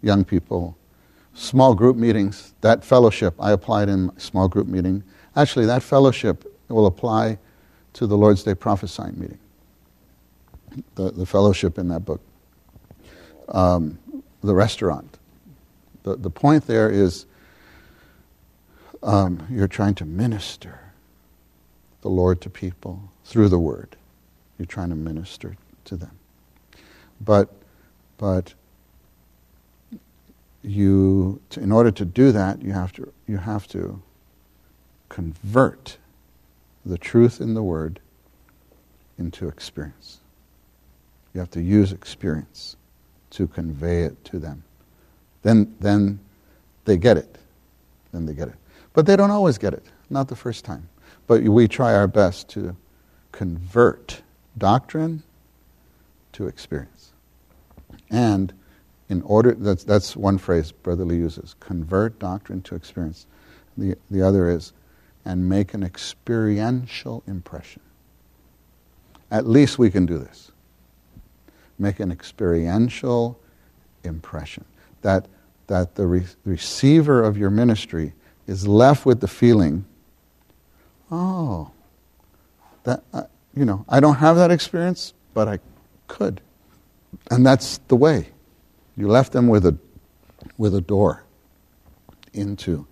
young 0.00 0.24
people, 0.24 0.74
small 1.34 1.74
group 1.74 1.98
meetings, 1.98 2.54
that 2.62 2.82
fellowship 2.82 3.34
I 3.38 3.52
applied 3.52 3.90
in 3.90 4.18
small 4.18 4.48
group 4.48 4.68
meeting. 4.68 5.02
Actually, 5.36 5.66
that 5.66 5.82
fellowship 5.82 6.50
will 6.68 6.86
apply 6.86 7.36
to 7.92 8.06
the 8.06 8.16
Lord's 8.16 8.42
Day 8.42 8.54
prophesying 8.54 9.20
meeting, 9.20 9.38
the, 10.94 11.10
the 11.10 11.26
fellowship 11.26 11.76
in 11.76 11.88
that 11.88 12.06
book. 12.06 12.22
Um, 13.48 13.98
the 14.42 14.54
restaurant. 14.54 15.09
The, 16.02 16.16
the 16.16 16.30
point 16.30 16.66
there 16.66 16.90
is 16.90 17.26
um, 19.02 19.46
you're 19.50 19.68
trying 19.68 19.94
to 19.96 20.04
minister 20.04 20.78
the 22.02 22.08
Lord 22.08 22.40
to 22.42 22.50
people 22.50 23.10
through 23.24 23.48
the 23.48 23.58
Word. 23.58 23.96
You're 24.58 24.66
trying 24.66 24.90
to 24.90 24.96
minister 24.96 25.56
to 25.86 25.96
them. 25.96 26.12
But, 27.20 27.50
but 28.18 28.54
you, 30.62 31.40
in 31.56 31.72
order 31.72 31.90
to 31.90 32.04
do 32.04 32.32
that, 32.32 32.62
you 32.62 32.72
have 32.72 32.92
to, 32.94 33.12
you 33.26 33.38
have 33.38 33.66
to 33.68 34.02
convert 35.08 35.98
the 36.84 36.98
truth 36.98 37.40
in 37.40 37.54
the 37.54 37.62
Word 37.62 38.00
into 39.18 39.48
experience. 39.48 40.20
You 41.34 41.40
have 41.40 41.50
to 41.50 41.60
use 41.60 41.92
experience 41.92 42.76
to 43.30 43.46
convey 43.46 44.02
it 44.02 44.24
to 44.26 44.38
them. 44.38 44.64
Then, 45.42 45.74
then 45.80 46.20
they 46.84 46.96
get 46.96 47.16
it. 47.16 47.38
Then 48.12 48.26
they 48.26 48.34
get 48.34 48.48
it. 48.48 48.54
But 48.92 49.06
they 49.06 49.16
don't 49.16 49.30
always 49.30 49.58
get 49.58 49.72
it, 49.72 49.84
not 50.08 50.28
the 50.28 50.36
first 50.36 50.64
time. 50.64 50.88
But 51.26 51.42
we 51.42 51.68
try 51.68 51.94
our 51.94 52.08
best 52.08 52.48
to 52.50 52.76
convert 53.32 54.22
doctrine 54.58 55.22
to 56.32 56.46
experience. 56.46 57.12
And 58.10 58.52
in 59.08 59.22
order, 59.22 59.54
that's, 59.54 59.84
that's 59.84 60.16
one 60.16 60.38
phrase 60.38 60.72
Brother 60.72 61.04
Lee 61.04 61.16
uses 61.16 61.54
convert 61.60 62.18
doctrine 62.18 62.62
to 62.62 62.74
experience. 62.74 63.26
The, 63.78 63.96
the 64.10 64.22
other 64.22 64.50
is, 64.50 64.72
and 65.24 65.48
make 65.48 65.74
an 65.74 65.82
experiential 65.82 67.22
impression. 67.26 67.82
At 69.30 69.46
least 69.46 69.78
we 69.78 69.90
can 69.90 70.06
do 70.06 70.18
this 70.18 70.50
make 71.80 71.98
an 71.98 72.12
experiential 72.12 73.40
impression. 74.04 74.64
That, 75.02 75.26
that 75.66 75.94
the 75.94 76.06
re- 76.06 76.26
receiver 76.44 77.22
of 77.22 77.36
your 77.36 77.50
ministry 77.50 78.14
is 78.46 78.66
left 78.66 79.06
with 79.06 79.20
the 79.20 79.28
feeling, 79.28 79.84
oh, 81.10 81.70
that, 82.84 83.02
uh, 83.12 83.22
you 83.54 83.64
know, 83.64 83.84
I 83.88 84.00
don't 84.00 84.16
have 84.16 84.36
that 84.36 84.50
experience, 84.50 85.14
but 85.34 85.48
I 85.48 85.58
could. 86.08 86.40
And 87.30 87.44
that's 87.44 87.78
the 87.88 87.96
way. 87.96 88.28
You 88.96 89.08
left 89.08 89.32
them 89.32 89.48
with 89.48 89.66
a, 89.66 89.76
with 90.58 90.74
a 90.74 90.80
door 90.80 91.24
into 92.32 92.86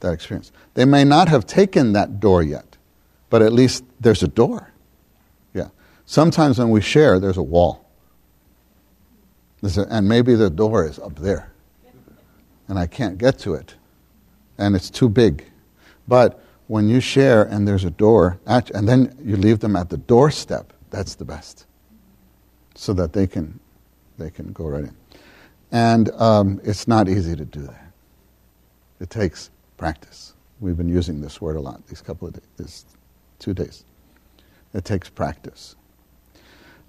that 0.00 0.12
experience. 0.12 0.52
They 0.74 0.84
may 0.84 1.04
not 1.04 1.28
have 1.28 1.46
taken 1.46 1.92
that 1.92 2.20
door 2.20 2.42
yet, 2.42 2.76
but 3.30 3.42
at 3.42 3.52
least 3.52 3.84
there's 4.00 4.22
a 4.22 4.28
door. 4.28 4.72
Yeah. 5.54 5.68
Sometimes 6.06 6.58
when 6.58 6.70
we 6.70 6.80
share, 6.80 7.20
there's 7.20 7.36
a 7.36 7.42
wall 7.42 7.82
and 9.62 10.08
maybe 10.08 10.34
the 10.34 10.50
door 10.50 10.86
is 10.86 10.98
up 10.98 11.16
there, 11.16 11.51
and 12.72 12.78
I 12.78 12.86
can't 12.86 13.18
get 13.18 13.38
to 13.40 13.52
it, 13.52 13.74
and 14.56 14.74
it's 14.74 14.88
too 14.88 15.10
big. 15.10 15.44
But 16.08 16.42
when 16.68 16.88
you 16.88 17.00
share 17.00 17.42
and 17.42 17.68
there's 17.68 17.84
a 17.84 17.90
door, 17.90 18.40
and 18.46 18.88
then 18.88 19.14
you 19.22 19.36
leave 19.36 19.58
them 19.58 19.76
at 19.76 19.90
the 19.90 19.98
doorstep, 19.98 20.72
that's 20.88 21.16
the 21.16 21.26
best, 21.26 21.66
so 22.74 22.94
that 22.94 23.12
they 23.12 23.26
can 23.26 23.60
they 24.16 24.30
can 24.30 24.54
go 24.54 24.64
right 24.64 24.84
in. 24.84 24.96
And 25.70 26.10
um, 26.12 26.62
it's 26.64 26.88
not 26.88 27.10
easy 27.10 27.36
to 27.36 27.44
do 27.44 27.60
that. 27.60 27.92
It 29.00 29.10
takes 29.10 29.50
practice. 29.76 30.32
We've 30.58 30.78
been 30.78 30.88
using 30.88 31.20
this 31.20 31.42
word 31.42 31.56
a 31.56 31.60
lot 31.60 31.86
these 31.88 32.00
couple 32.00 32.28
of 32.28 32.32
days, 32.32 32.46
these 32.56 32.86
two 33.38 33.52
days. 33.52 33.84
It 34.72 34.86
takes 34.86 35.10
practice. 35.10 35.76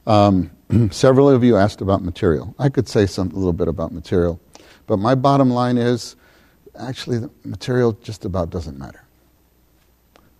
Um, 0.07 0.49
several 0.91 1.29
of 1.29 1.43
you 1.43 1.57
asked 1.57 1.81
about 1.81 2.01
material. 2.01 2.55
I 2.57 2.69
could 2.69 2.87
say 2.87 3.05
some, 3.05 3.31
a 3.31 3.35
little 3.35 3.51
bit 3.51 3.67
about 3.67 3.91
material, 3.91 4.39
but 4.87 4.97
my 4.97 5.15
bottom 5.15 5.49
line 5.49 5.77
is 5.77 6.15
actually, 6.77 7.19
the 7.19 7.29
material 7.43 7.93
just 7.93 8.25
about 8.25 8.49
doesn't 8.49 8.77
matter. 8.77 9.03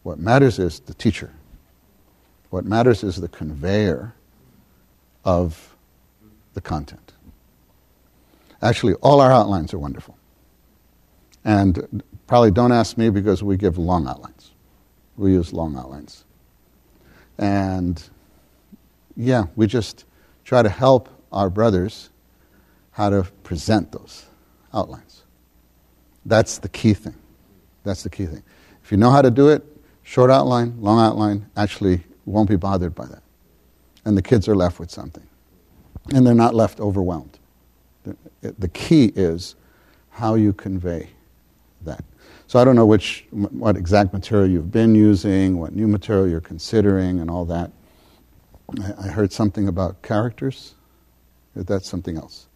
What 0.04 0.20
matters 0.20 0.60
is 0.60 0.80
the 0.80 0.94
teacher. 0.94 1.32
What 2.50 2.66
matters 2.66 3.04
is 3.04 3.16
the 3.16 3.28
conveyor 3.28 4.14
of 5.24 5.76
the 6.54 6.62
content. 6.62 7.14
Actually, 8.62 8.94
all 8.96 9.20
our 9.20 9.32
outlines 9.32 9.74
are 9.74 9.80
wonderful. 9.80 10.18
And 11.46 12.04
probably 12.28 12.52
don't 12.52 12.72
ask 12.72 12.98
me 12.98 13.10
because 13.10 13.44
we 13.44 13.58
give 13.58 13.78
long 13.78 14.08
outlines. 14.08 14.52
We 15.18 15.34
use 15.34 15.52
long 15.52 15.78
outlines. 15.78 16.26
And 17.38 18.02
yeah, 19.16 19.46
we 19.56 19.68
just 19.68 20.06
try 20.46 20.62
to 20.62 20.70
help 20.70 21.10
our 21.32 21.50
brothers 21.50 22.10
how 22.92 23.10
to 23.10 23.24
present 23.44 23.92
those 23.92 24.26
outlines. 24.74 25.24
That's 26.26 26.58
the 26.58 26.70
key 26.70 26.94
thing. 26.94 27.16
That's 27.84 28.04
the 28.04 28.10
key 28.10 28.26
thing. 28.26 28.44
If 28.84 28.92
you 28.92 28.98
know 28.98 29.12
how 29.12 29.22
to 29.22 29.32
do 29.32 29.50
it, 29.50 29.64
short 30.04 30.32
outline, 30.32 30.82
long 30.82 31.00
outline, 31.00 31.50
actually 31.56 32.02
won't 32.26 32.50
be 32.50 32.56
bothered 32.56 32.96
by 32.96 33.06
that. 33.06 33.24
And 34.06 34.18
the 34.18 34.22
kids 34.22 34.48
are 34.48 34.56
left 34.56 34.80
with 34.80 34.92
something. 34.92 35.26
And 36.14 36.26
they're 36.26 36.34
not 36.34 36.54
left 36.54 36.80
overwhelmed. 36.80 37.40
The, 38.42 38.68
key 38.68 39.14
is 39.16 39.56
how 40.10 40.36
you 40.36 40.52
convey 40.52 41.10
that. 41.84 42.04
So 42.48 42.60
I 42.60 42.66
don't 42.66 42.76
know 42.76 42.86
which, 42.86 43.26
what 43.32 43.78
exact 43.78 44.12
material 44.12 44.50
you've 44.50 44.72
been 44.72 44.94
using, 44.94 45.58
what 45.58 45.74
new 45.74 45.88
material 45.88 46.28
you're 46.28 46.42
considering, 46.42 47.22
and 47.22 47.30
all 47.30 47.46
that. 47.46 47.72
I 49.02 49.08
heard 49.08 49.32
something 49.32 49.70
about 49.70 50.02
characters. 50.02 50.74
That's 51.56 51.88
something 51.88 52.18
else. 52.18 52.48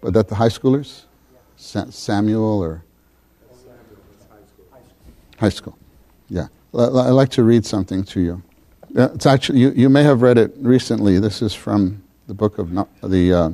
But 0.00 0.14
that 0.14 0.28
the 0.28 0.34
high 0.34 0.48
schoolers? 0.48 1.02
Sa- 1.62 1.90
Samuel 1.90 2.60
or? 2.60 2.82
High 5.38 5.48
school. 5.48 5.78
Yeah. 6.28 6.48
I'd 6.74 7.10
like 7.10 7.30
to 7.30 7.44
read 7.44 7.64
something 7.64 8.04
to 8.04 8.20
you. 8.20 8.42
It's 8.94 9.26
actually, 9.26 9.60
you, 9.60 9.70
you 9.70 9.88
may 9.88 10.02
have 10.02 10.22
read 10.22 10.38
it 10.38 10.52
recently. 10.58 11.18
This 11.18 11.40
is 11.40 11.54
from 11.54 12.02
the 12.26 12.34
book 12.34 12.58
of 12.58 12.72
no, 12.72 12.88
the 13.02 13.32
uh, 13.32 13.50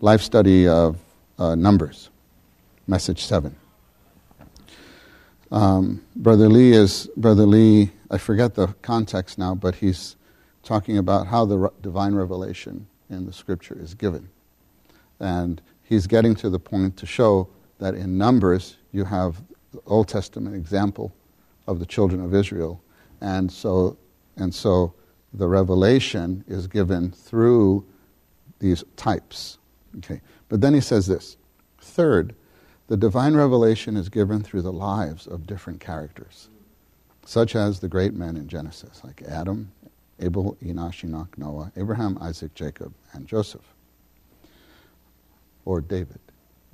life 0.00 0.20
study 0.20 0.66
of 0.66 0.98
uh, 1.38 1.54
Numbers, 1.54 2.10
message 2.86 3.24
7. 3.24 3.54
Um, 5.50 6.02
Brother 6.16 6.48
Lee 6.48 6.72
is, 6.72 7.08
Brother 7.16 7.46
Lee, 7.46 7.90
I 8.10 8.18
forget 8.18 8.54
the 8.54 8.68
context 8.82 9.38
now, 9.38 9.54
but 9.54 9.76
he's 9.76 10.16
talking 10.62 10.98
about 10.98 11.28
how 11.28 11.44
the 11.46 11.72
divine 11.80 12.14
revelation 12.14 12.86
in 13.08 13.26
the 13.26 13.32
scripture 13.32 13.78
is 13.80 13.94
given. 13.94 14.28
And 15.18 15.62
he's 15.88 16.06
getting 16.06 16.34
to 16.36 16.50
the 16.50 16.58
point 16.58 16.96
to 16.98 17.06
show 17.06 17.48
that 17.78 17.94
in 17.94 18.18
Numbers 18.18 18.76
you 18.92 19.04
have 19.04 19.40
the 19.72 19.80
Old 19.86 20.08
Testament 20.08 20.54
example 20.54 21.12
of 21.66 21.78
the 21.78 21.86
children 21.86 22.22
of 22.22 22.34
Israel. 22.34 22.82
And 23.20 23.50
so, 23.50 23.96
and 24.36 24.54
so 24.54 24.92
the 25.32 25.48
revelation 25.48 26.44
is 26.46 26.66
given 26.66 27.10
through 27.10 27.84
these 28.58 28.84
types. 28.96 29.58
Okay. 29.98 30.20
But 30.48 30.60
then 30.60 30.74
he 30.74 30.80
says 30.80 31.06
this 31.06 31.36
Third, 31.80 32.34
the 32.88 32.96
divine 32.96 33.34
revelation 33.34 33.96
is 33.96 34.08
given 34.08 34.42
through 34.42 34.62
the 34.62 34.72
lives 34.72 35.26
of 35.26 35.46
different 35.46 35.80
characters, 35.80 36.48
such 37.24 37.54
as 37.54 37.80
the 37.80 37.88
great 37.88 38.14
men 38.14 38.36
in 38.36 38.48
Genesis, 38.48 39.02
like 39.04 39.22
Adam 39.22 39.70
Abel, 40.20 40.56
Enosh, 40.62 41.04
Enoch, 41.04 41.36
Noah, 41.38 41.72
Abraham, 41.76 42.18
Isaac, 42.20 42.54
Jacob, 42.54 42.92
and 43.12 43.26
Joseph. 43.26 43.74
Or 45.68 45.82
David, 45.82 46.20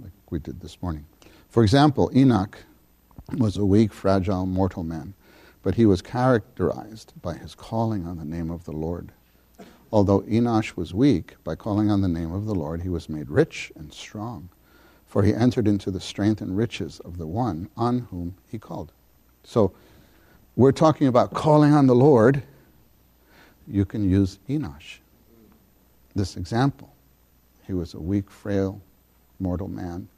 like 0.00 0.12
we 0.30 0.38
did 0.38 0.60
this 0.60 0.80
morning. 0.80 1.04
For 1.48 1.64
example, 1.64 2.10
Enosh 2.10 2.54
was 3.36 3.56
a 3.56 3.64
weak, 3.64 3.92
fragile, 3.92 4.46
mortal 4.46 4.84
man, 4.84 5.14
but 5.64 5.74
he 5.74 5.84
was 5.84 6.00
characterized 6.00 7.12
by 7.20 7.34
his 7.34 7.56
calling 7.56 8.06
on 8.06 8.18
the 8.18 8.24
name 8.24 8.52
of 8.52 8.66
the 8.66 8.70
Lord. 8.70 9.10
Although 9.90 10.20
Enosh 10.20 10.76
was 10.76 10.94
weak, 10.94 11.34
by 11.42 11.56
calling 11.56 11.90
on 11.90 12.02
the 12.02 12.08
name 12.08 12.30
of 12.30 12.46
the 12.46 12.54
Lord, 12.54 12.82
he 12.82 12.88
was 12.88 13.08
made 13.08 13.28
rich 13.30 13.72
and 13.74 13.92
strong, 13.92 14.48
for 15.08 15.24
he 15.24 15.34
entered 15.34 15.66
into 15.66 15.90
the 15.90 16.00
strength 16.00 16.40
and 16.40 16.56
riches 16.56 17.00
of 17.00 17.18
the 17.18 17.26
one 17.26 17.68
on 17.76 18.06
whom 18.12 18.36
he 18.46 18.60
called. 18.60 18.92
So, 19.42 19.72
we're 20.54 20.70
talking 20.70 21.08
about 21.08 21.34
calling 21.34 21.72
on 21.72 21.88
the 21.88 21.96
Lord 21.96 22.44
you 23.66 23.84
can 23.84 24.08
use 24.08 24.38
Enosh. 24.48 24.98
This 26.14 26.36
example. 26.36 26.93
He 27.66 27.72
was 27.72 27.94
a 27.94 28.00
weak, 28.00 28.30
frail, 28.30 28.80
mortal 29.40 29.68
man. 29.68 30.08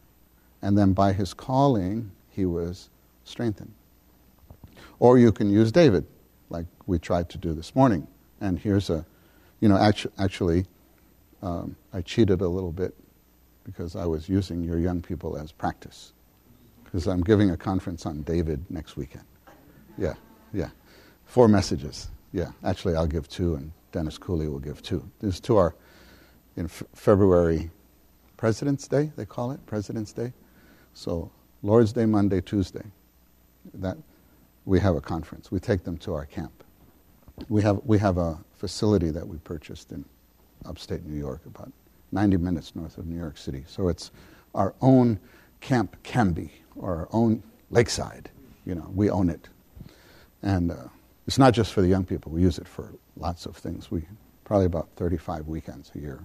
And 0.62 0.76
then 0.76 0.92
by 0.92 1.12
his 1.12 1.34
calling, 1.34 2.10
he 2.30 2.44
was 2.44 2.90
strengthened. 3.24 3.72
Or 4.98 5.18
you 5.18 5.32
can 5.32 5.50
use 5.50 5.70
David, 5.72 6.06
like 6.50 6.66
we 6.86 6.98
tried 6.98 7.28
to 7.30 7.38
do 7.38 7.52
this 7.52 7.74
morning. 7.74 8.06
And 8.40 8.58
here's 8.58 8.90
a, 8.90 9.04
you 9.60 9.68
know, 9.68 9.76
actu- 9.76 10.10
actually, 10.18 10.66
um, 11.42 11.76
I 11.92 12.02
cheated 12.02 12.40
a 12.40 12.48
little 12.48 12.72
bit 12.72 12.94
because 13.64 13.96
I 13.96 14.06
was 14.06 14.28
using 14.28 14.62
your 14.62 14.78
young 14.78 15.02
people 15.02 15.36
as 15.36 15.52
practice. 15.52 16.12
Because 16.84 17.06
I'm 17.06 17.20
giving 17.20 17.50
a 17.50 17.56
conference 17.56 18.06
on 18.06 18.22
David 18.22 18.64
next 18.70 18.96
weekend. 18.96 19.24
Yeah, 19.98 20.14
yeah. 20.52 20.70
Four 21.24 21.48
messages. 21.48 22.08
Yeah, 22.32 22.52
actually, 22.64 22.96
I'll 22.96 23.06
give 23.06 23.28
two, 23.28 23.54
and 23.54 23.72
Dennis 23.92 24.18
Cooley 24.18 24.48
will 24.48 24.58
give 24.58 24.82
two. 24.82 25.08
These 25.20 25.40
two 25.40 25.56
are 25.56 25.74
in 26.56 26.64
f- 26.66 26.82
February 26.94 27.70
President's 28.36 28.88
Day, 28.88 29.12
they 29.16 29.24
call 29.24 29.50
it, 29.52 29.64
President's 29.66 30.12
Day. 30.12 30.32
So, 30.94 31.30
Lord's 31.62 31.92
Day, 31.92 32.06
Monday, 32.06 32.40
Tuesday. 32.40 32.84
That 33.74 33.96
we 34.64 34.80
have 34.80 34.94
a 34.96 35.00
conference. 35.00 35.50
We 35.50 35.60
take 35.60 35.84
them 35.84 35.96
to 35.98 36.14
our 36.14 36.26
camp. 36.26 36.64
We 37.48 37.62
have, 37.62 37.80
we 37.84 37.98
have 37.98 38.18
a 38.18 38.38
facility 38.56 39.10
that 39.10 39.26
we 39.26 39.38
purchased 39.38 39.92
in 39.92 40.04
upstate 40.64 41.04
New 41.04 41.18
York, 41.18 41.42
about 41.46 41.72
90 42.12 42.36
minutes 42.38 42.74
north 42.74 42.98
of 42.98 43.06
New 43.06 43.18
York 43.18 43.38
City. 43.38 43.64
So 43.66 43.88
it's 43.88 44.10
our 44.54 44.74
own 44.80 45.18
Camp 45.60 45.96
Canby, 46.02 46.52
or 46.76 46.96
our 46.96 47.08
own 47.12 47.42
lakeside. 47.70 48.30
You 48.64 48.74
know, 48.74 48.90
we 48.94 49.10
own 49.10 49.30
it. 49.30 49.48
And 50.42 50.70
uh, 50.70 50.88
it's 51.26 51.38
not 51.38 51.54
just 51.54 51.72
for 51.72 51.80
the 51.80 51.88
young 51.88 52.04
people. 52.04 52.32
We 52.32 52.42
use 52.42 52.58
it 52.58 52.68
for 52.68 52.92
lots 53.16 53.46
of 53.46 53.56
things. 53.56 53.90
We 53.90 54.02
probably 54.44 54.66
about 54.66 54.88
35 54.96 55.48
weekends 55.48 55.90
a 55.94 55.98
year, 55.98 56.20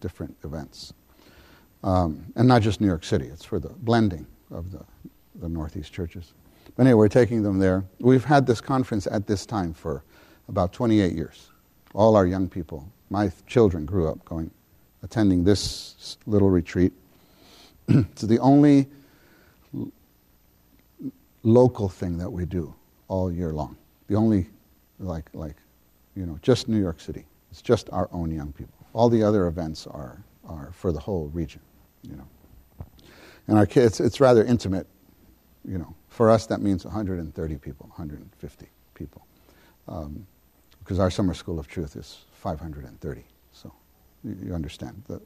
different 0.00 0.36
events. 0.44 0.92
Um, 1.82 2.26
and 2.36 2.46
not 2.46 2.62
just 2.62 2.80
New 2.80 2.86
York 2.86 3.04
City. 3.04 3.26
It's 3.26 3.44
for 3.44 3.58
the 3.58 3.70
blending 3.70 4.26
of 4.50 4.70
the, 4.70 4.84
the 5.36 5.48
Northeast 5.48 5.92
churches. 5.92 6.32
But 6.76 6.82
anyway, 6.86 6.98
we're 6.98 7.08
taking 7.08 7.42
them 7.42 7.58
there. 7.58 7.84
We've 8.00 8.24
had 8.24 8.46
this 8.46 8.60
conference 8.60 9.06
at 9.06 9.26
this 9.26 9.46
time 9.46 9.72
for 9.72 10.02
about 10.48 10.72
28 10.72 11.12
years. 11.12 11.48
All 11.94 12.16
our 12.16 12.26
young 12.26 12.48
people, 12.48 12.86
my 13.08 13.32
children 13.46 13.84
grew 13.84 14.08
up 14.08 14.24
going, 14.24 14.50
attending 15.02 15.44
this 15.44 16.16
little 16.26 16.50
retreat. 16.50 16.92
it's 17.88 18.22
the 18.22 18.38
only 18.38 18.86
l- 19.74 19.90
local 21.42 21.88
thing 21.88 22.18
that 22.18 22.30
we 22.30 22.44
do 22.44 22.74
all 23.08 23.32
year 23.32 23.52
long. 23.52 23.76
The 24.08 24.16
only, 24.16 24.46
like, 24.98 25.28
like, 25.32 25.56
you 26.14 26.26
know, 26.26 26.38
just 26.42 26.68
New 26.68 26.80
York 26.80 27.00
City. 27.00 27.24
It's 27.50 27.62
just 27.62 27.90
our 27.90 28.08
own 28.12 28.30
young 28.30 28.52
people. 28.52 28.79
All 28.92 29.08
the 29.08 29.22
other 29.22 29.46
events 29.46 29.86
are, 29.86 30.22
are 30.44 30.70
for 30.72 30.92
the 30.92 31.00
whole 31.00 31.28
region, 31.28 31.60
you 32.02 32.16
know. 32.16 32.26
And 33.46 33.58
our 33.58 33.66
kids, 33.66 34.00
it's 34.00 34.20
rather 34.20 34.44
intimate, 34.44 34.86
you 35.64 35.78
know. 35.78 35.94
For 36.08 36.30
us, 36.30 36.46
that 36.46 36.60
means 36.60 36.84
130 36.84 37.56
people, 37.58 37.86
150 37.88 38.66
people. 38.94 39.26
Um, 39.88 40.26
because 40.80 40.98
our 40.98 41.10
summer 41.10 41.34
school 41.34 41.58
of 41.58 41.68
truth 41.68 41.94
is 41.96 42.24
530. 42.32 43.22
So 43.52 43.72
you, 44.24 44.36
you 44.46 44.54
understand 44.54 45.02
the, 45.06 45.20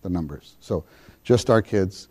the 0.00 0.08
numbers. 0.08 0.56
So 0.60 0.84
just 1.22 1.50
our 1.50 1.60
kids 1.60 2.08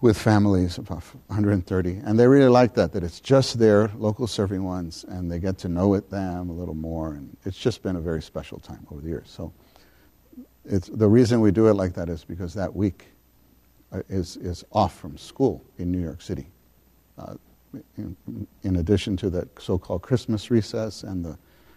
with 0.00 0.16
families, 0.16 0.78
about 0.78 1.02
130. 1.26 2.00
And 2.04 2.18
they 2.18 2.26
really 2.26 2.48
like 2.48 2.74
that, 2.74 2.92
that 2.92 3.02
it's 3.02 3.20
just 3.20 3.58
their 3.58 3.90
local 3.96 4.26
serving 4.26 4.62
ones, 4.64 5.04
and 5.08 5.30
they 5.30 5.38
get 5.38 5.58
to 5.58 5.68
know 5.68 5.94
it, 5.94 6.08
them 6.08 6.50
a 6.50 6.52
little 6.52 6.74
more. 6.74 7.14
And 7.14 7.36
it's 7.44 7.58
just 7.58 7.82
been 7.82 7.96
a 7.96 8.00
very 8.00 8.22
special 8.22 8.58
time 8.58 8.86
over 8.90 9.00
the 9.00 9.08
years. 9.08 9.28
So 9.28 9.52
it's, 10.68 10.88
the 10.88 11.08
reason 11.08 11.40
we 11.40 11.50
do 11.50 11.68
it 11.68 11.74
like 11.74 11.94
that 11.94 12.08
is 12.08 12.24
because 12.24 12.54
that 12.54 12.74
week 12.74 13.06
uh, 13.92 14.02
is, 14.08 14.36
is 14.36 14.64
off 14.72 14.98
from 14.98 15.16
school 15.16 15.64
in 15.78 15.90
New 15.90 16.00
York 16.00 16.20
City. 16.22 16.46
Uh, 17.18 17.34
in, 17.96 18.16
in 18.62 18.76
addition 18.76 19.16
to 19.16 19.28
the 19.28 19.48
so 19.58 19.78
called 19.78 20.02
Christmas 20.02 20.50
recess 20.50 21.02
and 21.02 21.24
the 21.24 21.36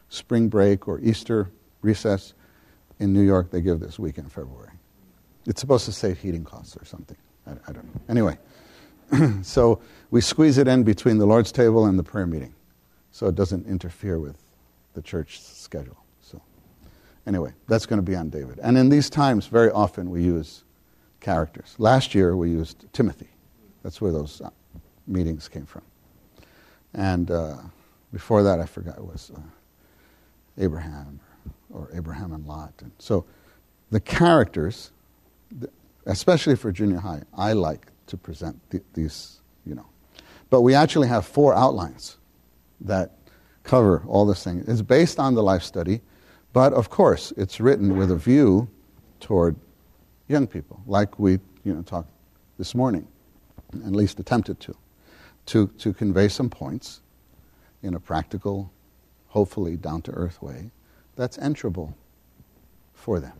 spring 0.09 0.47
break 0.47 0.87
or 0.87 0.99
Easter 0.99 1.49
recess, 1.81 2.33
in 2.99 3.11
New 3.11 3.21
York 3.21 3.49
they 3.49 3.61
give 3.61 3.79
this 3.79 3.97
week 3.99 4.17
in 4.17 4.29
February. 4.29 4.71
It's 5.47 5.59
supposed 5.59 5.85
to 5.85 5.91
save 5.91 6.19
heating 6.19 6.43
costs 6.43 6.77
or 6.77 6.85
something. 6.85 7.17
I, 7.47 7.51
I 7.67 7.73
don't 7.73 7.83
know. 7.83 8.01
Anyway, 8.07 8.37
so 9.41 9.81
we 10.11 10.21
squeeze 10.21 10.57
it 10.57 10.67
in 10.67 10.83
between 10.83 11.17
the 11.17 11.25
Lord's 11.25 11.51
table 11.51 11.85
and 11.85 11.97
the 11.97 12.03
prayer 12.03 12.27
meeting 12.27 12.53
so 13.11 13.27
it 13.27 13.35
doesn't 13.35 13.65
interfere 13.67 14.19
with 14.19 14.37
the 14.93 15.01
church 15.01 15.41
schedule. 15.41 15.97
Anyway, 17.27 17.53
that's 17.67 17.85
going 17.85 17.99
to 17.99 18.05
be 18.05 18.15
on 18.15 18.29
David. 18.29 18.59
And 18.63 18.77
in 18.77 18.89
these 18.89 19.09
times, 19.09 19.47
very 19.47 19.69
often 19.71 20.09
we 20.09 20.23
use 20.23 20.63
characters. 21.19 21.75
Last 21.77 22.15
year 22.15 22.35
we 22.35 22.49
used 22.49 22.91
Timothy. 22.93 23.29
That's 23.83 24.01
where 24.01 24.11
those 24.11 24.41
uh, 24.41 24.49
meetings 25.07 25.47
came 25.47 25.65
from. 25.65 25.83
And 26.93 27.31
uh, 27.31 27.57
before 28.11 28.43
that, 28.43 28.59
I 28.59 28.65
forgot 28.65 28.97
it 28.97 29.05
was 29.05 29.31
uh, 29.35 29.39
Abraham 30.57 31.19
or, 31.69 31.81
or, 31.81 31.89
Abraham 31.95 32.33
and 32.33 32.45
Lot. 32.45 32.73
And 32.81 32.91
so 32.99 33.25
the 33.91 33.99
characters, 33.99 34.91
especially 36.05 36.55
for 36.55 36.71
junior 36.71 36.99
high, 36.99 37.21
I 37.35 37.53
like 37.53 37.87
to 38.07 38.17
present 38.17 38.59
th- 38.71 38.83
these, 38.93 39.39
you 39.65 39.75
know. 39.75 39.85
But 40.49 40.61
we 40.61 40.73
actually 40.73 41.07
have 41.07 41.25
four 41.25 41.55
outlines 41.55 42.17
that 42.81 43.11
cover 43.63 44.03
all 44.07 44.25
this 44.25 44.43
thing. 44.43 44.63
It's 44.67 44.81
based 44.81 45.19
on 45.19 45.35
the 45.35 45.43
life 45.43 45.63
study, 45.63 46.01
but 46.53 46.73
of 46.73 46.89
course, 46.89 47.33
it's 47.37 47.59
written 47.59 47.97
with 47.97 48.11
a 48.11 48.15
view 48.15 48.67
toward 49.19 49.55
young 50.27 50.47
people, 50.47 50.81
like 50.87 51.19
we, 51.19 51.33
you 51.63 51.73
know, 51.73 51.81
talked 51.81 52.09
this 52.57 52.75
morning, 52.75 53.07
at 53.85 53.91
least 53.91 54.19
attempted 54.19 54.59
to 54.61 54.75
to, 55.47 55.67
to 55.79 55.93
convey 55.93 56.27
some 56.27 56.49
points 56.49 57.01
in 57.83 57.95
a 57.95 57.99
practical, 57.99 58.71
hopefully 59.29 59.75
down 59.75 60.01
to 60.03 60.11
earth 60.11 60.41
way 60.41 60.71
that's 61.15 61.37
enterable 61.37 61.95
for 62.93 63.19
them. 63.19 63.33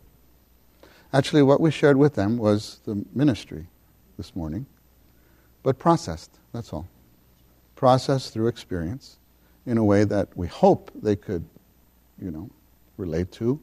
Actually, 1.13 1.43
what 1.43 1.59
we 1.59 1.71
shared 1.71 1.97
with 1.97 2.15
them 2.15 2.37
was 2.37 2.79
the 2.85 3.05
ministry 3.13 3.67
this 4.17 4.35
morning, 4.35 4.65
but 5.63 5.77
processed, 5.77 6.31
that's 6.53 6.73
all. 6.73 6.87
Processed 7.75 8.33
through 8.33 8.47
experience 8.47 9.17
in 9.65 9.77
a 9.77 9.83
way 9.83 10.03
that 10.03 10.35
we 10.35 10.47
hope 10.47 10.91
they 10.95 11.15
could, 11.15 11.45
you 12.21 12.31
know, 12.31 12.49
relate 12.97 13.31
to. 13.33 13.59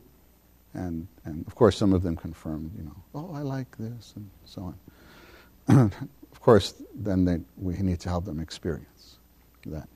And, 0.75 1.07
and 1.25 1.47
of 1.47 1.55
course, 1.55 1.77
some 1.77 1.93
of 1.93 2.03
them 2.03 2.17
confirmed, 2.17 2.73
you 2.77 2.85
know, 2.85 2.97
oh, 3.15 3.35
I 3.35 3.41
like 3.41 3.77
this, 3.79 4.13
and 4.17 4.29
so 4.45 4.75
on. 5.69 5.93
of 6.33 6.41
course, 6.41 6.75
then 6.95 7.25
they, 7.25 7.41
we 7.57 7.75
need 7.79 8.01
to 8.01 8.09
help 8.09 8.25
them 8.25 8.41
experience 8.41 9.17
that. 9.67 9.89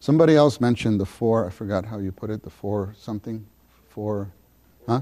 Somebody 0.00 0.36
else 0.36 0.60
mentioned 0.60 1.00
the 1.00 1.06
four, 1.06 1.46
I 1.46 1.50
forgot 1.50 1.84
how 1.84 1.98
you 1.98 2.12
put 2.12 2.30
it, 2.30 2.42
the 2.42 2.50
four 2.50 2.94
something? 2.98 3.44
Four, 3.88 4.30
huh? 4.86 5.00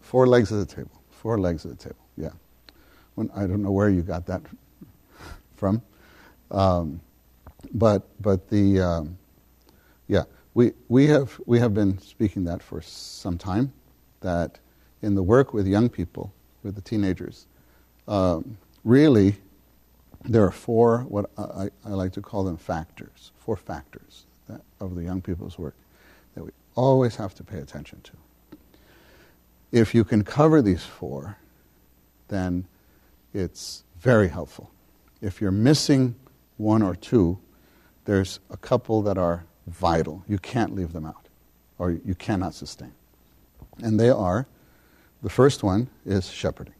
Four 0.00 0.26
legs 0.26 0.50
of 0.50 0.58
the 0.58 0.66
table. 0.74 0.90
Four 1.10 1.38
legs 1.38 1.64
of 1.64 1.70
the 1.70 1.82
table, 1.82 2.04
yeah. 2.16 2.30
When, 3.14 3.30
I 3.34 3.46
don't 3.46 3.62
know 3.62 3.70
where 3.70 3.88
you 3.88 4.02
got 4.02 4.26
that 4.26 4.42
from. 5.56 5.82
Um, 6.50 7.00
but 7.72 8.08
but 8.20 8.48
the, 8.48 8.80
um, 8.80 9.18
yeah, 10.08 10.24
we, 10.60 10.72
we, 10.88 11.06
have, 11.06 11.40
we 11.46 11.58
have 11.58 11.72
been 11.72 11.98
speaking 12.00 12.44
that 12.44 12.62
for 12.62 12.82
some 12.82 13.38
time, 13.38 13.72
that 14.20 14.58
in 15.00 15.14
the 15.14 15.22
work 15.22 15.54
with 15.54 15.66
young 15.66 15.88
people, 15.88 16.34
with 16.62 16.74
the 16.74 16.82
teenagers, 16.82 17.46
um, 18.06 18.58
really 18.84 19.36
there 20.26 20.44
are 20.44 20.50
four, 20.50 21.06
what 21.08 21.30
I, 21.38 21.70
I, 21.86 21.88
like 21.88 22.12
to 22.12 22.20
call 22.20 22.44
them 22.44 22.58
factors, 22.58 23.32
four 23.38 23.56
factors 23.56 24.26
that, 24.48 24.60
of 24.80 24.96
the 24.96 25.02
young 25.02 25.22
people's 25.22 25.58
work 25.58 25.74
that 26.34 26.44
we 26.44 26.50
always 26.74 27.16
have 27.16 27.34
to 27.36 27.42
pay 27.42 27.60
attention 27.60 28.02
to. 28.02 28.12
If 29.72 29.94
you 29.94 30.04
can 30.04 30.24
cover 30.24 30.60
these 30.60 30.84
four, 30.84 31.38
then 32.28 32.66
it's 33.32 33.82
very 33.98 34.28
helpful. 34.28 34.70
If 35.22 35.40
you're 35.40 35.52
missing 35.52 36.16
one 36.58 36.82
or 36.82 36.94
two, 36.94 37.38
there's 38.04 38.40
a 38.50 38.58
couple 38.58 39.00
that 39.02 39.16
are 39.16 39.46
vital. 39.66 40.24
You 40.28 40.38
can't 40.38 40.74
leave 40.74 40.92
them 40.92 41.06
out, 41.06 41.26
or 41.78 41.92
you 41.92 42.14
cannot 42.14 42.54
sustain. 42.54 42.92
And 43.82 43.98
they 43.98 44.10
are 44.10 44.46
the 45.22 45.30
first 45.30 45.62
one 45.62 45.88
is 46.06 46.30
shepherding. 46.30 46.74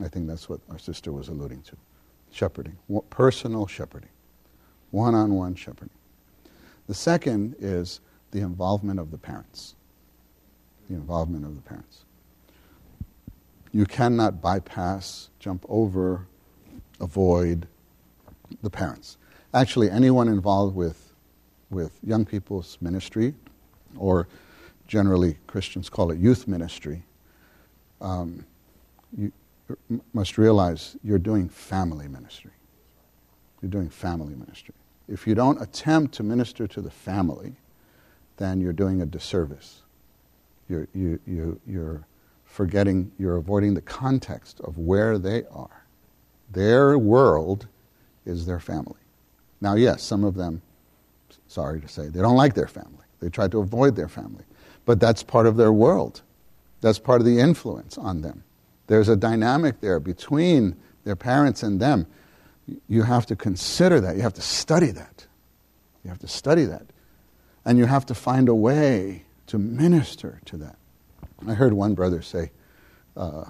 I 0.00 0.08
think 0.08 0.26
that's 0.26 0.48
what 0.48 0.60
our 0.70 0.78
sister 0.78 1.12
was 1.12 1.28
alluding 1.28 1.62
to 1.62 1.76
shepherding, 2.30 2.76
personal 3.08 3.66
shepherding, 3.66 4.10
one 4.90 5.14
on 5.14 5.34
one 5.34 5.54
shepherding. 5.54 5.90
The 6.86 6.94
second 6.94 7.56
is 7.58 8.00
the 8.30 8.40
involvement 8.40 9.00
of 9.00 9.10
the 9.10 9.16
parents. 9.16 9.74
The 10.90 10.96
involvement 10.96 11.46
of 11.46 11.54
the 11.54 11.62
parents. 11.62 12.04
You 13.72 13.86
cannot 13.86 14.42
bypass, 14.42 15.30
jump 15.38 15.64
over, 15.68 16.26
avoid 17.00 17.66
the 18.62 18.70
parents. 18.70 19.16
Actually, 19.54 19.90
anyone 19.90 20.28
involved 20.28 20.76
with, 20.76 21.05
with 21.70 21.98
young 22.02 22.24
people's 22.24 22.78
ministry 22.80 23.34
or 23.96 24.28
generally 24.86 25.38
Christians 25.46 25.88
call 25.88 26.10
it 26.10 26.18
youth 26.18 26.46
ministry, 26.46 27.02
um, 28.00 28.44
you 29.16 29.32
must 30.12 30.38
realize 30.38 30.96
you're 31.02 31.18
doing 31.18 31.48
family 31.48 32.08
ministry. 32.08 32.52
You're 33.60 33.70
doing 33.70 33.88
family 33.88 34.34
ministry. 34.34 34.74
If 35.08 35.26
you 35.26 35.34
don't 35.34 35.60
attempt 35.60 36.14
to 36.14 36.22
minister 36.22 36.66
to 36.66 36.80
the 36.80 36.90
family, 36.90 37.54
then 38.36 38.60
you're 38.60 38.72
doing 38.72 39.02
a 39.02 39.06
disservice. 39.06 39.82
You're, 40.68 40.88
you, 40.94 41.18
you, 41.26 41.60
you're 41.66 42.06
forgetting, 42.44 43.10
you're 43.18 43.36
avoiding 43.36 43.74
the 43.74 43.80
context 43.82 44.60
of 44.60 44.78
where 44.78 45.18
they 45.18 45.44
are. 45.52 45.84
Their 46.50 46.98
world 46.98 47.66
is 48.24 48.46
their 48.46 48.60
family. 48.60 49.00
Now, 49.60 49.74
yes, 49.74 50.02
some 50.02 50.24
of 50.24 50.34
them, 50.34 50.62
sorry 51.48 51.80
to 51.80 51.88
say, 51.88 52.08
they 52.08 52.20
don't 52.20 52.36
like 52.36 52.54
their 52.54 52.68
family. 52.68 53.04
They 53.20 53.28
try 53.28 53.48
to 53.48 53.58
avoid 53.60 53.96
their 53.96 54.08
family. 54.08 54.44
But 54.84 55.00
that's 55.00 55.22
part 55.22 55.46
of 55.46 55.56
their 55.56 55.72
world. 55.72 56.22
That's 56.80 56.98
part 56.98 57.20
of 57.20 57.26
the 57.26 57.40
influence 57.40 57.98
on 57.98 58.22
them. 58.22 58.44
There's 58.86 59.08
a 59.08 59.16
dynamic 59.16 59.80
there 59.80 59.98
between 59.98 60.76
their 61.04 61.16
parents 61.16 61.62
and 61.62 61.80
them. 61.80 62.06
You 62.88 63.02
have 63.02 63.26
to 63.26 63.36
consider 63.36 64.00
that. 64.00 64.16
You 64.16 64.22
have 64.22 64.34
to 64.34 64.42
study 64.42 64.90
that. 64.90 65.26
You 66.04 66.10
have 66.10 66.18
to 66.20 66.28
study 66.28 66.64
that. 66.64 66.86
And 67.64 67.78
you 67.78 67.86
have 67.86 68.06
to 68.06 68.14
find 68.14 68.48
a 68.48 68.54
way 68.54 69.24
to 69.48 69.58
minister 69.58 70.40
to 70.46 70.56
that. 70.58 70.76
I 71.46 71.54
heard 71.54 71.72
one 71.72 71.94
brother 71.94 72.22
say 72.22 72.50
uh, 73.16 73.44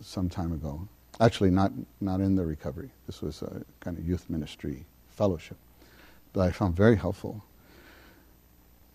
some 0.00 0.28
time 0.28 0.52
ago, 0.52 0.86
actually, 1.20 1.50
not, 1.50 1.72
not 2.00 2.20
in 2.20 2.36
the 2.36 2.44
recovery, 2.44 2.90
this 3.06 3.22
was 3.22 3.42
a 3.42 3.62
kind 3.80 3.98
of 3.98 4.06
youth 4.06 4.28
ministry 4.28 4.84
fellowship, 5.08 5.56
but 6.32 6.42
I 6.42 6.50
found 6.50 6.76
very 6.76 6.96
helpful. 6.96 7.44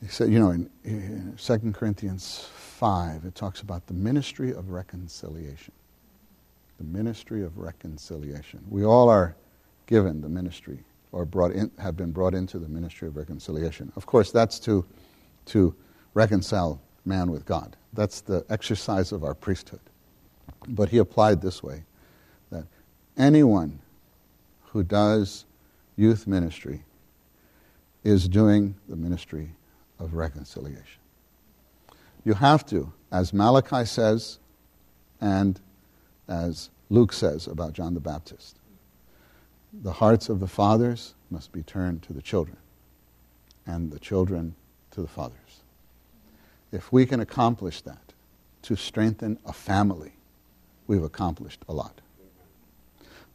He 0.01 0.07
said, 0.07 0.29
you 0.29 0.39
know, 0.39 0.51
in, 0.51 0.69
in 0.83 1.38
2 1.38 1.71
Corinthians 1.71 2.47
5, 2.53 3.25
it 3.25 3.36
talks 3.36 3.61
about 3.61 3.88
the 3.88 3.93
ministry 3.93 4.53
of 4.53 4.69
reconciliation. 4.69 5.73
The 6.77 6.83
ministry 6.83 7.43
of 7.43 7.57
reconciliation. 7.57 8.63
We 8.69 8.83
all 8.83 9.09
are 9.09 9.36
given 9.88 10.21
the 10.21 10.29
ministry 10.29 10.79
or 11.11 11.25
brought 11.25 11.51
in, 11.51 11.71
have 11.79 11.95
been 11.95 12.11
brought 12.11 12.33
into 12.33 12.59
the 12.59 12.67
ministry 12.67 13.07
of 13.07 13.15
reconciliation. 13.15 13.91
Of 13.95 14.05
course, 14.05 14.31
that's 14.31 14.59
to, 14.59 14.86
to 15.47 15.73
reconcile 16.13 16.81
man 17.05 17.31
with 17.31 17.45
God. 17.45 17.75
That's 17.93 18.21
the 18.21 18.45
exercise 18.49 19.11
of 19.11 19.23
our 19.23 19.33
priesthood. 19.33 19.79
But 20.67 20.89
he 20.89 20.97
applied 20.97 21.41
this 21.41 21.63
way 21.63 21.83
that 22.51 22.65
anyone 23.17 23.79
who 24.65 24.83
does 24.83 25.45
youth 25.95 26.27
ministry 26.27 26.83
is 28.05 28.29
doing 28.29 28.75
the 28.87 28.95
ministry 28.95 29.49
of 29.99 30.13
reconciliation. 30.13 31.01
You 32.23 32.35
have 32.35 32.65
to, 32.67 32.93
as 33.11 33.33
Malachi 33.33 33.83
says 33.83 34.37
and 35.19 35.59
as 36.27 36.69
Luke 36.89 37.11
says 37.11 37.47
about 37.47 37.73
John 37.73 37.95
the 37.95 37.99
Baptist, 37.99 38.57
the 39.73 39.91
hearts 39.91 40.29
of 40.29 40.39
the 40.39 40.47
fathers 40.47 41.15
must 41.31 41.51
be 41.51 41.63
turned 41.63 42.03
to 42.03 42.13
the 42.13 42.21
children, 42.21 42.57
and 43.65 43.91
the 43.91 43.99
children 43.99 44.55
to 44.91 45.01
the 45.01 45.07
fathers. 45.07 45.61
If 46.71 46.93
we 46.93 47.05
can 47.05 47.19
accomplish 47.19 47.81
that, 47.81 48.13
to 48.61 48.75
strengthen 48.75 49.37
a 49.45 49.53
family, 49.53 50.13
we've 50.87 51.03
accomplished 51.03 51.61
a 51.67 51.73
lot. 51.73 52.01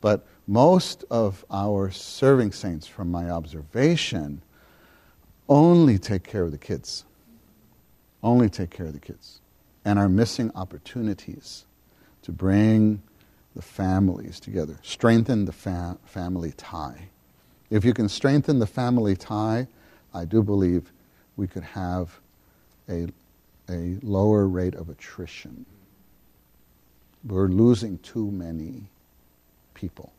But 0.00 0.26
most 0.46 1.04
of 1.10 1.44
our 1.50 1.90
serving 1.90 2.52
saints, 2.52 2.86
from 2.86 3.10
my 3.10 3.30
observation, 3.30 4.42
only 5.50 5.98
take 5.98 6.22
care 6.22 6.44
of 6.44 6.52
the 6.52 6.58
kids. 6.58 7.04
Only 8.22 8.48
take 8.48 8.70
care 8.70 8.86
of 8.86 8.92
the 8.92 9.00
kids. 9.00 9.40
And 9.84 9.98
are 9.98 10.08
missing 10.08 10.52
opportunities 10.54 11.64
to 12.22 12.32
bring 12.32 13.02
the 13.56 13.62
families 13.62 14.38
together, 14.38 14.78
strengthen 14.82 15.44
the 15.44 15.52
fa- 15.52 15.98
family 16.06 16.52
tie. 16.52 17.08
If 17.68 17.84
you 17.84 17.92
can 17.92 18.08
strengthen 18.08 18.60
the 18.60 18.66
family 18.66 19.16
tie, 19.16 19.66
I 20.14 20.24
do 20.24 20.42
believe 20.42 20.92
we 21.36 21.48
could 21.48 21.64
have 21.64 22.20
a, 22.88 23.08
a 23.68 23.96
lower 24.02 24.46
rate 24.46 24.74
of 24.74 24.88
attrition. 24.88 25.66
We're 27.24 27.48
losing 27.48 27.98
too 27.98 28.30
many 28.30 28.84
people 29.74 30.12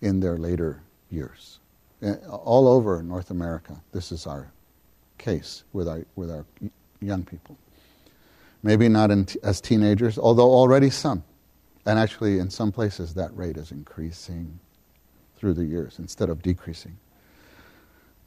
in 0.00 0.20
their 0.20 0.38
later 0.38 0.80
years. 1.10 1.58
Uh, 2.00 2.14
all 2.28 2.68
over 2.68 3.02
North 3.02 3.30
America, 3.30 3.80
this 3.92 4.12
is 4.12 4.26
our 4.26 4.52
case 5.18 5.64
with 5.72 5.88
our, 5.88 6.04
with 6.14 6.30
our 6.30 6.44
young 7.00 7.24
people. 7.24 7.56
Maybe 8.62 8.88
not 8.88 9.08
t- 9.26 9.38
as 9.42 9.60
teenagers, 9.60 10.16
although 10.16 10.50
already 10.50 10.90
some. 10.90 11.24
And 11.86 11.98
actually, 11.98 12.38
in 12.38 12.50
some 12.50 12.70
places, 12.70 13.14
that 13.14 13.36
rate 13.36 13.56
is 13.56 13.72
increasing 13.72 14.60
through 15.36 15.54
the 15.54 15.64
years 15.64 15.98
instead 15.98 16.28
of 16.28 16.42
decreasing. 16.42 16.98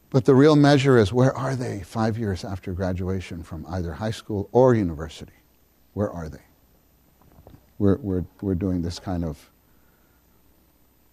But 0.09 0.25
the 0.25 0.35
real 0.35 0.57
measure 0.57 0.97
is 0.97 1.13
where 1.13 1.35
are 1.35 1.55
they 1.55 1.81
five 1.81 2.17
years 2.17 2.43
after 2.43 2.73
graduation 2.73 3.43
from 3.43 3.65
either 3.69 3.93
high 3.93 4.11
school 4.11 4.49
or 4.51 4.75
university? 4.75 5.31
Where 5.93 6.11
are 6.11 6.27
they? 6.27 6.41
We're, 7.77 7.97
we're, 7.97 8.25
we're 8.41 8.55
doing 8.55 8.81
this 8.81 8.99
kind 8.99 9.23
of 9.23 9.49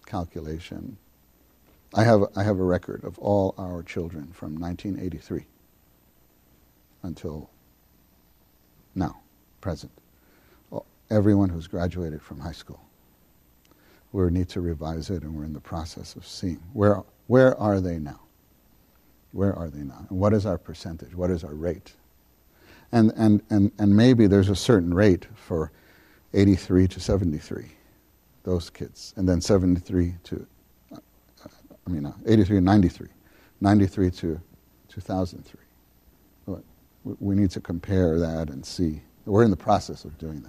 calculation 0.05 0.97
I 1.93 2.03
have, 2.03 2.23
I 2.35 2.43
have 2.43 2.59
a 2.59 2.63
record 2.63 3.03
of 3.03 3.17
all 3.19 3.55
our 3.57 3.81
children 3.81 4.31
from 4.31 4.59
1983 4.59 5.45
until 7.03 7.49
now, 8.95 9.19
present. 9.61 9.91
Everyone 11.09 11.49
who's 11.49 11.65
graduated 11.65 12.21
from 12.21 12.39
high 12.39 12.51
school. 12.51 12.79
We 14.11 14.29
need 14.29 14.49
to 14.49 14.61
revise 14.61 15.09
it, 15.09 15.23
and 15.23 15.35
we're 15.35 15.45
in 15.45 15.53
the 15.53 15.59
process 15.59 16.15
of 16.15 16.27
seeing 16.27 16.61
where, 16.73 17.03
where 17.27 17.57
are 17.59 17.79
they 17.79 17.97
now? 17.97 18.19
Where 19.31 19.53
are 19.55 19.69
they 19.69 19.83
now? 19.83 20.05
And 20.09 20.19
what 20.19 20.33
is 20.33 20.45
our 20.45 20.57
percentage? 20.57 21.15
What 21.15 21.31
is 21.31 21.43
our 21.43 21.53
rate? 21.53 21.93
And, 22.91 23.11
and, 23.15 23.41
and, 23.49 23.71
and 23.79 23.95
maybe 23.95 24.27
there's 24.27 24.49
a 24.49 24.55
certain 24.55 24.93
rate 24.93 25.25
for 25.35 25.71
83 26.33 26.87
to 26.89 26.99
73, 26.99 27.65
those 28.43 28.69
kids, 28.69 29.13
and 29.15 29.27
then 29.27 29.41
73 29.41 30.15
to 30.25 30.47
I 31.89 31.91
mean, 31.91 32.05
uh, 32.05 32.13
83 32.27 32.57
and 32.57 32.65
93, 32.65 33.07
93 33.61 34.11
to 34.11 34.39
2003. 34.89 35.61
But 36.45 36.63
we 37.19 37.35
need 37.35 37.49
to 37.51 37.59
compare 37.59 38.19
that 38.19 38.49
and 38.49 38.63
see. 38.65 39.01
We're 39.25 39.43
in 39.43 39.51
the 39.51 39.57
process 39.57 40.05
of 40.05 40.17
doing 40.17 40.47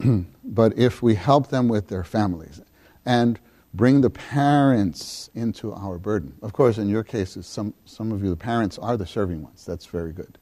that. 0.00 0.24
but 0.44 0.76
if 0.76 1.02
we 1.02 1.14
help 1.14 1.48
them 1.48 1.68
with 1.68 1.88
their 1.88 2.02
families 2.02 2.60
and 3.06 3.38
bring 3.74 4.00
the 4.00 4.10
parents 4.10 5.30
into 5.34 5.72
our 5.72 5.98
burden, 5.98 6.34
of 6.42 6.52
course, 6.52 6.78
in 6.78 6.88
your 6.88 7.04
cases, 7.04 7.46
some, 7.46 7.72
some 7.84 8.10
of 8.10 8.24
you, 8.24 8.30
the 8.30 8.36
parents 8.36 8.76
are 8.78 8.96
the 8.96 9.06
serving 9.06 9.42
ones. 9.42 9.64
That's 9.64 9.86
very 9.86 10.12
good. 10.12 10.36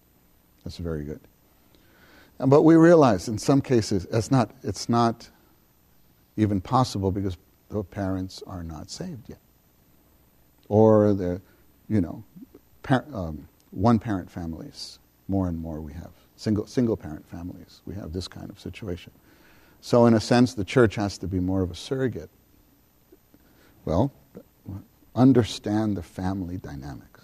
That's 0.65 0.79
very 0.79 1.05
good. 1.05 1.21
But 2.39 2.63
we 2.63 2.77
realize 2.77 3.29
in 3.29 3.37
some 3.37 3.61
cases 3.61 4.07
it's 4.11 4.31
not, 4.31 4.51
it's 4.63 4.89
not 4.89 5.29
even 6.39 6.63
possible 6.63 7.13
because 7.13 7.37
the 7.71 7.83
parents 7.83 8.43
are 8.47 8.63
not 8.63 8.91
saved 8.91 9.29
yet. 9.29 9.39
Or 10.69 11.15
they're, 11.15 11.41
you 11.89 12.01
know, 12.01 12.23
par- 12.83 13.07
um, 13.13 13.49
one 13.71 13.99
parent 13.99 14.31
families, 14.31 14.99
more 15.29 15.49
and 15.49 15.59
more 15.59 15.81
we 15.81 15.93
have. 15.93 16.11
Single, 16.37 16.67
single 16.67 16.97
parent 16.97 17.29
families, 17.29 17.83
we 17.87 17.95
have 17.95 18.13
this 18.13 18.29
kind 18.29 18.51
of 18.51 18.59
situation. 18.59 19.13
So, 19.81 20.07
in 20.07 20.15
a 20.15 20.21
sense, 20.21 20.55
the 20.55 20.65
church 20.65 20.95
has 20.97 21.17
to 21.19 21.27
be 21.27 21.41
more 21.41 21.63
of 21.63 21.71
a 21.71 21.75
surrogate. 21.75 22.31
Well, 23.85 24.13
understand 25.15 25.97
the 25.97 26.03
family 26.03 26.59
dynamics. 26.59 27.23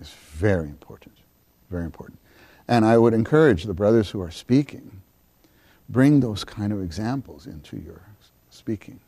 It's 0.00 0.12
very 0.12 0.68
important. 0.68 1.16
Very 1.70 1.84
important. 1.84 2.18
And 2.68 2.84
I 2.84 2.98
would 2.98 3.14
encourage 3.14 3.64
the 3.64 3.74
brothers 3.74 4.10
who 4.10 4.20
are 4.20 4.30
speaking, 4.30 5.02
bring 5.88 6.20
those 6.20 6.44
kind 6.44 6.72
of 6.72 6.82
examples 6.82 7.46
into 7.46 7.78
your 7.78 8.02
speaking. 8.50 9.00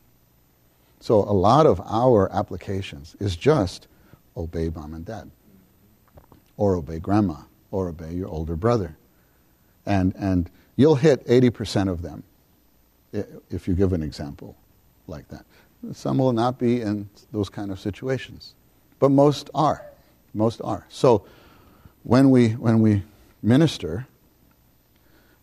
So 1.01 1.23
a 1.23 1.33
lot 1.33 1.65
of 1.65 1.81
our 1.81 2.31
applications 2.31 3.15
is 3.19 3.35
just 3.35 3.87
obey 4.37 4.69
mom 4.69 4.93
and 4.93 5.03
dad, 5.03 5.31
or 6.57 6.75
obey 6.75 6.99
grandma, 6.99 7.37
or 7.71 7.89
obey 7.89 8.13
your 8.13 8.27
older 8.27 8.55
brother. 8.55 8.95
And, 9.87 10.13
and 10.15 10.49
you'll 10.75 10.95
hit 10.95 11.25
80% 11.25 11.89
of 11.89 12.03
them 12.03 12.23
if 13.49 13.67
you 13.67 13.73
give 13.73 13.93
an 13.93 14.03
example 14.03 14.55
like 15.07 15.27
that. 15.29 15.43
Some 15.93 16.19
will 16.19 16.33
not 16.33 16.59
be 16.59 16.81
in 16.81 17.09
those 17.31 17.49
kind 17.49 17.71
of 17.71 17.79
situations, 17.79 18.53
but 18.99 19.09
most 19.09 19.49
are. 19.55 19.83
Most 20.35 20.61
are. 20.63 20.85
So 20.89 21.25
when 22.03 22.29
we, 22.29 22.49
when 22.49 22.79
we 22.79 23.01
minister, 23.41 24.05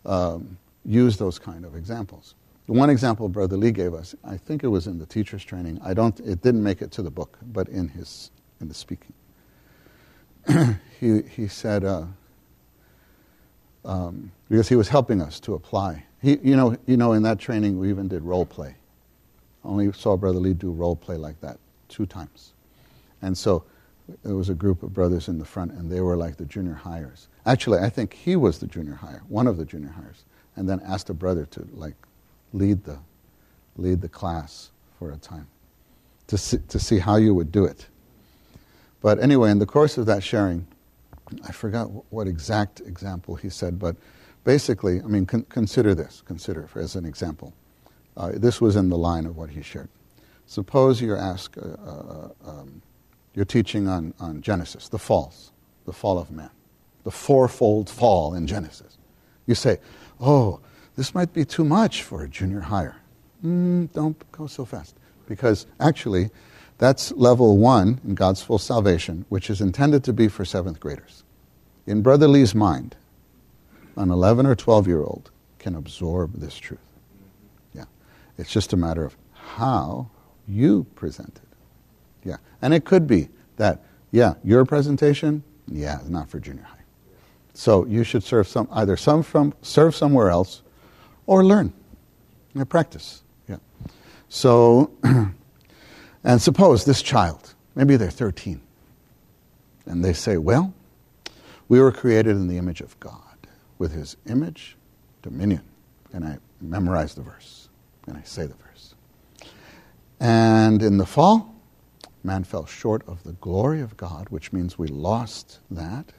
um, 0.07 0.57
use 0.85 1.17
those 1.17 1.41
kind 1.41 1.65
of 1.65 1.75
examples. 1.75 2.37
The 2.69 2.75
one 2.75 2.91
example 2.91 3.31
Brother 3.31 3.57
Lee 3.57 3.71
gave 3.71 3.95
us, 3.95 4.15
I 4.23 4.37
think 4.37 4.63
it 4.63 4.67
was 4.67 4.87
in 4.87 4.99
the 4.99 5.07
teacher's 5.07 5.43
training. 5.43 5.81
I 5.83 5.95
don't, 5.95 6.21
it 6.21 6.43
didn't 6.43 6.63
make 6.63 6.83
it 6.83 6.91
to 6.93 7.03
the 7.03 7.11
book, 7.11 7.39
but 7.43 7.67
in 7.71 7.89
his, 7.89 8.31
in 8.61 8.69
the 8.69 8.75
speaking. 8.75 9.15
he, 11.01 11.23
he 11.23 11.49
said, 11.49 11.83
uh, 11.83 12.05
um, 13.87 14.31
because 14.51 14.69
he 14.69 14.77
was 14.77 14.87
helping 14.87 15.23
us 15.23 15.41
to 15.41 15.55
apply. 15.55 16.05
He, 16.21 16.39
you, 16.43 16.57
know, 16.57 16.77
you 16.85 16.99
know, 16.99 17.15
in 17.15 17.23
that 17.23 17.39
training, 17.39 17.79
we 17.79 17.89
even 17.89 18.07
did 18.07 18.23
role 18.23 18.45
play. 18.45 18.75
Only 19.65 19.91
saw 19.95 20.19
Brother 20.19 20.39
Lee 20.39 20.53
do 20.53 20.71
role 20.71 20.95
play 20.95 21.17
like 21.17 21.41
that 21.41 21.59
two 21.89 22.05
times. 22.05 22.53
And 23.23 23.37
so 23.37 23.65
there 24.23 24.35
was 24.35 24.51
a 24.51 24.55
group 24.55 24.83
of 24.83 24.93
brothers 24.93 25.29
in 25.29 25.39
the 25.39 25.47
front, 25.47 25.73
and 25.73 25.91
they 25.91 26.03
were 26.03 26.19
like 26.19 26.37
the 26.37 26.45
junior 26.45 26.75
hires. 26.75 27.29
Actually, 27.47 27.79
I 27.79 27.89
think 27.89 28.13
he 28.13 28.37
was 28.37 28.59
the 28.59 28.67
junior 28.67 28.95
hire, 28.95 29.23
one 29.29 29.47
of 29.47 29.57
the 29.57 29.65
junior 29.65 29.89
hires, 29.89 30.25
and 30.55 30.69
then 30.69 30.83
asked 30.85 31.09
a 31.09 31.15
brother 31.15 31.47
to 31.47 31.67
like 31.73 31.95
lead 32.53 32.85
the, 32.85 32.99
lead 33.77 34.01
the 34.01 34.09
class 34.09 34.71
for 34.99 35.13
a 35.13 35.17
time 35.17 35.47
to 36.29 36.39
see, 36.39 36.59
to 36.69 36.79
see 36.79 36.99
how 36.99 37.17
you 37.17 37.35
would 37.35 37.51
do 37.51 37.65
it. 37.65 37.87
But 39.01 39.21
anyway, 39.21 39.51
in 39.51 39.59
the 39.59 39.67
course 39.67 39.99
of 39.99 40.07
that 40.07 40.23
sharing, 40.23 40.67
I 41.47 41.53
forgot 41.53 41.87
what 42.11 42.27
exact 42.27 42.81
example 42.81 43.37
he 43.37 43.51
said, 43.51 43.79
but 43.79 43.97
basically, 44.45 45.01
I 45.01 45.07
mean, 45.07 45.27
con- 45.27 45.47
consider 45.49 45.95
this, 45.95 46.23
consider 46.27 46.69
as 46.75 46.97
an 46.97 47.05
example. 47.05 47.53
Uh, 48.17 48.33
this 48.35 48.61
was 48.61 48.77
in 48.77 48.89
the 48.89 48.99
line 48.99 49.27
of 49.27 49.37
what 49.37 49.51
he 49.51 49.63
shared. 49.63 49.89
Suppose 50.47 51.01
you're 51.01 51.19
asked, 51.19 51.59
uh, 51.59 51.77
uh, 51.85 52.29
um, 52.47 52.83
you're 53.35 53.45
teaching 53.45 53.87
on, 53.87 54.15
on 54.19 54.43
Genesis, 54.43 54.89
the 54.89 54.99
falls, 54.99 55.53
the 55.85 55.93
fall 55.93 56.19
of 56.19 56.31
man, 56.31 56.51
the 57.05 57.11
fourfold 57.11 57.89
fall 57.89 58.35
in 58.35 58.47
Genesis. 58.47 58.99
You 59.47 59.55
say, 59.55 59.79
oh, 60.21 60.61
this 60.99 61.15
might 61.15 61.33
be 61.33 61.45
too 61.45 61.63
much 61.63 62.03
for 62.03 62.25
a 62.25 62.29
junior 62.29 62.59
hire. 62.59 62.97
Mm, 63.47 63.93
don't 63.93 64.33
go 64.33 64.49
so 64.49 64.65
fast. 64.65 64.97
Because 65.29 65.65
actually, 65.79 66.31
that's 66.79 67.13
level 67.13 67.57
one 67.57 68.01
in 68.05 68.17
God's 68.17 68.43
full 68.43 68.59
salvation, 68.59 69.25
which 69.29 69.49
is 69.49 69.61
intended 69.61 70.03
to 70.05 70.13
be 70.13 70.27
for 70.27 70.45
seventh 70.45 70.81
graders. 70.81 71.23
In 71.87 72.03
Brother 72.03 72.27
Lee's 72.27 72.53
mind, 72.53 72.97
an 73.95 74.11
11 74.11 74.45
or 74.45 74.57
12 74.57 74.89
year 74.89 75.01
old 75.01 75.31
can 75.61 75.77
absorb 75.77 76.33
this 76.41 76.59
truth. 76.59 76.81
Yeah. 77.73 77.85
It's 78.37 78.51
just 78.51 78.73
a 78.73 78.77
matter 78.77 79.05
of 79.05 79.15
how 79.33 80.11
you 80.49 80.85
present 80.97 81.37
it. 81.37 82.29
Yeah. 82.29 82.39
And 82.61 82.75
it 82.75 82.85
could 82.85 83.07
be 83.07 83.29
that, 83.57 83.85
yeah, 84.11 84.35
your 84.43 84.65
presentation, 84.65 85.45
yeah, 85.69 86.01
not 86.09 86.29
for 86.29 86.41
junior 86.41 86.65
high. 86.65 86.83
So 87.55 87.87
you 87.87 88.03
should 88.03 88.25
serve 88.25 88.49
some, 88.49 88.67
either 88.73 88.97
some 88.97 89.23
from, 89.23 89.55
serve 89.63 89.95
somewhere 89.95 90.31
else 90.31 90.63
or 91.29 91.45
learn 91.45 91.73
and 92.55 92.69
practice. 92.69 93.23
Yeah. 93.49 93.59
So 94.29 94.91
And 96.25 96.43
suppose 96.43 96.85
this 96.85 97.01
child, 97.01 97.55
maybe 97.75 97.97
they're 97.97 98.11
13, 98.11 98.61
and 99.87 100.05
they 100.05 100.13
say, 100.13 100.37
Well, 100.37 100.75
we 101.69 101.81
were 101.81 101.93
created 101.93 102.33
in 102.37 102.49
the 102.49 102.59
image 102.59 102.81
of 102.81 102.99
God, 103.01 103.23
with 103.79 103.93
his 103.93 104.17
image, 104.27 104.77
dominion. 105.23 105.63
And 106.13 106.25
I 106.25 106.39
memorize 106.61 107.15
the 107.15 107.23
verse, 107.23 107.69
and 108.07 108.17
I 108.17 108.23
say 108.23 108.47
the 108.47 108.55
verse. 108.55 108.95
And 110.21 110.83
in 110.83 110.99
the 110.99 111.07
fall, 111.07 111.55
man 112.25 112.45
fell 112.45 112.67
short 112.67 113.07
of 113.07 113.23
the 113.23 113.33
glory 113.33 113.81
of 113.81 113.97
God, 113.97 114.29
which 114.31 114.53
means 114.53 114.79
we 114.79 114.89
lost 114.89 115.61
that. 115.71 116.13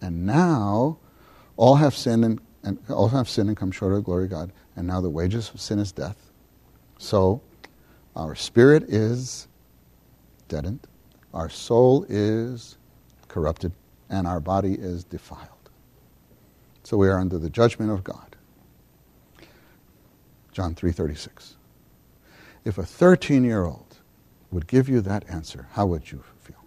And 0.00 0.24
now 0.26 0.98
all 1.56 1.76
have 1.76 1.94
sinned 1.94 2.24
and, 2.24 2.40
and 2.64 2.78
all 2.90 3.08
have 3.08 3.28
sinned 3.28 3.48
and 3.48 3.56
come 3.56 3.70
short 3.70 3.92
of 3.92 3.98
the 3.98 4.02
glory 4.02 4.24
of 4.24 4.30
God. 4.30 4.52
And 4.76 4.86
now 4.86 5.00
the 5.00 5.10
wages 5.10 5.50
of 5.54 5.60
sin 5.60 5.78
is 5.78 5.92
death. 5.92 6.30
So 6.98 7.40
our 8.16 8.34
spirit 8.34 8.84
is 8.84 9.48
deadened, 10.48 10.80
our 11.32 11.48
soul 11.48 12.06
is 12.08 12.76
corrupted, 13.28 13.72
and 14.08 14.26
our 14.26 14.40
body 14.40 14.74
is 14.74 15.04
defiled. 15.04 15.48
So 16.84 16.96
we 16.96 17.08
are 17.08 17.18
under 17.18 17.38
the 17.38 17.50
judgment 17.50 17.90
of 17.90 18.04
God. 18.04 18.36
John 20.52 20.74
3:36. 20.74 21.56
If 22.64 22.78
a 22.78 22.82
13-year-old 22.82 23.98
would 24.50 24.66
give 24.66 24.88
you 24.88 25.00
that 25.00 25.28
answer, 25.28 25.66
how 25.72 25.86
would 25.86 26.10
you 26.12 26.22
feel? 26.42 26.64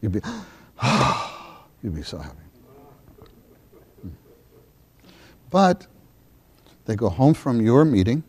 You'd 0.00 0.12
be 0.12 0.20
you'd 1.82 1.94
be 1.94 2.02
so 2.02 2.18
happy. 2.18 2.38
Hmm. 4.00 4.08
But 5.52 5.86
they 6.86 6.96
go 6.96 7.08
home 7.08 7.34
from 7.34 7.60
your 7.60 7.84
meeting 7.84 8.24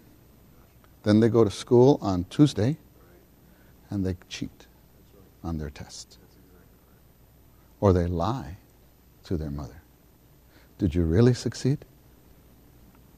then 1.04 1.20
they 1.20 1.30
go 1.30 1.44
to 1.44 1.52
school 1.52 2.00
on 2.02 2.26
Tuesday 2.30 2.78
and 3.90 4.06
they 4.06 4.16
cheat 4.30 4.68
on 5.44 5.58
their 5.58 5.70
test. 5.70 6.18
Or 7.80 7.92
they 7.92 8.08
lie 8.08 8.58
to 9.26 9.38
their 9.38 9.52
mother. 9.52 9.82
Did 10.78 10.96
you 10.96 11.04
really 11.04 11.34
succeed? 11.34 11.86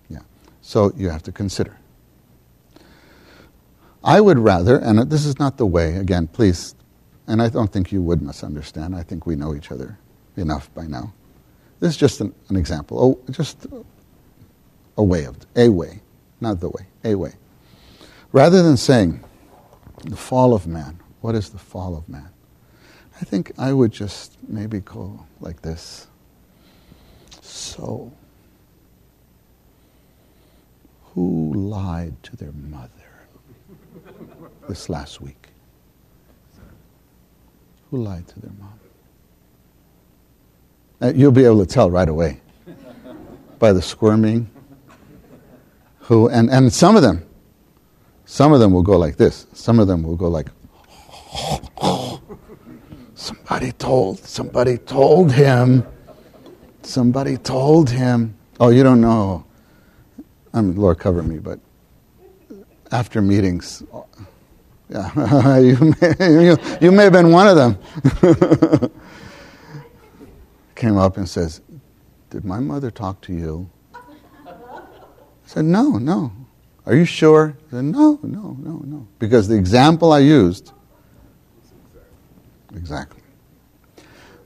Yeah. 0.09 0.21
So 0.61 0.91
you 0.97 1.09
have 1.09 1.23
to 1.23 1.31
consider. 1.31 1.77
I 4.03 4.21
would 4.21 4.39
rather, 4.39 4.77
and 4.77 5.09
this 5.09 5.25
is 5.25 5.39
not 5.39 5.57
the 5.57 5.65
way, 5.65 5.95
again, 5.95 6.27
please, 6.27 6.75
and 7.27 7.41
I 7.41 7.49
don't 7.49 7.71
think 7.71 7.91
you 7.91 8.01
would 8.01 8.21
misunderstand. 8.21 8.95
I 8.95 9.01
think 9.01 9.25
we 9.25 9.35
know 9.35 9.55
each 9.55 9.71
other 9.71 9.97
enough 10.35 10.71
by 10.73 10.85
now. 10.85 11.13
This 11.79 11.91
is 11.91 11.97
just 11.97 12.21
an, 12.21 12.33
an 12.49 12.55
example, 12.55 12.99
oh, 12.99 13.31
just 13.31 13.65
a 14.97 15.03
way 15.03 15.25
of, 15.25 15.37
a 15.55 15.69
way, 15.69 16.01
not 16.39 16.59
the 16.59 16.69
way, 16.69 16.87
a 17.03 17.15
way. 17.15 17.33
Rather 18.31 18.63
than 18.63 18.77
saying, 18.77 19.23
the 20.03 20.15
fall 20.15 20.53
of 20.53 20.67
man, 20.67 20.99
what 21.21 21.35
is 21.35 21.49
the 21.49 21.57
fall 21.57 21.95
of 21.95 22.07
man? 22.07 22.29
I 23.19 23.25
think 23.25 23.51
I 23.57 23.71
would 23.71 23.91
just 23.91 24.37
maybe 24.47 24.81
go 24.81 25.25
like 25.39 25.61
this. 25.61 26.07
So, 27.41 28.11
who 31.13 31.53
lied 31.53 32.21
to 32.23 32.35
their 32.35 32.51
mother 32.51 32.89
this 34.67 34.89
last 34.89 35.21
week? 35.21 35.47
Who 37.89 38.03
lied 38.03 38.27
to 38.27 38.39
their 38.41 38.51
mom? 38.59 38.79
Uh, 41.01 41.13
you'll 41.15 41.31
be 41.31 41.45
able 41.45 41.59
to 41.59 41.65
tell 41.65 41.89
right 41.89 42.09
away 42.09 42.41
by 43.59 43.71
the 43.71 43.81
squirming. 43.81 44.49
Who 46.05 46.29
and, 46.29 46.49
and 46.49 46.71
some 46.73 46.95
of 46.95 47.01
them 47.01 47.25
some 48.25 48.53
of 48.53 48.59
them 48.59 48.71
will 48.73 48.83
go 48.83 48.97
like 48.97 49.17
this. 49.17 49.45
Some 49.53 49.79
of 49.79 49.87
them 49.87 50.03
will 50.03 50.15
go 50.15 50.27
like, 50.27 50.49
oh 51.81 52.19
somebody 53.13 53.71
told, 53.71 54.19
somebody 54.19 54.77
told 54.77 55.31
him, 55.31 55.85
somebody 56.83 57.37
told 57.37 57.89
him. 57.89 58.35
Oh, 58.59 58.69
you 58.69 58.83
don't 58.83 59.01
know. 59.01 59.45
I 60.53 60.61
mean, 60.61 60.75
Lord 60.75 60.99
cover 60.99 61.23
me, 61.23 61.39
but 61.39 61.59
after 62.91 63.21
meetings, 63.21 63.83
yeah, 64.89 65.57
you, 65.59 65.95
may, 66.01 66.45
you, 66.45 66.57
you 66.81 66.91
may 66.91 67.03
have 67.05 67.13
been 67.13 67.31
one 67.31 67.47
of 67.47 67.55
them. 67.55 67.77
Came 70.75 70.97
up 70.97 71.17
and 71.17 71.27
says, 71.27 71.61
Did 72.29 72.45
my 72.45 72.59
mother 72.59 72.91
talk 72.91 73.21
to 73.21 73.33
you? 73.33 73.69
I 75.45 75.47
said, 75.47 75.65
No, 75.65 75.97
no. 75.97 76.31
Are 76.85 76.95
you 76.95 77.05
sure? 77.05 77.57
I 77.67 77.71
said, 77.71 77.85
no, 77.85 78.19
no, 78.21 78.55
no, 78.59 78.81
no. 78.85 79.07
Because 79.17 79.47
the 79.47 79.55
example 79.55 80.11
I 80.11 80.19
used, 80.19 80.71
exactly. 82.75 83.21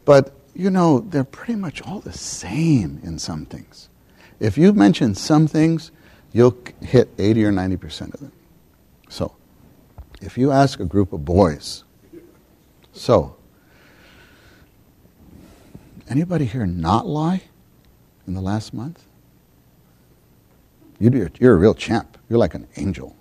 But, 0.05 0.33
you 0.55 0.69
know, 0.69 1.01
they're 1.01 1.25
pretty 1.25 1.55
much 1.55 1.81
all 1.81 1.99
the 1.99 2.13
same 2.13 3.01
in 3.03 3.19
some 3.19 3.45
things. 3.45 3.89
If 4.39 4.57
you 4.57 4.71
mention 4.71 5.15
some 5.15 5.47
things, 5.47 5.91
you'll 6.31 6.57
hit 6.81 7.09
80 7.17 7.45
or 7.45 7.51
90% 7.51 8.13
of 8.13 8.19
them. 8.21 8.31
So, 9.09 9.35
if 10.21 10.37
you 10.37 10.51
ask 10.51 10.79
a 10.79 10.85
group 10.85 11.11
of 11.11 11.25
boys, 11.25 11.83
so, 12.93 13.35
anybody 16.07 16.45
here 16.45 16.65
not 16.65 17.05
lie 17.05 17.43
in 18.25 18.33
the 18.33 18.41
last 18.41 18.73
month? 18.73 19.03
You're, 20.99 21.53
a 21.53 21.55
real 21.55 21.73
champ. 21.73 22.17
You're 22.29 22.39
like 22.39 22.53
an 22.53 22.67
angel. 22.75 23.15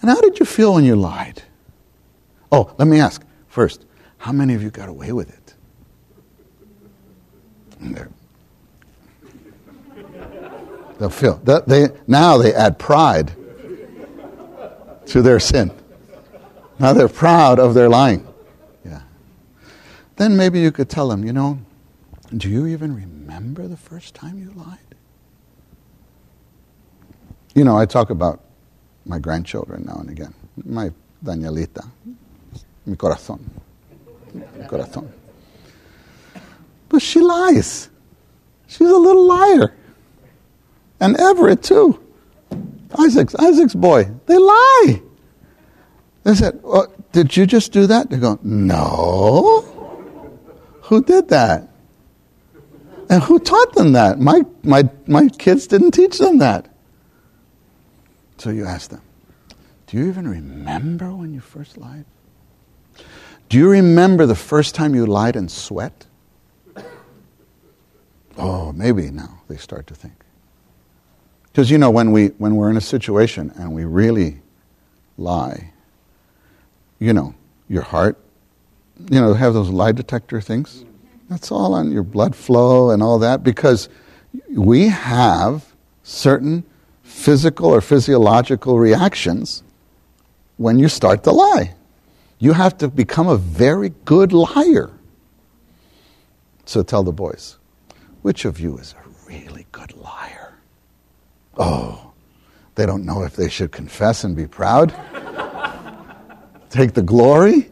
And 0.00 0.10
how 0.10 0.20
did 0.20 0.40
you 0.40 0.46
feel 0.46 0.74
when 0.74 0.84
you 0.84 0.96
lied? 0.96 1.42
Oh, 2.50 2.74
let 2.78 2.88
me 2.88 2.98
ask 2.98 3.22
first 3.48 3.84
how 4.18 4.32
many 4.32 4.54
of 4.54 4.62
you 4.62 4.70
got 4.70 4.88
away 4.88 5.12
with 5.12 5.30
it? 5.30 5.54
There. 7.80 8.10
They'll 10.98 11.10
feel. 11.10 11.36
They, 11.36 11.88
now 12.06 12.36
they 12.36 12.52
add 12.52 12.78
pride 12.78 13.32
to 15.06 15.22
their 15.22 15.40
sin. 15.40 15.70
Now 16.78 16.92
they're 16.92 17.08
proud 17.08 17.58
of 17.58 17.74
their 17.74 17.88
lying. 17.88 18.26
Yeah. 18.84 19.02
Then 20.16 20.36
maybe 20.36 20.60
you 20.60 20.70
could 20.72 20.90
tell 20.90 21.08
them, 21.08 21.24
you 21.24 21.32
know, 21.32 21.58
do 22.36 22.48
you 22.48 22.66
even 22.66 22.94
remember 22.94 23.66
the 23.66 23.76
first 23.76 24.14
time 24.14 24.38
you 24.38 24.50
lied? 24.50 24.78
You 27.60 27.64
know, 27.64 27.76
I 27.76 27.84
talk 27.84 28.08
about 28.08 28.40
my 29.04 29.18
grandchildren 29.18 29.84
now 29.84 29.96
and 29.96 30.08
again. 30.08 30.32
My 30.64 30.90
Danielita, 31.22 31.86
mi 32.86 32.96
corazón. 32.96 33.38
mi 34.32 34.64
corazón. 34.66 35.06
But 36.88 37.02
she 37.02 37.20
lies. 37.20 37.90
She's 38.66 38.88
a 38.88 38.96
little 38.96 39.26
liar. 39.26 39.74
And 41.00 41.20
Everett, 41.20 41.62
too. 41.62 42.00
Isaac's, 42.98 43.34
Isaac's 43.34 43.74
boy. 43.74 44.04
They 44.24 44.38
lie. 44.38 45.02
They 46.24 46.34
said, 46.34 46.60
well, 46.62 46.90
Did 47.12 47.36
you 47.36 47.44
just 47.44 47.72
do 47.72 47.86
that? 47.88 48.08
They 48.08 48.16
go, 48.16 48.38
No. 48.42 49.60
Who 50.84 51.04
did 51.04 51.28
that? 51.28 51.68
And 53.10 53.22
who 53.22 53.38
taught 53.38 53.74
them 53.74 53.92
that? 53.92 54.18
My, 54.18 54.46
my, 54.62 54.88
my 55.06 55.28
kids 55.28 55.66
didn't 55.66 55.90
teach 55.90 56.16
them 56.16 56.38
that. 56.38 56.69
So 58.40 58.48
you 58.48 58.64
ask 58.64 58.88
them, 58.88 59.02
Do 59.86 59.98
you 59.98 60.08
even 60.08 60.26
remember 60.26 61.12
when 61.12 61.34
you 61.34 61.40
first 61.40 61.76
lied? 61.76 62.06
Do 63.50 63.58
you 63.58 63.68
remember 63.68 64.24
the 64.24 64.34
first 64.34 64.74
time 64.74 64.94
you 64.94 65.04
lied 65.04 65.36
and 65.36 65.50
sweat? 65.50 66.06
Oh, 68.38 68.72
maybe 68.72 69.10
now 69.10 69.42
they 69.48 69.58
start 69.58 69.86
to 69.88 69.94
think. 69.94 70.14
Because 71.42 71.70
you 71.70 71.76
know, 71.76 71.90
when, 71.90 72.12
we, 72.12 72.28
when 72.38 72.56
we're 72.56 72.70
in 72.70 72.78
a 72.78 72.80
situation 72.80 73.52
and 73.56 73.74
we 73.74 73.84
really 73.84 74.40
lie, 75.18 75.74
you 76.98 77.12
know, 77.12 77.34
your 77.68 77.82
heart, 77.82 78.16
you 79.10 79.20
know, 79.20 79.34
have 79.34 79.52
those 79.52 79.68
lie 79.68 79.92
detector 79.92 80.40
things. 80.40 80.86
That's 81.28 81.52
all 81.52 81.74
on 81.74 81.92
your 81.92 82.04
blood 82.04 82.34
flow 82.34 82.90
and 82.90 83.02
all 83.02 83.18
that 83.18 83.42
because 83.42 83.90
we 84.48 84.88
have 84.88 85.74
certain 86.02 86.64
physical 87.10 87.66
or 87.66 87.80
physiological 87.80 88.78
reactions 88.78 89.62
when 90.56 90.78
you 90.78 90.88
start 90.88 91.24
to 91.24 91.32
lie. 91.32 91.74
You 92.38 92.52
have 92.52 92.78
to 92.78 92.88
become 92.88 93.28
a 93.28 93.36
very 93.36 93.90
good 94.04 94.32
liar. 94.32 94.90
So 96.64 96.82
tell 96.82 97.02
the 97.02 97.12
boys, 97.12 97.58
which 98.22 98.44
of 98.44 98.60
you 98.60 98.78
is 98.78 98.94
a 98.94 99.28
really 99.28 99.66
good 99.72 99.94
liar? 99.96 100.54
Oh, 101.58 102.12
they 102.76 102.86
don't 102.86 103.04
know 103.04 103.22
if 103.24 103.36
they 103.36 103.48
should 103.48 103.72
confess 103.72 104.24
and 104.24 104.36
be 104.36 104.46
proud, 104.46 104.94
take 106.70 106.94
the 106.94 107.02
glory, 107.02 107.70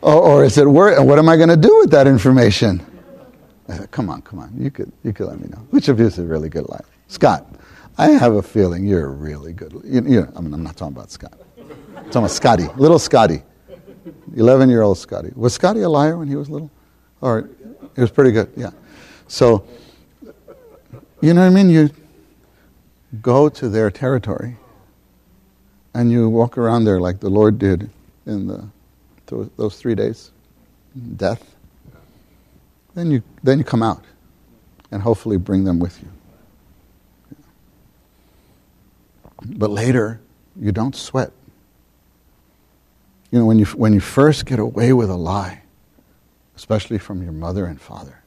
or, 0.00 0.14
or 0.14 0.44
is 0.44 0.56
it 0.56 0.66
worth? 0.66 1.04
What 1.04 1.18
am 1.18 1.28
I 1.28 1.36
going 1.36 1.50
to 1.50 1.56
do 1.56 1.78
with 1.80 1.90
that 1.90 2.06
information? 2.06 2.84
Said, 3.68 3.90
come 3.90 4.10
on, 4.10 4.22
come 4.22 4.40
on. 4.40 4.52
You 4.58 4.70
could, 4.70 4.90
you 5.04 5.12
could 5.12 5.28
let 5.28 5.38
me 5.38 5.48
know. 5.48 5.58
Which 5.70 5.88
of 5.88 6.00
you 6.00 6.06
is 6.06 6.18
a 6.18 6.24
really 6.24 6.48
good 6.48 6.68
liar? 6.68 6.84
Scott, 7.10 7.44
I 7.98 8.10
have 8.10 8.34
a 8.34 8.42
feeling 8.42 8.86
you're 8.86 9.10
really 9.10 9.52
good. 9.52 9.72
You, 9.84 10.00
you, 10.06 10.32
I 10.36 10.40
mean, 10.40 10.54
I'm 10.54 10.62
not 10.62 10.76
talking 10.76 10.96
about 10.96 11.10
Scott. 11.10 11.40
I'm 11.58 12.04
talking 12.04 12.18
about 12.18 12.30
Scotty, 12.30 12.68
little 12.76 13.00
Scotty, 13.00 13.42
11 14.36 14.70
year 14.70 14.82
old 14.82 14.96
Scotty. 14.96 15.32
Was 15.34 15.52
Scotty 15.52 15.80
a 15.80 15.88
liar 15.88 16.16
when 16.16 16.28
he 16.28 16.36
was 16.36 16.48
little? 16.48 16.70
Or 17.20 17.50
he 17.96 18.00
was 18.00 18.12
pretty 18.12 18.30
good, 18.30 18.52
yeah. 18.56 18.70
So, 19.26 19.66
you 21.20 21.34
know 21.34 21.40
what 21.40 21.48
I 21.48 21.50
mean? 21.50 21.68
You 21.68 21.90
go 23.20 23.48
to 23.48 23.68
their 23.68 23.90
territory 23.90 24.56
and 25.94 26.12
you 26.12 26.28
walk 26.28 26.56
around 26.58 26.84
there 26.84 27.00
like 27.00 27.18
the 27.18 27.28
Lord 27.28 27.58
did 27.58 27.90
in 28.24 28.46
the, 28.46 28.68
those 29.56 29.80
three 29.80 29.96
days, 29.96 30.30
death. 31.16 31.56
Then 32.94 33.10
you, 33.10 33.24
then 33.42 33.58
you 33.58 33.64
come 33.64 33.82
out 33.82 34.04
and 34.92 35.02
hopefully 35.02 35.38
bring 35.38 35.64
them 35.64 35.80
with 35.80 36.00
you. 36.00 36.08
But 39.42 39.70
later, 39.70 40.20
you 40.56 40.72
don't 40.72 40.94
sweat. 40.94 41.32
You 43.30 43.38
know, 43.38 43.46
when 43.46 43.58
you, 43.58 43.64
when 43.66 43.92
you 43.92 44.00
first 44.00 44.44
get 44.44 44.58
away 44.58 44.92
with 44.92 45.08
a 45.08 45.16
lie, 45.16 45.62
especially 46.56 46.98
from 46.98 47.22
your 47.22 47.32
mother 47.32 47.64
and 47.64 47.80
father, 47.80 48.22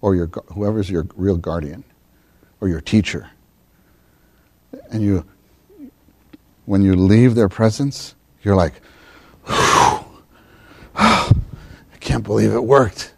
or 0.00 0.14
your, 0.14 0.26
whoever's 0.54 0.90
your 0.90 1.06
real 1.14 1.36
guardian, 1.36 1.84
or 2.60 2.68
your 2.68 2.80
teacher, 2.80 3.30
and 4.90 5.02
you, 5.02 5.24
when 6.64 6.82
you 6.82 6.96
leave 6.96 7.34
their 7.34 7.48
presence, 7.48 8.14
you're 8.42 8.56
like, 8.56 8.74
I 9.46 11.30
can't 12.00 12.24
believe 12.24 12.52
it 12.52 12.64
worked. 12.64 13.12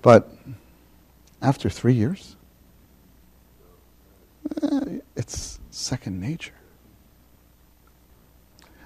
But 0.00 0.30
after 1.42 1.68
three 1.68 1.94
years, 1.94 2.36
it's 5.16 5.60
second 5.70 6.20
nature. 6.20 6.54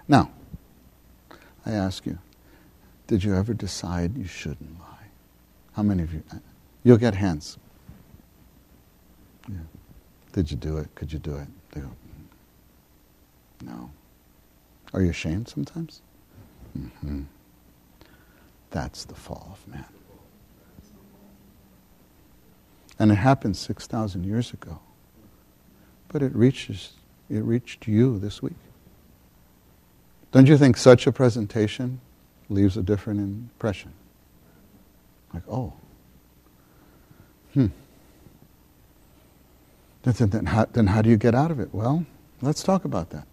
Now, 0.06 0.30
I 1.66 1.72
ask 1.72 2.06
you, 2.06 2.18
did 3.06 3.24
you 3.24 3.34
ever 3.34 3.54
decide 3.54 4.16
you 4.16 4.26
shouldn't 4.26 4.78
lie? 4.78 5.08
How 5.72 5.82
many 5.82 6.02
of 6.02 6.12
you? 6.12 6.22
You'll 6.82 6.96
get 6.96 7.14
hands. 7.14 7.58
Yeah. 9.48 9.56
Did 10.32 10.50
you 10.50 10.56
do 10.56 10.78
it? 10.78 10.94
Could 10.94 11.12
you 11.12 11.18
do 11.18 11.36
it? 11.36 11.48
They 11.72 11.80
go, 11.80 11.90
no. 13.64 13.90
Are 14.94 15.02
you 15.02 15.10
ashamed 15.10 15.48
sometimes? 15.48 16.00
Mm-hmm. 16.78 17.22
That's 18.70 19.04
the 19.04 19.14
fall 19.14 19.50
of 19.52 19.72
man. 19.72 19.84
And 22.98 23.12
it 23.12 23.16
happened 23.16 23.56
6,000 23.56 24.24
years 24.24 24.52
ago. 24.52 24.80
But 26.08 26.22
it 26.22 26.34
reaches, 26.34 26.92
it 27.30 27.40
reached 27.40 27.86
you 27.86 28.18
this 28.18 28.42
week. 28.42 28.54
Don't 30.32 30.46
you 30.46 30.58
think 30.58 30.76
such 30.76 31.06
a 31.06 31.12
presentation 31.12 32.00
leaves 32.48 32.76
a 32.76 32.82
different 32.82 33.20
impression? 33.20 33.92
Like, 35.32 35.42
oh, 35.48 35.72
hmm. 37.54 37.66
Then, 40.02 40.30
then, 40.30 40.46
how, 40.46 40.66
then 40.72 40.86
how 40.86 41.02
do 41.02 41.10
you 41.10 41.16
get 41.16 41.34
out 41.34 41.50
of 41.50 41.60
it? 41.60 41.68
Well, 41.72 42.06
let's 42.40 42.62
talk 42.62 42.84
about 42.84 43.10
that. 43.10 43.26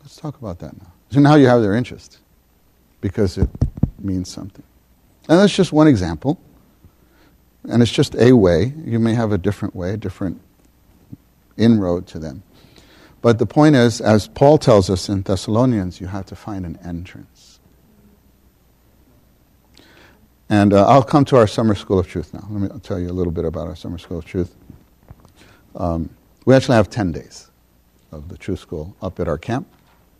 Let's 0.00 0.16
talk 0.16 0.38
about 0.38 0.58
that 0.60 0.76
now. 0.76 0.92
So 1.10 1.20
now 1.20 1.34
you 1.34 1.46
have 1.46 1.60
their 1.62 1.74
interest 1.74 2.18
because 3.00 3.38
it 3.38 3.48
means 3.98 4.28
something. 4.28 4.64
And 5.28 5.38
that's 5.38 5.54
just 5.54 5.72
one 5.72 5.86
example. 5.86 6.40
And 7.64 7.82
it's 7.82 7.92
just 7.92 8.14
a 8.16 8.32
way. 8.32 8.72
You 8.84 8.98
may 8.98 9.14
have 9.14 9.32
a 9.32 9.38
different 9.38 9.76
way, 9.76 9.92
a 9.92 9.96
different 9.96 10.40
inroad 11.60 12.06
to 12.08 12.18
them. 12.18 12.42
But 13.22 13.38
the 13.38 13.46
point 13.46 13.76
is, 13.76 14.00
as 14.00 14.28
Paul 14.28 14.58
tells 14.58 14.88
us 14.88 15.08
in 15.08 15.22
Thessalonians, 15.22 16.00
you 16.00 16.06
have 16.06 16.26
to 16.26 16.36
find 16.36 16.64
an 16.64 16.78
entrance. 16.84 17.60
And 20.48 20.72
uh, 20.72 20.88
I'll 20.88 21.02
come 21.02 21.24
to 21.26 21.36
our 21.36 21.46
Summer 21.46 21.74
School 21.74 21.98
of 21.98 22.08
Truth 22.08 22.34
now. 22.34 22.46
Let 22.50 22.72
me 22.72 22.80
tell 22.80 22.98
you 22.98 23.08
a 23.08 23.12
little 23.12 23.32
bit 23.32 23.44
about 23.44 23.68
our 23.68 23.76
Summer 23.76 23.98
School 23.98 24.18
of 24.18 24.24
Truth. 24.24 24.56
Um, 25.76 26.10
we 26.44 26.54
actually 26.54 26.76
have 26.76 26.90
10 26.90 27.12
days 27.12 27.50
of 28.10 28.28
the 28.28 28.38
Truth 28.38 28.58
School 28.58 28.96
up 29.00 29.20
at 29.20 29.28
our 29.28 29.38
camp, 29.38 29.68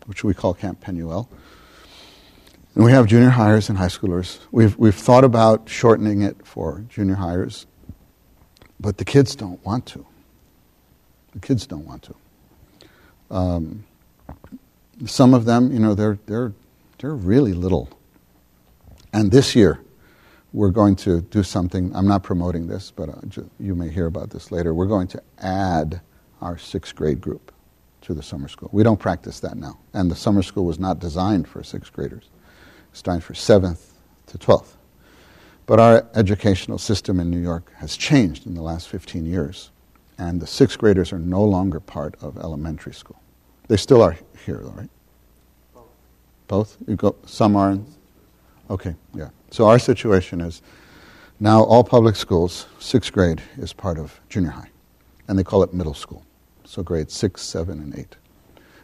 which 0.05 0.23
we 0.23 0.33
call 0.33 0.53
Camp 0.53 0.79
Penuel. 0.79 1.27
And 2.75 2.85
we 2.85 2.91
have 2.91 3.07
junior 3.07 3.31
hires 3.31 3.67
and 3.67 3.77
high 3.77 3.87
schoolers. 3.87 4.39
We've, 4.51 4.77
we've 4.77 4.95
thought 4.95 5.25
about 5.25 5.67
shortening 5.67 6.21
it 6.21 6.45
for 6.45 6.85
junior 6.87 7.15
hires, 7.15 7.65
but 8.79 8.97
the 8.97 9.05
kids 9.05 9.35
don't 9.35 9.63
want 9.65 9.85
to. 9.87 10.05
The 11.33 11.39
kids 11.39 11.65
don't 11.65 11.85
want 11.85 12.03
to. 12.03 12.15
Um, 13.35 13.83
some 15.05 15.33
of 15.33 15.45
them, 15.45 15.71
you 15.71 15.79
know, 15.79 15.95
they're, 15.95 16.19
they're, 16.25 16.53
they're 16.99 17.15
really 17.15 17.53
little. 17.53 17.89
And 19.13 19.31
this 19.31 19.55
year, 19.55 19.79
we're 20.53 20.69
going 20.69 20.95
to 20.97 21.21
do 21.21 21.43
something. 21.43 21.95
I'm 21.95 22.07
not 22.07 22.23
promoting 22.23 22.67
this, 22.67 22.91
but 22.91 23.09
uh, 23.09 23.43
you 23.59 23.73
may 23.75 23.89
hear 23.89 24.05
about 24.05 24.29
this 24.29 24.51
later. 24.51 24.73
We're 24.73 24.85
going 24.85 25.07
to 25.07 25.23
add 25.39 26.01
our 26.41 26.57
sixth 26.57 26.95
grade 26.95 27.21
group 27.21 27.51
to 28.01 28.13
the 28.13 28.23
summer 28.23 28.47
school. 28.47 28.69
We 28.71 28.83
don't 28.83 28.99
practice 28.99 29.39
that 29.41 29.57
now. 29.57 29.77
And 29.93 30.09
the 30.11 30.15
summer 30.15 30.43
school 30.43 30.65
was 30.65 30.79
not 30.79 30.99
designed 30.99 31.47
for 31.47 31.63
sixth 31.63 31.93
graders, 31.93 32.29
it's 32.91 33.01
designed 33.01 33.23
for 33.23 33.33
seventh 33.33 33.93
to 34.27 34.37
12th. 34.37 34.73
But 35.65 35.79
our 35.79 36.05
educational 36.15 36.77
system 36.77 37.19
in 37.19 37.29
New 37.29 37.39
York 37.39 37.71
has 37.75 37.95
changed 37.95 38.45
in 38.45 38.55
the 38.55 38.61
last 38.61 38.89
15 38.89 39.25
years, 39.25 39.71
and 40.21 40.39
the 40.39 40.45
sixth 40.45 40.77
graders 40.77 41.11
are 41.11 41.17
no 41.17 41.43
longer 41.43 41.79
part 41.79 42.15
of 42.21 42.37
elementary 42.37 42.93
school. 42.93 43.19
They 43.67 43.77
still 43.77 44.03
are 44.03 44.15
here, 44.45 44.59
though, 44.61 44.69
right? 44.69 44.89
Both? 46.47 46.77
You 46.87 46.95
go, 46.95 47.15
some 47.25 47.55
are. 47.55 47.71
In, 47.71 47.85
okay, 48.69 48.93
yeah. 49.15 49.29
So 49.49 49.67
our 49.67 49.79
situation 49.79 50.39
is 50.39 50.61
now 51.39 51.63
all 51.63 51.83
public 51.83 52.15
schools, 52.15 52.67
sixth 52.77 53.11
grade 53.11 53.41
is 53.57 53.73
part 53.73 53.97
of 53.97 54.19
junior 54.29 54.51
high, 54.51 54.69
and 55.27 55.39
they 55.39 55.43
call 55.43 55.63
it 55.63 55.73
middle 55.73 55.95
school. 55.95 56.23
So 56.65 56.83
grades 56.83 57.15
six, 57.15 57.41
seven, 57.41 57.79
and 57.79 57.97
eight. 57.97 58.15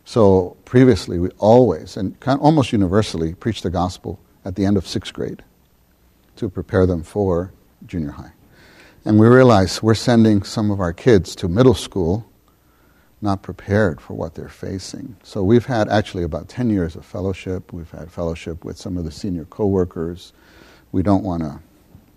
So 0.05 0.57
previously, 0.65 1.19
we 1.19 1.29
always 1.37 1.97
and 1.97 2.15
almost 2.25 2.71
universally 2.71 3.35
preached 3.35 3.61
the 3.61 3.69
gospel 3.69 4.19
at 4.43 4.55
the 4.55 4.65
end 4.65 4.75
of 4.75 4.87
sixth 4.87 5.13
grade 5.13 5.43
to 6.37 6.49
prepare 6.49 6.87
them 6.87 7.03
for 7.03 7.51
junior 7.85 8.11
high. 8.11 8.31
And 9.07 9.17
we 9.17 9.27
realize 9.27 9.81
we're 9.81 9.95
sending 9.95 10.43
some 10.43 10.69
of 10.69 10.81
our 10.81 10.91
kids 10.91 11.33
to 11.37 11.47
middle 11.47 11.75
school 11.75 12.29
not 13.21 13.41
prepared 13.41 14.01
for 14.01 14.15
what 14.15 14.35
they're 14.35 14.49
facing. 14.49 15.15
So 15.23 15.45
we've 15.45 15.65
had 15.65 15.87
actually 15.87 16.23
about 16.23 16.49
10 16.49 16.69
years 16.69 16.97
of 16.97 17.05
fellowship. 17.05 17.71
We've 17.71 17.89
had 17.89 18.11
fellowship 18.11 18.65
with 18.65 18.77
some 18.77 18.97
of 18.97 19.05
the 19.05 19.11
senior 19.11 19.45
coworkers. 19.45 20.33
We 20.91 21.03
don't 21.03 21.23
want 21.23 21.43
to 21.43 21.61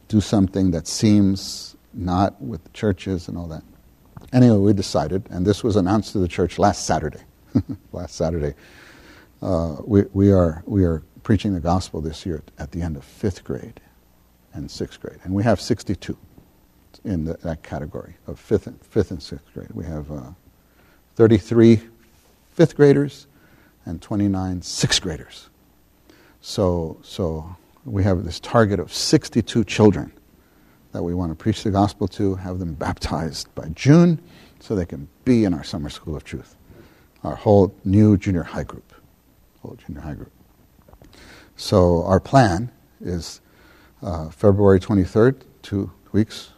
do 0.09 0.21
something 0.21 0.73
that 0.73 0.89
seems 0.89 1.77
not 1.95 2.43
with 2.43 2.73
churches 2.73 3.29
and 3.29 3.39
all 3.39 3.47
that. 3.47 3.63
Anyway, 4.33 4.57
we 4.57 4.73
decided, 4.73 5.29
and 5.31 5.47
this 5.47 5.63
was 5.63 5.77
announced 5.77 6.11
to 6.15 6.19
the 6.19 6.27
church 6.27 6.59
last 6.59 6.87
Saturday. 6.87 7.23
last 7.93 8.17
Saturday, 8.17 8.55
uh, 9.43 9.77
we, 9.85 10.03
we, 10.13 10.33
are, 10.33 10.65
we 10.67 10.85
are 10.85 11.05
preaching 11.23 11.55
the 11.55 11.61
gospel 11.61 12.01
this 12.01 12.27
year 12.27 12.43
at 12.59 12.73
the 12.73 12.83
end 12.83 12.97
of 12.97 13.05
fifth 13.05 13.45
grade 13.45 13.81
and 14.53 14.69
sixth 14.69 15.01
grade. 15.01 15.21
And 15.23 15.33
we 15.33 15.45
have 15.45 15.61
62 15.61 16.17
in 17.05 17.25
the, 17.25 17.35
that 17.39 17.63
category 17.63 18.15
of 18.27 18.39
fifth 18.39 18.67
and, 18.67 18.81
fifth 18.85 19.11
and 19.11 19.23
sixth 19.23 19.47
grade. 19.55 19.71
We 19.73 19.85
have 19.85 20.11
uh, 20.11 20.31
33 21.17 21.81
fifth 22.53 22.77
graders 22.77 23.27
and 23.87 24.01
29 24.01 24.63
sixth 24.63 25.03
graders. 25.03 25.49
So, 26.41 26.99
so 27.03 27.57
we 27.85 28.05
have 28.05 28.25
this 28.25 28.41
target 28.41 28.81
of 28.81 28.93
62 28.93 29.65
children 29.65 30.13
that 30.93 31.03
we 31.03 31.15
want 31.15 31.31
to 31.31 31.37
preach 31.37 31.63
the 31.63 31.71
gospel 31.71 32.09
to, 32.09 32.35
have 32.35 32.59
them 32.59 32.75
baptized 32.75 33.55
by 33.55 33.69
June 33.75 34.21
so 34.59 34.75
they 34.75 34.87
can 34.87 35.09
be 35.25 35.45
in 35.45 35.55
our 35.55 35.65
summer 35.65 35.89
school 35.89 36.17
of 36.17 36.25
truth, 36.25 36.57
our 37.23 37.37
whole 37.37 37.75
new 37.85 38.17
junior 38.17 38.43
high 38.43 38.65
group, 38.65 38.93
whole 39.63 39.77
junior 39.87 40.01
high 40.01 40.15
group. 40.15 40.33
So 41.57 42.03
our 42.05 42.21
plan 42.21 42.71
is 43.01 43.41
uh, 44.03 44.31
February 44.31 44.81
23rd, 44.81 45.43
two 45.63 45.93
weeks 46.13 46.51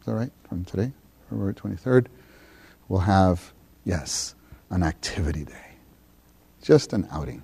is 0.00 0.06
that 0.06 0.14
right, 0.14 0.32
from 0.48 0.64
today? 0.64 0.92
February 1.28 1.54
23rd, 1.54 2.06
we'll 2.88 3.00
have, 3.00 3.52
yes, 3.84 4.34
an 4.70 4.82
activity 4.82 5.44
day. 5.44 5.74
Just 6.62 6.92
an 6.92 7.06
outing. 7.12 7.42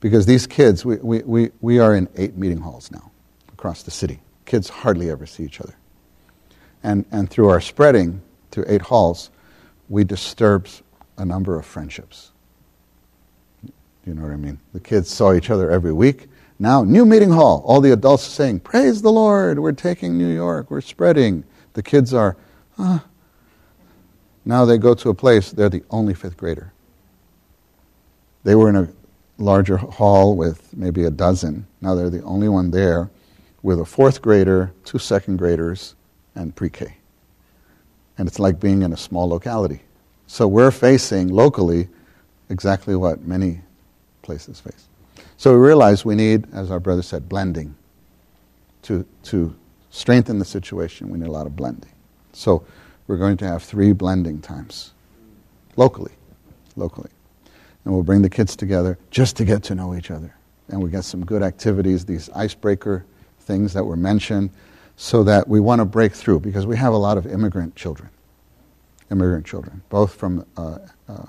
Because 0.00 0.26
these 0.26 0.46
kids, 0.46 0.84
we, 0.84 0.96
we, 0.96 1.22
we, 1.22 1.50
we 1.60 1.78
are 1.78 1.94
in 1.94 2.08
eight 2.16 2.36
meeting 2.36 2.58
halls 2.58 2.90
now 2.90 3.10
across 3.52 3.82
the 3.82 3.90
city. 3.90 4.20
Kids 4.44 4.68
hardly 4.68 5.10
ever 5.10 5.24
see 5.24 5.44
each 5.44 5.60
other. 5.60 5.74
And, 6.82 7.06
and 7.10 7.30
through 7.30 7.48
our 7.48 7.60
spreading 7.60 8.20
through 8.50 8.66
eight 8.68 8.82
halls, 8.82 9.30
we 9.88 10.04
disturb 10.04 10.68
a 11.16 11.24
number 11.24 11.58
of 11.58 11.64
friendships. 11.64 12.32
You 14.06 14.12
know 14.12 14.22
what 14.22 14.32
I 14.32 14.36
mean? 14.36 14.60
The 14.74 14.80
kids 14.80 15.10
saw 15.10 15.32
each 15.32 15.48
other 15.48 15.70
every 15.70 15.92
week. 15.94 16.28
Now, 16.58 16.84
new 16.84 17.06
meeting 17.06 17.30
hall. 17.30 17.62
All 17.66 17.80
the 17.80 17.92
adults 17.92 18.24
saying, 18.24 18.60
Praise 18.60 19.00
the 19.00 19.10
Lord, 19.10 19.58
we're 19.58 19.72
taking 19.72 20.18
New 20.18 20.32
York, 20.32 20.70
we're 20.70 20.82
spreading. 20.82 21.44
The 21.74 21.82
kids 21.82 22.14
are, 22.14 22.36
ah. 22.78 23.04
Now 24.44 24.64
they 24.64 24.78
go 24.78 24.94
to 24.94 25.10
a 25.10 25.14
place, 25.14 25.50
they're 25.50 25.68
the 25.68 25.84
only 25.90 26.14
fifth 26.14 26.36
grader. 26.36 26.72
They 28.42 28.54
were 28.54 28.68
in 28.68 28.76
a 28.76 28.88
larger 29.38 29.76
hall 29.76 30.36
with 30.36 30.74
maybe 30.74 31.04
a 31.04 31.10
dozen. 31.10 31.66
Now 31.80 31.94
they're 31.94 32.10
the 32.10 32.22
only 32.22 32.48
one 32.48 32.70
there 32.70 33.10
with 33.62 33.80
a 33.80 33.84
fourth 33.84 34.20
grader, 34.20 34.72
two 34.84 34.98
second 34.98 35.38
graders, 35.38 35.94
and 36.34 36.54
pre 36.54 36.68
K. 36.68 36.94
And 38.18 38.28
it's 38.28 38.38
like 38.38 38.60
being 38.60 38.82
in 38.82 38.92
a 38.92 38.96
small 38.96 39.28
locality. 39.28 39.80
So 40.26 40.46
we're 40.46 40.70
facing 40.70 41.28
locally 41.28 41.88
exactly 42.50 42.94
what 42.94 43.22
many 43.22 43.60
places 44.22 44.60
face. 44.60 44.86
So 45.36 45.52
we 45.52 45.66
realize 45.66 46.04
we 46.04 46.14
need, 46.14 46.46
as 46.52 46.70
our 46.70 46.80
brother 46.80 47.02
said, 47.02 47.28
blending. 47.28 47.74
To, 48.82 49.06
to 49.24 49.54
strengthen 49.94 50.40
the 50.40 50.44
situation, 50.44 51.08
we 51.08 51.18
need 51.18 51.28
a 51.28 51.30
lot 51.30 51.46
of 51.46 51.54
blending. 51.54 51.90
So 52.32 52.66
we're 53.06 53.16
going 53.16 53.36
to 53.38 53.46
have 53.46 53.62
three 53.62 53.92
blending 53.92 54.40
times 54.40 54.92
locally. 55.76 56.10
Locally. 56.74 57.10
And 57.84 57.94
we'll 57.94 58.02
bring 58.02 58.22
the 58.22 58.30
kids 58.30 58.56
together 58.56 58.98
just 59.12 59.36
to 59.36 59.44
get 59.44 59.62
to 59.64 59.74
know 59.74 59.94
each 59.94 60.10
other. 60.10 60.34
And 60.68 60.82
we 60.82 60.90
get 60.90 61.04
some 61.04 61.24
good 61.24 61.42
activities, 61.42 62.04
these 62.04 62.28
icebreaker 62.30 63.04
things 63.40 63.72
that 63.74 63.84
were 63.84 63.96
mentioned, 63.96 64.50
so 64.96 65.22
that 65.22 65.46
we 65.46 65.60
want 65.60 65.80
to 65.80 65.84
break 65.84 66.12
through 66.12 66.40
because 66.40 66.66
we 66.66 66.76
have 66.76 66.92
a 66.92 66.96
lot 66.96 67.16
of 67.16 67.26
immigrant 67.26 67.76
children. 67.76 68.08
Immigrant 69.12 69.46
children, 69.46 69.80
both 69.90 70.14
from 70.14 70.44
uh, 70.56 70.78
uh, 71.08 71.26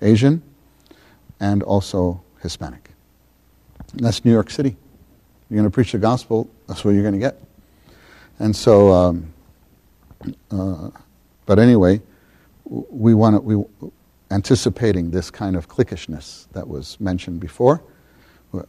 Asian 0.00 0.42
and 1.40 1.62
also 1.62 2.22
Hispanic. 2.40 2.90
And 3.92 4.00
that's 4.00 4.24
New 4.24 4.32
York 4.32 4.48
City. 4.48 4.74
You're 5.50 5.58
going 5.58 5.68
to 5.68 5.74
preach 5.74 5.92
the 5.92 5.98
gospel, 5.98 6.48
that's 6.66 6.82
what 6.82 6.92
you're 6.92 7.02
going 7.02 7.14
to 7.14 7.20
get. 7.20 7.42
And 8.38 8.54
so, 8.54 8.92
um, 8.92 9.32
uh, 10.50 10.90
but 11.46 11.58
anyway, 11.58 12.00
we 12.64 13.14
want 13.14 13.36
to, 13.36 13.40
we, 13.40 13.90
anticipating 14.30 15.10
this 15.10 15.30
kind 15.30 15.56
of 15.56 15.68
cliquishness 15.68 16.48
that 16.52 16.68
was 16.68 16.98
mentioned 17.00 17.40
before, 17.40 17.82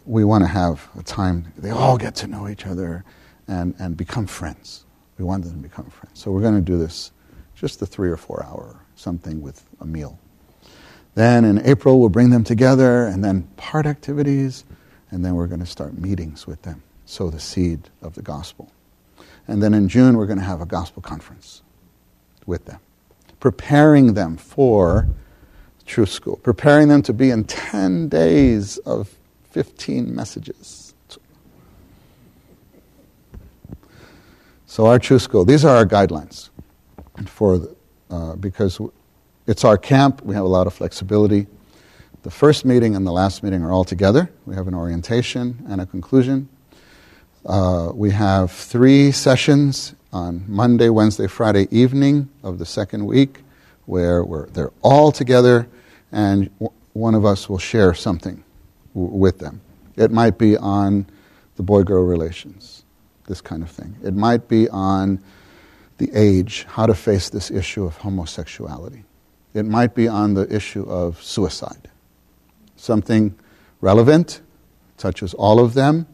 we 0.06 0.24
want 0.24 0.44
to 0.44 0.48
have 0.48 0.88
a 1.00 1.04
time 1.04 1.54
they 1.58 1.70
all 1.70 1.98
get 1.98 2.16
to 2.16 2.28
know 2.28 2.48
each 2.48 2.66
other 2.66 3.06
and, 3.48 3.74
and 3.80 3.96
become 3.96 4.28
friends. 4.28 4.86
We 5.18 5.26
want 5.26 5.44
them 5.44 5.54
to 5.54 5.70
become 5.70 5.90
friends. 5.90 6.20
So 6.20 6.32
we're 6.32 6.42
going 6.42 6.56
to 6.56 6.62
do 6.62 6.78
this 6.78 7.12
just 7.56 7.80
the 7.80 7.86
three 7.86 8.10
or 8.10 8.18
four 8.18 8.44
hour 8.44 8.80
something 8.96 9.42
with 9.42 9.64
a 9.80 9.86
meal. 9.86 10.20
Then 11.16 11.46
in 11.46 11.66
April, 11.66 12.00
we'll 12.00 12.10
bring 12.10 12.30
them 12.30 12.44
together 12.44 13.06
and 13.06 13.24
then 13.24 13.44
part 13.58 13.86
activities, 13.88 14.64
and 15.10 15.26
then 15.26 15.36
we're 15.36 15.48
going 15.48 15.62
to 15.62 15.66
start 15.66 15.98
meetings 15.98 16.46
with 16.46 16.62
them, 16.62 16.84
sow 17.06 17.30
the 17.30 17.40
seed 17.40 17.90
of 18.02 18.14
the 18.14 18.22
gospel. 18.22 18.72
And 19.48 19.64
then 19.64 19.74
in 19.74 19.88
June, 19.88 20.18
we're 20.18 20.26
going 20.26 20.40
to 20.40 20.46
have 20.46 20.62
a 20.62 20.66
gospel 20.66 21.02
conference 21.02 21.62
with 22.46 22.66
them, 22.66 22.80
preparing 23.40 24.14
them 24.14 24.38
for 24.38 25.08
Truth 25.86 26.10
School, 26.10 26.36
preparing 26.38 26.90
them 26.90 27.02
to 27.04 27.14
be 27.14 27.32
in 27.32 27.46
10 27.46 28.10
days 28.10 28.78
of 28.80 29.16
15 29.52 30.14
messages. 30.14 30.94
So 34.66 34.86
our 34.86 35.00
Truth 35.00 35.22
School, 35.22 35.46
these 35.46 35.64
are 35.64 35.78
our 35.78 35.86
guidelines 35.86 36.50
for 37.26 37.58
the, 37.58 37.76
uh, 38.10 38.36
because 38.36 38.80
it's 39.48 39.64
our 39.64 39.78
camp. 39.78 40.22
We 40.24 40.36
have 40.36 40.44
a 40.44 40.50
lot 40.50 40.68
of 40.68 40.74
flexibility. 40.74 41.48
The 42.24 42.32
first 42.32 42.66
meeting 42.66 42.96
and 42.96 43.08
the 43.08 43.12
last 43.12 43.44
meeting 43.44 43.64
are 43.64 43.72
all 43.72 43.86
together. 43.86 44.30
We 44.46 44.56
have 44.56 44.68
an 44.68 44.74
orientation 44.74 45.66
and 45.70 45.80
a 45.80 45.86
conclusion. 45.86 46.50
Uh, 47.48 47.94
we 47.96 48.12
have 48.12 48.52
three 48.52 49.10
sessions 49.10 49.96
on 50.12 50.44
Monday, 50.50 50.90
Wednesday, 50.90 51.28
Friday 51.28 51.66
evening 51.72 52.28
of 52.44 52.60
the 52.60 52.66
second 52.66 53.06
week 53.06 53.42
where 53.86 54.26
they're 54.52 54.74
all 54.82 55.14
together 55.14 55.66
and 56.12 56.50
w- 56.60 56.78
one 56.92 57.16
of 57.16 57.24
us 57.24 57.48
will 57.48 57.58
share 57.58 57.94
something 57.94 58.44
w- 58.94 59.16
with 59.16 59.40
them. 59.40 59.62
It 59.96 60.12
might 60.12 60.38
be 60.38 60.58
on 60.58 61.06
the 61.56 61.64
boy 61.64 61.84
girl 61.84 62.04
relations, 62.04 62.84
this 63.28 63.40
kind 63.40 63.64
of 63.64 63.70
thing. 63.72 63.96
It 64.04 64.14
might 64.14 64.50
be 64.50 64.68
on 64.68 65.24
the 66.00 66.12
age, 66.14 66.66
how 66.68 66.86
to 66.86 66.94
face 66.94 67.30
this 67.30 67.50
issue 67.50 67.86
of 67.86 67.96
homosexuality. 67.96 69.06
It 69.54 69.66
might 69.66 69.96
be 69.96 70.10
on 70.10 70.34
the 70.34 70.54
issue 70.54 70.84
of 70.84 71.24
suicide. 71.24 71.88
Something 72.76 73.36
relevant, 73.80 74.42
touches 74.98 75.34
all 75.34 75.62
of 75.62 75.76
them. 75.76 76.08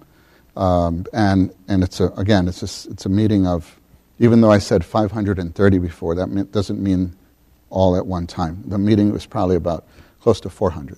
Um, 0.56 1.06
and, 1.14 1.54
and 1.68 1.84
it's 1.84 1.99
a, 1.99 2.08
again, 2.10 2.47
it's 2.47 2.62
a, 2.62 2.91
it's 2.91 3.06
a 3.06 3.10
meeting 3.10 3.47
of, 3.47 3.80
even 4.20 4.41
though 4.41 4.51
I 4.51 4.60
said 4.60 4.86
530 4.86 5.78
before, 5.80 6.16
that 6.16 6.51
doesn't 6.51 6.82
mean 6.82 7.16
all 7.70 7.95
at 7.97 8.06
one 8.06 8.28
time. 8.28 8.64
The 8.68 8.78
meeting 8.78 9.12
was 9.12 9.26
probably 9.26 9.56
about 9.56 9.86
close 10.22 10.39
to 10.41 10.49
400. 10.49 10.97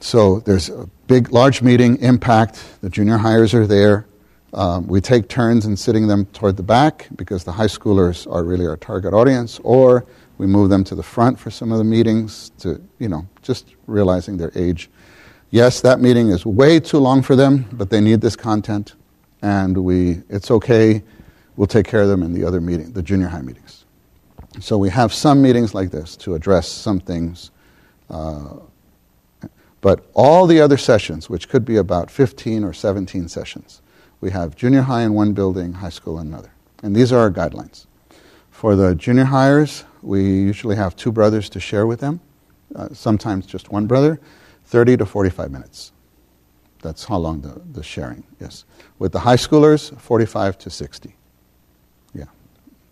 So 0.00 0.40
there's 0.40 0.68
a 0.68 0.88
big, 1.06 1.30
large 1.30 1.62
meeting, 1.62 1.98
impact. 1.98 2.60
The 2.80 2.90
junior 2.90 3.18
hires 3.18 3.54
are 3.54 3.66
there. 3.66 4.06
Um, 4.52 4.86
we 4.86 5.00
take 5.00 5.28
turns 5.28 5.64
in 5.64 5.76
sitting 5.76 6.08
them 6.08 6.26
toward 6.26 6.56
the 6.56 6.62
back 6.62 7.08
because 7.16 7.44
the 7.44 7.52
high 7.52 7.66
schoolers 7.66 8.30
are 8.30 8.42
really 8.42 8.66
our 8.66 8.76
target 8.76 9.14
audience, 9.14 9.60
or 9.62 10.04
we 10.38 10.46
move 10.46 10.70
them 10.70 10.84
to 10.84 10.94
the 10.94 11.02
front 11.02 11.38
for 11.38 11.50
some 11.50 11.72
of 11.72 11.78
the 11.78 11.84
meetings 11.84 12.50
to, 12.58 12.82
you 12.98 13.08
know, 13.08 13.26
just 13.42 13.74
realizing 13.86 14.36
their 14.36 14.52
age. 14.54 14.90
Yes, 15.52 15.82
that 15.82 16.00
meeting 16.00 16.30
is 16.30 16.46
way 16.46 16.80
too 16.80 16.96
long 16.96 17.20
for 17.20 17.36
them, 17.36 17.66
but 17.72 17.90
they 17.90 18.00
need 18.00 18.22
this 18.22 18.36
content, 18.36 18.94
and 19.42 19.76
we, 19.76 20.22
it's 20.30 20.50
okay. 20.50 21.02
We'll 21.56 21.66
take 21.66 21.86
care 21.86 22.00
of 22.00 22.08
them 22.08 22.22
in 22.22 22.32
the 22.32 22.42
other 22.42 22.58
meeting, 22.58 22.90
the 22.92 23.02
junior 23.02 23.28
high 23.28 23.42
meetings. 23.42 23.84
So 24.60 24.78
we 24.78 24.88
have 24.88 25.12
some 25.12 25.42
meetings 25.42 25.74
like 25.74 25.90
this 25.90 26.16
to 26.16 26.34
address 26.34 26.68
some 26.68 27.00
things. 27.00 27.50
Uh, 28.08 28.60
but 29.82 30.06
all 30.14 30.46
the 30.46 30.58
other 30.58 30.78
sessions, 30.78 31.28
which 31.28 31.50
could 31.50 31.66
be 31.66 31.76
about 31.76 32.10
15 32.10 32.64
or 32.64 32.72
17 32.72 33.28
sessions, 33.28 33.82
we 34.22 34.30
have 34.30 34.56
junior 34.56 34.80
high 34.80 35.02
in 35.02 35.12
one 35.12 35.34
building, 35.34 35.74
high 35.74 35.90
school 35.90 36.18
in 36.18 36.28
another. 36.28 36.52
And 36.82 36.96
these 36.96 37.12
are 37.12 37.18
our 37.18 37.30
guidelines. 37.30 37.84
For 38.50 38.74
the 38.74 38.94
junior 38.94 39.24
hires, 39.24 39.84
we 40.00 40.22
usually 40.22 40.76
have 40.76 40.96
two 40.96 41.12
brothers 41.12 41.50
to 41.50 41.60
share 41.60 41.86
with 41.86 42.00
them, 42.00 42.20
uh, 42.74 42.88
sometimes 42.94 43.44
just 43.44 43.70
one 43.70 43.86
brother, 43.86 44.18
30 44.66 44.98
to 44.98 45.06
45 45.06 45.50
minutes. 45.50 45.92
That's 46.82 47.04
how 47.04 47.16
long 47.16 47.40
the, 47.40 47.60
the 47.72 47.82
sharing 47.82 48.24
is. 48.40 48.64
With 48.98 49.12
the 49.12 49.20
high 49.20 49.36
schoolers, 49.36 49.98
45 50.00 50.58
to 50.58 50.70
60. 50.70 51.14
Yeah. 52.14 52.24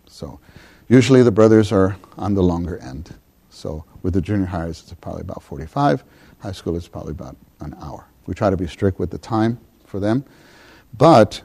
So 0.07 0.39
usually 0.87 1.23
the 1.23 1.31
brothers 1.31 1.71
are 1.71 1.97
on 2.17 2.33
the 2.33 2.43
longer 2.43 2.77
end. 2.77 3.15
So 3.49 3.83
with 4.01 4.13
the 4.13 4.21
junior 4.21 4.45
hires, 4.45 4.81
it's 4.81 4.93
probably 4.93 5.21
about 5.21 5.43
45. 5.43 6.03
High 6.39 6.51
school 6.53 6.75
is 6.75 6.87
probably 6.87 7.11
about 7.11 7.35
an 7.59 7.75
hour. 7.81 8.07
We 8.25 8.33
try 8.33 8.49
to 8.49 8.57
be 8.57 8.67
strict 8.67 8.97
with 8.97 9.11
the 9.11 9.17
time 9.17 9.59
for 9.85 9.99
them. 9.99 10.25
But 10.97 11.41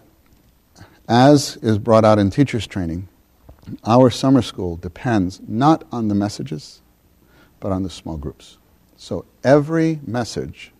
as 1.08 1.56
is 1.56 1.78
brought 1.78 2.04
out 2.04 2.18
in 2.18 2.30
teachers 2.30 2.66
training, 2.66 3.08
our 3.84 4.10
summer 4.10 4.42
school 4.42 4.76
depends 4.76 5.40
not 5.46 5.84
on 5.90 6.08
the 6.08 6.14
messages, 6.14 6.80
but 7.58 7.72
on 7.72 7.82
the 7.82 7.90
small 7.90 8.16
groups. 8.16 8.58
So 9.06 9.24
every 9.44 10.00
message 10.04 10.72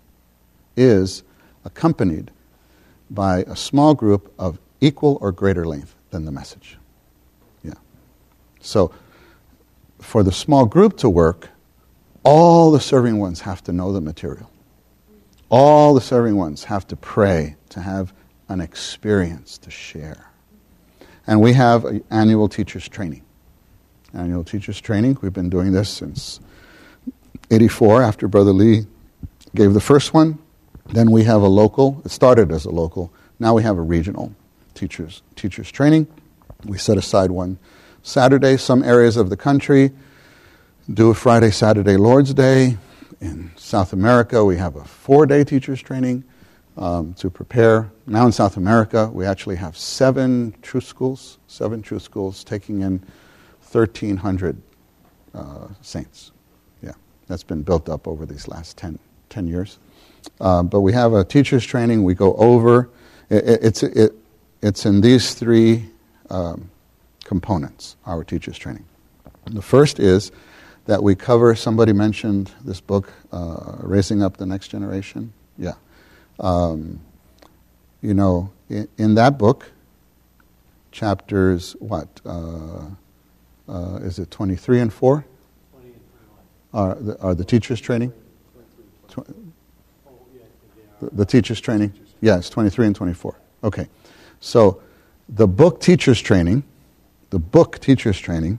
is 0.77 1.23
accompanied 1.65 2.33
by 3.09 3.45
a 3.47 3.55
small 3.55 3.95
group 3.95 4.35
of 4.37 4.59
equal 4.81 5.17
or 5.21 5.31
greater 5.31 5.65
length 5.65 5.95
than 6.11 6.25
the 6.25 6.33
message. 6.33 6.77
Yeah. 7.63 7.75
So 8.59 8.93
for 10.01 10.25
the 10.25 10.33
small 10.33 10.67
group 10.67 10.97
to 10.97 11.09
work, 11.09 11.51
all 12.25 12.73
the 12.73 12.81
serving 12.81 13.19
ones 13.19 13.43
have 13.43 13.63
to 13.63 13.73
know 13.73 13.93
the 13.93 14.01
material. 14.01 14.51
All 15.49 15.95
the 15.95 16.01
serving 16.01 16.35
ones 16.35 16.65
have 16.65 16.85
to 16.89 16.97
pray, 16.97 17.55
to 17.69 17.81
have 17.81 18.13
an 18.49 18.61
experience 18.61 19.57
to 19.59 19.71
share. 19.71 20.33
And 21.29 21.41
we 21.41 21.53
have 21.53 21.87
annual 22.11 22.49
teachers 22.49 22.89
training. 22.89 23.23
Annual 24.13 24.43
teachers 24.43 24.81
training. 24.81 25.17
We've 25.23 25.33
been 25.33 25.49
doing 25.49 25.71
this 25.71 25.89
since 25.89 26.41
84 27.51 28.03
after 28.03 28.29
Brother 28.29 28.53
Lee 28.53 28.87
gave 29.55 29.75
the 29.75 29.81
first 29.81 30.15
one. 30.15 30.39
Then 30.87 31.11
we 31.11 31.25
have 31.25 31.43
a 31.43 31.49
local. 31.49 32.01
It 32.05 32.11
started 32.11 32.53
as 32.53 32.65
a 32.65 32.71
local. 32.71 33.13
Now 33.39 33.55
we 33.55 33.63
have 33.63 33.77
a 33.77 33.83
regional 33.83 34.35
teachers 34.75 35.23
teachers 35.35 35.71
training. 35.71 36.07
We 36.65 36.79
set 36.79 36.97
aside 36.97 37.31
one 37.31 37.59
Saturday. 38.03 38.57
Some 38.57 38.83
areas 38.83 39.17
of 39.17 39.31
the 39.31 39.37
country 39.37 39.93
do 40.93 41.11
a 41.11 41.15
Friday, 41.15 41.51
Saturday, 41.51 41.97
Lord's 41.97 42.33
Day. 42.33 42.79
In 43.21 43.51
South 43.57 43.93
America, 43.93 44.45
we 44.45 44.57
have 44.59 44.77
a 44.77 44.85
four-day 44.85 45.43
teachers 45.43 45.81
training 45.81 46.23
um, 46.77 47.15
to 47.15 47.31
prepare. 47.31 47.91
Now 48.07 48.27
in 48.27 48.33
South 48.33 48.57
America, 48.57 49.11
we 49.13 49.25
actually 49.25 49.57
have 49.57 49.77
seven 49.77 50.55
truth 50.63 50.85
schools, 50.85 51.39
seven 51.47 51.83
truth 51.83 52.03
schools 52.03 52.45
taking 52.45 52.83
in 52.83 52.99
1,300 53.73 54.61
uh, 55.35 55.69
saints. 55.81 56.31
That's 57.29 57.43
been 57.43 57.63
built 57.63 57.89
up 57.89 58.07
over 58.07 58.27
these 58.27 58.49
last 58.49 58.77
10, 58.77 58.99
10 59.31 59.47
years. 59.47 59.79
Uh, 60.41 60.63
but 60.63 60.81
we 60.81 60.93
have 60.93 61.13
a 61.13 61.25
teacher's 61.25 61.65
training. 61.65 62.05
We 62.05 62.15
go 62.15 62.35
over. 62.35 62.89
It, 63.31 63.49
it, 63.49 63.65
it's, 63.65 63.83
it, 63.83 64.13
it's 64.63 64.87
in 64.87 65.01
these 65.01 65.35
three 65.35 65.89
um, 66.31 66.71
components, 67.25 67.97
our 68.07 68.25
teacher's 68.25 68.59
training. 68.59 68.85
The 69.47 69.63
first 69.63 69.99
is 70.01 70.33
that 70.87 71.03
we 71.03 71.15
cover, 71.15 71.55
somebody 71.55 71.93
mentioned 71.93 72.53
this 72.65 72.81
book, 72.81 73.13
uh, 73.33 73.77
Raising 73.81 74.23
Up 74.23 74.37
the 74.37 74.47
Next 74.47 74.69
Generation. 74.69 75.33
Yeah. 75.59 75.75
Um, 76.39 77.01
you 78.03 78.15
know, 78.15 78.53
in, 78.69 78.89
in, 78.99 79.15
that 79.15 79.39
book, 79.39 79.71
chapters, 80.93 81.75
what? 81.81 82.09
Uh, 82.25 82.87
uh, 83.69 83.97
is 84.03 84.19
it 84.19 84.31
23 84.31 84.81
and 84.81 84.93
4? 84.93 85.25
Are 86.77 86.95
the, 86.95 87.19
are 87.21 87.35
the 87.35 87.45
teachers' 87.45 87.81
training? 87.81 88.13
The, 91.01 91.11
the 91.11 91.25
teachers' 91.25 91.59
training? 91.59 91.95
Yes, 92.21 92.51
23 92.51 92.89
and 92.89 92.95
24. 92.95 93.35
Okay. 93.65 93.89
So 94.41 94.83
the 95.27 95.49
book 95.49 95.81
teachers' 95.81 96.21
training, 96.21 96.65
the 97.31 97.39
book 97.39 97.79
teachers' 97.79 98.19
training, 98.19 98.59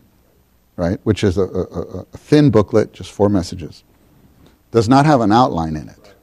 right, 0.78 1.00
which 1.04 1.24
is 1.24 1.38
a, 1.38 1.44
a, 1.44 1.62
a 1.62 2.04
thin 2.18 2.50
booklet, 2.50 2.92
just 2.92 3.12
four 3.12 3.30
messages, 3.30 3.84
does 4.72 4.90
not 4.90 5.06
have 5.06 5.22
an 5.22 5.32
outline 5.32 5.76
in 5.76 5.88
it. 5.88 6.16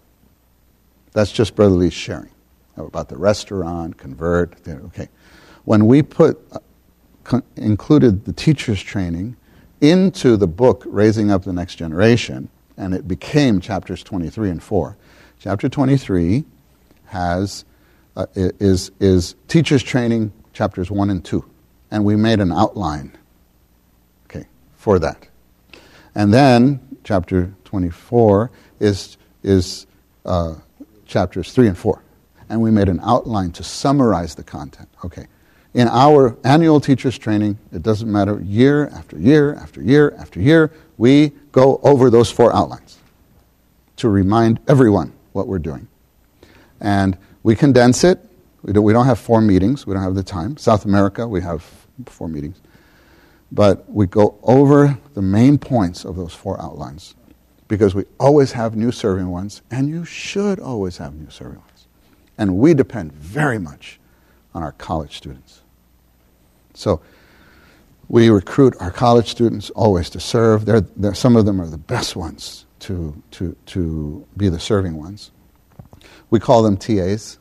That's 1.12 1.30
just 1.30 1.54
Brother 1.54 1.76
Lee's 1.76 1.92
sharing 1.92 2.30
about 2.76 3.08
the 3.08 3.16
restaurant, 3.16 3.98
convert. 3.98 4.56
Okay. 4.66 5.08
When 5.64 5.86
we 5.86 6.02
put, 6.02 6.40
uh, 6.50 7.40
included 7.54 8.24
the 8.24 8.32
teacher's 8.32 8.82
training 8.82 9.36
into 9.90 10.36
the 10.36 10.46
book 10.46 10.82
Raising 10.86 11.30
Up 11.30 11.44
the 11.44 11.52
Next 11.52 11.76
Generation, 11.76 12.48
and 12.76 12.94
it 12.94 13.06
became 13.06 13.60
chapters 13.60 14.02
23 14.02 14.50
and 14.50 14.62
4. 14.62 14.96
Chapter 15.38 15.68
23 15.68 16.44
has, 17.06 17.64
uh, 18.16 18.26
is, 18.34 18.90
is 18.98 19.34
teacher's 19.48 19.82
training 19.82 20.32
chapters 20.52 20.90
1 20.90 21.10
and 21.10 21.24
2. 21.24 21.44
And 21.90 22.04
we 22.04 22.16
made 22.16 22.40
an 22.40 22.50
outline, 22.50 23.16
okay, 24.26 24.46
for 24.76 24.98
that. 24.98 25.28
And 26.14 26.32
then 26.32 26.80
chapter 27.04 27.54
24 27.64 28.50
is, 28.80 29.18
is 29.42 29.86
uh, 30.24 30.54
chapters 31.06 31.52
3 31.52 31.68
and 31.68 31.78
4. 31.78 32.02
And 32.48 32.60
we 32.62 32.70
made 32.70 32.88
an 32.88 33.00
outline 33.02 33.52
to 33.52 33.62
summarize 33.62 34.34
the 34.34 34.44
content. 34.44 34.88
Okay. 35.04 35.26
In 35.74 35.88
our 35.88 36.36
annual 36.44 36.80
teachers 36.80 37.18
training, 37.18 37.58
it 37.72 37.82
doesn't 37.82 38.10
matter, 38.10 38.40
year 38.40 38.86
after 38.88 39.18
year 39.18 39.56
after 39.56 39.82
year 39.82 40.14
after 40.16 40.40
year, 40.40 40.70
we 40.96 41.32
go 41.50 41.80
over 41.82 42.10
those 42.10 42.30
four 42.30 42.54
outlines 42.54 42.98
to 43.96 44.08
remind 44.08 44.60
everyone 44.68 45.12
what 45.32 45.48
we're 45.48 45.58
doing. 45.58 45.88
And 46.80 47.18
we 47.42 47.56
condense 47.56 48.04
it. 48.04 48.20
We 48.62 48.72
don't, 48.72 49.04
have 49.04 49.18
four 49.18 49.40
meetings, 49.40 49.86
we 49.86 49.92
don't 49.92 50.02
have 50.02 50.14
the 50.14 50.22
time. 50.22 50.56
South 50.56 50.84
America, 50.84 51.26
we 51.28 51.42
have 51.42 51.68
four 52.06 52.28
meetings. 52.28 52.60
But 53.52 53.90
we 53.90 54.06
go 54.06 54.38
over 54.42 54.98
the 55.12 55.22
main 55.22 55.58
points 55.58 56.04
of 56.04 56.16
those 56.16 56.32
four 56.32 56.58
outlines 56.60 57.14
because 57.68 57.94
we 57.94 58.04
always 58.18 58.52
have 58.52 58.74
new 58.76 58.90
serving 58.92 59.28
ones, 59.28 59.60
and 59.70 59.88
you 59.88 60.04
should 60.04 60.60
always 60.60 60.96
have 60.98 61.14
new 61.14 61.30
serving 61.30 61.58
ones. 61.58 61.86
And 62.38 62.56
we 62.56 62.74
depend 62.74 63.12
very 63.12 63.58
much 63.58 63.98
on 64.54 64.62
our 64.62 64.72
college 64.72 65.16
students. 65.16 65.60
So 66.74 67.00
we 68.08 68.28
recruit 68.28 68.74
our 68.80 68.90
college 68.90 69.28
students 69.28 69.70
always 69.70 70.10
to 70.10 70.20
serve. 70.20 70.66
They're, 70.66 70.80
they're, 70.80 71.14
some 71.14 71.36
of 71.36 71.46
them 71.46 71.60
are 71.60 71.66
the 71.66 71.78
best 71.78 72.16
ones 72.16 72.66
to, 72.80 73.20
to, 73.32 73.56
to 73.66 74.26
be 74.36 74.48
the 74.48 74.60
serving 74.60 74.96
ones. 74.96 75.30
We 76.30 76.40
call 76.40 76.62
them 76.62 76.76
TAs, 76.76 77.38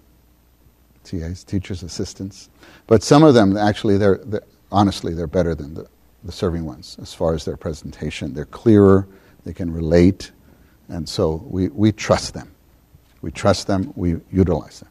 TAs, 1.03 1.43
teachers' 1.43 1.83
assistants. 1.83 2.49
But 2.87 3.03
some 3.03 3.23
of 3.23 3.33
them, 3.33 3.57
actually, 3.57 3.97
they're, 3.97 4.19
they're 4.23 4.43
honestly, 4.71 5.13
they're 5.13 5.27
better 5.27 5.55
than 5.55 5.73
the, 5.73 5.87
the 6.23 6.31
serving 6.31 6.65
ones 6.65 6.97
as 7.01 7.13
far 7.13 7.33
as 7.33 7.45
their 7.45 7.57
presentation. 7.57 8.33
They're 8.33 8.45
clearer, 8.45 9.07
they 9.45 9.53
can 9.53 9.71
relate, 9.71 10.31
and 10.87 11.07
so 11.07 11.43
we, 11.47 11.69
we 11.69 11.91
trust 11.91 12.33
them. 12.33 12.53
We 13.21 13.31
trust 13.31 13.67
them, 13.67 13.93
we 13.95 14.17
utilize 14.31 14.81
them. 14.81 14.89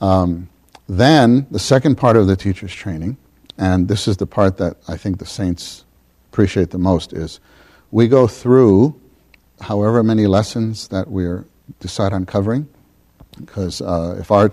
Um, 0.00 0.48
then, 0.88 1.46
the 1.50 1.58
second 1.58 1.96
part 1.96 2.16
of 2.16 2.26
the 2.26 2.36
teacher's 2.36 2.72
training, 2.72 3.16
and 3.58 3.88
this 3.88 4.08
is 4.08 4.16
the 4.16 4.26
part 4.26 4.56
that 4.58 4.76
I 4.88 4.96
think 4.96 5.18
the 5.18 5.26
saints 5.26 5.84
appreciate 6.30 6.70
the 6.70 6.78
most, 6.78 7.12
is 7.12 7.40
we 7.90 8.08
go 8.08 8.26
through 8.26 9.00
however 9.60 10.02
many 10.02 10.26
lessons 10.26 10.88
that 10.88 11.10
we 11.10 11.26
decide 11.80 12.12
on 12.12 12.26
covering, 12.26 12.68
because 13.38 13.80
uh, 13.80 14.16
if 14.18 14.30
our, 14.30 14.52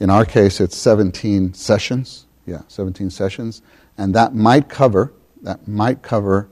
in 0.00 0.10
our 0.10 0.24
case 0.24 0.60
it's 0.60 0.76
17 0.76 1.54
sessions, 1.54 2.26
yeah, 2.46 2.62
17 2.68 3.10
sessions, 3.10 3.62
and 3.96 4.14
that 4.14 4.34
might 4.34 4.68
cover, 4.68 5.12
that 5.42 5.68
might 5.68 6.02
cover 6.02 6.48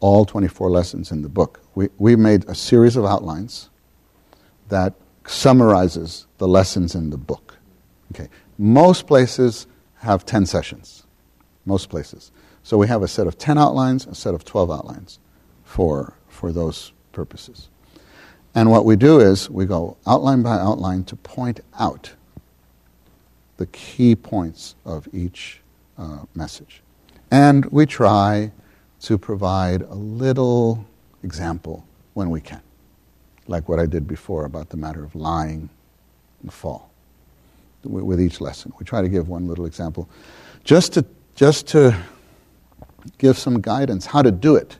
all 0.00 0.24
24 0.24 0.70
lessons 0.70 1.10
in 1.10 1.22
the 1.22 1.28
book. 1.28 1.60
We, 1.74 1.88
we 1.98 2.14
made 2.14 2.48
a 2.48 2.54
series 2.54 2.96
of 2.96 3.04
outlines 3.04 3.70
that 4.68 4.94
summarizes 5.26 6.26
the 6.38 6.48
lessons 6.48 6.94
in 6.94 7.10
the 7.10 7.16
book. 7.16 7.56
Okay. 8.12 8.28
Most 8.56 9.06
places 9.06 9.66
have 9.96 10.24
10 10.24 10.46
sessions. 10.46 11.04
Most 11.68 11.90
places. 11.90 12.32
So 12.62 12.78
we 12.78 12.88
have 12.88 13.02
a 13.02 13.08
set 13.08 13.26
of 13.26 13.36
10 13.36 13.58
outlines, 13.58 14.06
a 14.06 14.14
set 14.14 14.34
of 14.34 14.42
12 14.42 14.70
outlines 14.70 15.18
for, 15.64 16.14
for 16.28 16.50
those 16.50 16.92
purposes. 17.12 17.68
And 18.54 18.70
what 18.70 18.86
we 18.86 18.96
do 18.96 19.20
is 19.20 19.50
we 19.50 19.66
go 19.66 19.98
outline 20.06 20.40
by 20.40 20.56
outline 20.56 21.04
to 21.04 21.16
point 21.16 21.60
out 21.78 22.14
the 23.58 23.66
key 23.66 24.16
points 24.16 24.76
of 24.86 25.06
each 25.12 25.60
uh, 25.98 26.20
message. 26.34 26.80
And 27.30 27.66
we 27.66 27.84
try 27.84 28.50
to 29.02 29.18
provide 29.18 29.82
a 29.82 29.94
little 29.94 30.86
example 31.22 31.86
when 32.14 32.30
we 32.30 32.40
can, 32.40 32.62
like 33.46 33.68
what 33.68 33.78
I 33.78 33.84
did 33.84 34.08
before 34.08 34.46
about 34.46 34.70
the 34.70 34.78
matter 34.78 35.04
of 35.04 35.14
lying 35.14 35.68
and 36.40 36.50
fall. 36.50 36.90
With 37.84 38.22
each 38.22 38.40
lesson, 38.40 38.72
we 38.80 38.86
try 38.86 39.02
to 39.02 39.08
give 39.08 39.28
one 39.28 39.46
little 39.46 39.66
example, 39.66 40.08
just 40.64 40.94
to 40.94 41.04
just 41.38 41.68
to 41.68 41.96
give 43.16 43.38
some 43.38 43.60
guidance 43.60 44.06
how 44.06 44.20
to 44.20 44.32
do 44.32 44.56
it. 44.56 44.76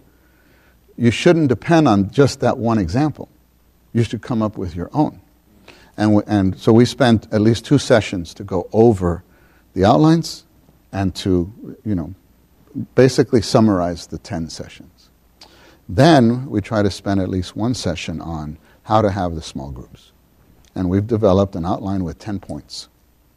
You 0.96 1.12
shouldn't 1.12 1.48
depend 1.48 1.86
on 1.86 2.10
just 2.10 2.40
that 2.40 2.58
one 2.58 2.78
example. 2.78 3.28
You 3.92 4.02
should 4.02 4.22
come 4.22 4.42
up 4.42 4.58
with 4.58 4.74
your 4.74 4.90
own. 4.92 5.20
And, 5.96 6.20
and 6.26 6.58
so 6.58 6.72
we 6.72 6.84
spent 6.84 7.32
at 7.32 7.40
least 7.40 7.64
two 7.64 7.78
sessions 7.78 8.34
to 8.34 8.42
go 8.42 8.68
over 8.72 9.22
the 9.74 9.84
outlines 9.84 10.46
and 10.90 11.14
to, 11.16 11.78
you 11.84 11.94
know, 11.94 12.12
basically 12.96 13.40
summarize 13.40 14.08
the 14.08 14.18
10 14.18 14.50
sessions. 14.50 15.10
Then 15.88 16.46
we 16.46 16.60
try 16.60 16.82
to 16.82 16.90
spend 16.90 17.20
at 17.20 17.28
least 17.28 17.54
one 17.54 17.74
session 17.74 18.20
on 18.20 18.58
how 18.82 19.00
to 19.00 19.12
have 19.12 19.36
the 19.36 19.42
small 19.42 19.70
groups. 19.70 20.10
And 20.74 20.90
we've 20.90 21.06
developed 21.06 21.54
an 21.54 21.64
outline 21.64 22.02
with 22.02 22.18
10 22.18 22.40
points 22.40 22.88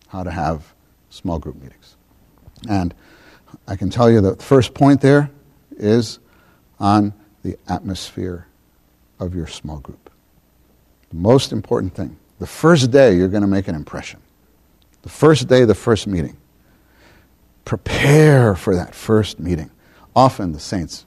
how 0.08 0.24
to 0.24 0.32
have 0.32 0.74
small 1.12 1.38
group 1.38 1.62
meetings. 1.62 1.98
And 2.68 2.94
I 3.68 3.76
can 3.76 3.90
tell 3.90 4.10
you 4.10 4.22
the 4.22 4.36
first 4.36 4.74
point 4.74 5.02
there 5.02 5.30
is 5.78 6.20
on 6.80 7.14
the 7.44 7.58
atmosphere 7.68 8.48
of 9.20 9.36
your 9.36 9.48
small 9.48 9.80
group. 9.80 10.10
The 11.10 11.18
most 11.18 11.52
important 11.52 11.94
thing. 11.96 12.18
The 12.40 12.48
first 12.48 12.92
day, 12.92 13.16
you're 13.16 13.28
going 13.28 13.42
to 13.42 13.48
make 13.48 13.68
an 13.68 13.76
impression. 13.76 14.20
The 15.04 15.10
first 15.10 15.48
day, 15.48 15.66
the 15.66 15.76
first 15.76 16.08
meeting. 16.08 16.38
Prepare 17.66 18.56
for 18.56 18.76
that 18.76 18.96
first 18.96 19.40
meeting. 19.40 19.70
Often 20.16 20.54
the 20.54 20.60
saints 20.60 21.06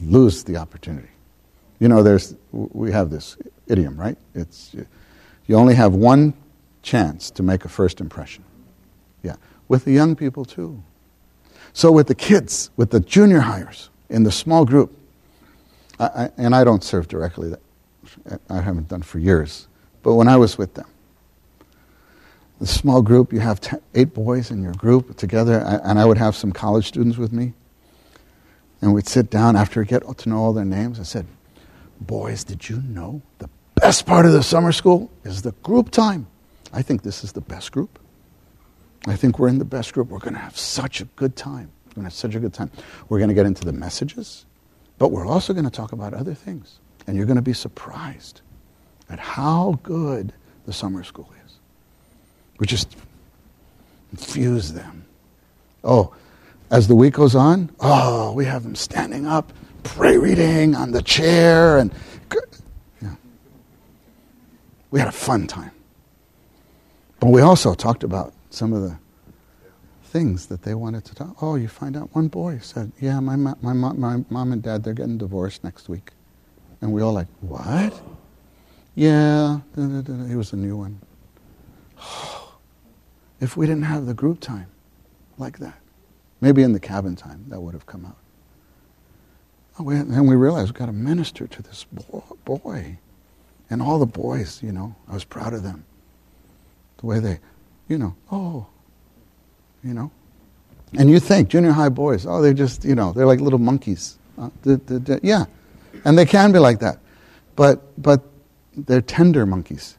lose 0.00 0.44
the 0.44 0.56
opportunity. 0.56 1.08
You 1.78 1.88
know, 1.88 2.02
there's, 2.02 2.34
we 2.52 2.92
have 2.92 3.10
this 3.10 3.36
idiom, 3.66 3.98
right? 3.98 4.16
It's, 4.34 4.74
you 5.46 5.56
only 5.56 5.74
have 5.74 5.94
one 5.94 6.34
chance 6.82 7.30
to 7.32 7.42
make 7.42 7.64
a 7.64 7.68
first 7.68 8.00
impression. 8.00 8.44
With 9.68 9.84
the 9.84 9.92
young 9.92 10.16
people, 10.16 10.44
too. 10.44 10.82
So, 11.72 11.90
with 11.90 12.06
the 12.06 12.14
kids, 12.14 12.70
with 12.76 12.90
the 12.90 13.00
junior 13.00 13.40
hires 13.40 13.90
in 14.08 14.22
the 14.22 14.32
small 14.32 14.64
group, 14.64 14.96
I, 15.98 16.04
I, 16.04 16.30
and 16.36 16.54
I 16.54 16.64
don't 16.64 16.84
serve 16.84 17.08
directly, 17.08 17.50
that 17.50 17.60
I 18.48 18.60
haven't 18.60 18.88
done 18.88 19.02
for 19.02 19.18
years, 19.18 19.66
but 20.02 20.14
when 20.14 20.28
I 20.28 20.36
was 20.36 20.58
with 20.58 20.74
them, 20.74 20.86
the 22.60 22.66
small 22.66 23.02
group, 23.02 23.32
you 23.32 23.40
have 23.40 23.60
ten, 23.60 23.80
eight 23.94 24.14
boys 24.14 24.50
in 24.50 24.62
your 24.62 24.74
group 24.74 25.16
together, 25.16 25.58
and 25.84 25.98
I 25.98 26.04
would 26.04 26.18
have 26.18 26.36
some 26.36 26.52
college 26.52 26.86
students 26.86 27.18
with 27.18 27.32
me. 27.32 27.52
And 28.80 28.94
we'd 28.94 29.08
sit 29.08 29.30
down 29.30 29.56
after 29.56 29.80
we 29.80 29.86
get 29.86 30.02
to 30.18 30.28
know 30.28 30.36
all 30.36 30.52
their 30.52 30.64
names. 30.64 31.00
I 31.00 31.04
said, 31.04 31.26
Boys, 32.00 32.44
did 32.44 32.68
you 32.68 32.82
know 32.82 33.22
the 33.38 33.48
best 33.74 34.06
part 34.06 34.26
of 34.26 34.32
the 34.32 34.42
summer 34.42 34.72
school 34.72 35.10
is 35.24 35.42
the 35.42 35.52
group 35.62 35.90
time? 35.90 36.26
I 36.72 36.82
think 36.82 37.02
this 37.02 37.24
is 37.24 37.32
the 37.32 37.40
best 37.40 37.72
group. 37.72 37.98
I 39.06 39.16
think 39.16 39.38
we're 39.38 39.48
in 39.48 39.58
the 39.58 39.64
best 39.64 39.92
group. 39.92 40.08
We're 40.08 40.18
going 40.18 40.34
to 40.34 40.40
have 40.40 40.58
such 40.58 41.00
a 41.00 41.04
good 41.04 41.36
time. 41.36 41.70
We're 41.88 41.94
going 41.94 42.04
to 42.04 42.08
have 42.10 42.14
such 42.14 42.34
a 42.34 42.40
good 42.40 42.54
time. 42.54 42.70
We're 43.08 43.18
going 43.18 43.28
to 43.28 43.34
get 43.34 43.46
into 43.46 43.64
the 43.64 43.72
messages, 43.72 44.46
but 44.98 45.10
we're 45.10 45.26
also 45.26 45.52
going 45.52 45.64
to 45.64 45.70
talk 45.70 45.92
about 45.92 46.14
other 46.14 46.34
things. 46.34 46.78
And 47.06 47.16
you're 47.16 47.26
going 47.26 47.36
to 47.36 47.42
be 47.42 47.52
surprised 47.52 48.40
at 49.10 49.18
how 49.18 49.78
good 49.82 50.32
the 50.64 50.72
summer 50.72 51.04
school 51.04 51.30
is. 51.44 51.52
We 52.58 52.66
just 52.66 52.96
infuse 54.10 54.72
them. 54.72 55.04
Oh, 55.82 56.14
as 56.70 56.88
the 56.88 56.94
week 56.94 57.14
goes 57.14 57.34
on, 57.34 57.70
oh, 57.80 58.32
we 58.32 58.46
have 58.46 58.62
them 58.62 58.74
standing 58.74 59.26
up, 59.26 59.52
pray 59.82 60.16
reading 60.16 60.74
on 60.74 60.92
the 60.92 61.02
chair, 61.02 61.78
and 61.78 61.92
yeah. 63.02 63.14
we 64.90 64.98
had 64.98 65.08
a 65.08 65.12
fun 65.12 65.46
time. 65.46 65.72
But 67.20 67.28
we 67.28 67.42
also 67.42 67.74
talked 67.74 68.02
about 68.02 68.32
some 68.54 68.72
of 68.72 68.82
the 68.82 68.96
things 70.04 70.46
that 70.46 70.62
they 70.62 70.74
wanted 70.74 71.04
to 71.06 71.14
talk. 71.14 71.42
Oh, 71.42 71.56
you 71.56 71.68
find 71.68 71.96
out 71.96 72.14
one 72.14 72.28
boy 72.28 72.58
said, 72.62 72.92
"Yeah, 73.00 73.20
my 73.20 73.36
my 73.36 73.54
my, 73.60 74.24
mom 74.30 74.52
and 74.52 74.62
dad 74.62 74.84
they're 74.84 74.94
getting 74.94 75.18
divorced 75.18 75.64
next 75.64 75.88
week," 75.88 76.12
and 76.80 76.92
we 76.92 77.02
all 77.02 77.12
like, 77.12 77.28
"What?" 77.40 78.00
Yeah, 78.94 79.60
he 79.74 80.36
was 80.36 80.52
a 80.52 80.56
new 80.56 80.76
one. 80.76 81.00
if 83.40 83.56
we 83.56 83.66
didn't 83.66 83.82
have 83.82 84.06
the 84.06 84.14
group 84.14 84.40
time 84.40 84.68
like 85.36 85.58
that, 85.58 85.80
maybe 86.40 86.62
in 86.62 86.72
the 86.72 86.80
cabin 86.80 87.16
time 87.16 87.44
that 87.48 87.60
would 87.60 87.74
have 87.74 87.86
come 87.86 88.06
out. 88.06 88.16
Oh, 89.78 89.88
and 89.90 90.28
we 90.28 90.36
realized 90.36 90.68
we've 90.68 90.78
got 90.78 90.86
to 90.86 90.92
minister 90.92 91.48
to 91.48 91.62
this 91.62 91.84
boy. 92.44 92.98
And 93.70 93.82
all 93.82 93.98
the 93.98 94.06
boys, 94.06 94.62
you 94.62 94.70
know, 94.70 94.94
I 95.08 95.14
was 95.14 95.24
proud 95.24 95.52
of 95.52 95.62
them. 95.62 95.84
The 96.98 97.06
way 97.06 97.18
they, 97.18 97.40
you 97.88 97.98
know, 97.98 98.14
oh, 98.30 98.66
you 99.82 99.94
know. 99.94 100.10
And 100.96 101.10
you 101.10 101.18
think, 101.18 101.48
junior 101.48 101.72
high 101.72 101.88
boys, 101.88 102.24
oh, 102.26 102.40
they're 102.40 102.54
just, 102.54 102.84
you 102.84 102.94
know, 102.94 103.12
they're 103.12 103.26
like 103.26 103.40
little 103.40 103.58
monkeys. 103.58 104.16
Uh, 104.38 104.50
yeah, 105.22 105.46
and 106.04 106.16
they 106.16 106.26
can 106.26 106.52
be 106.52 106.58
like 106.58 106.80
that. 106.80 106.98
But, 107.56 108.00
but 108.00 108.22
they're 108.76 109.00
tender 109.00 109.46
monkeys. 109.46 109.96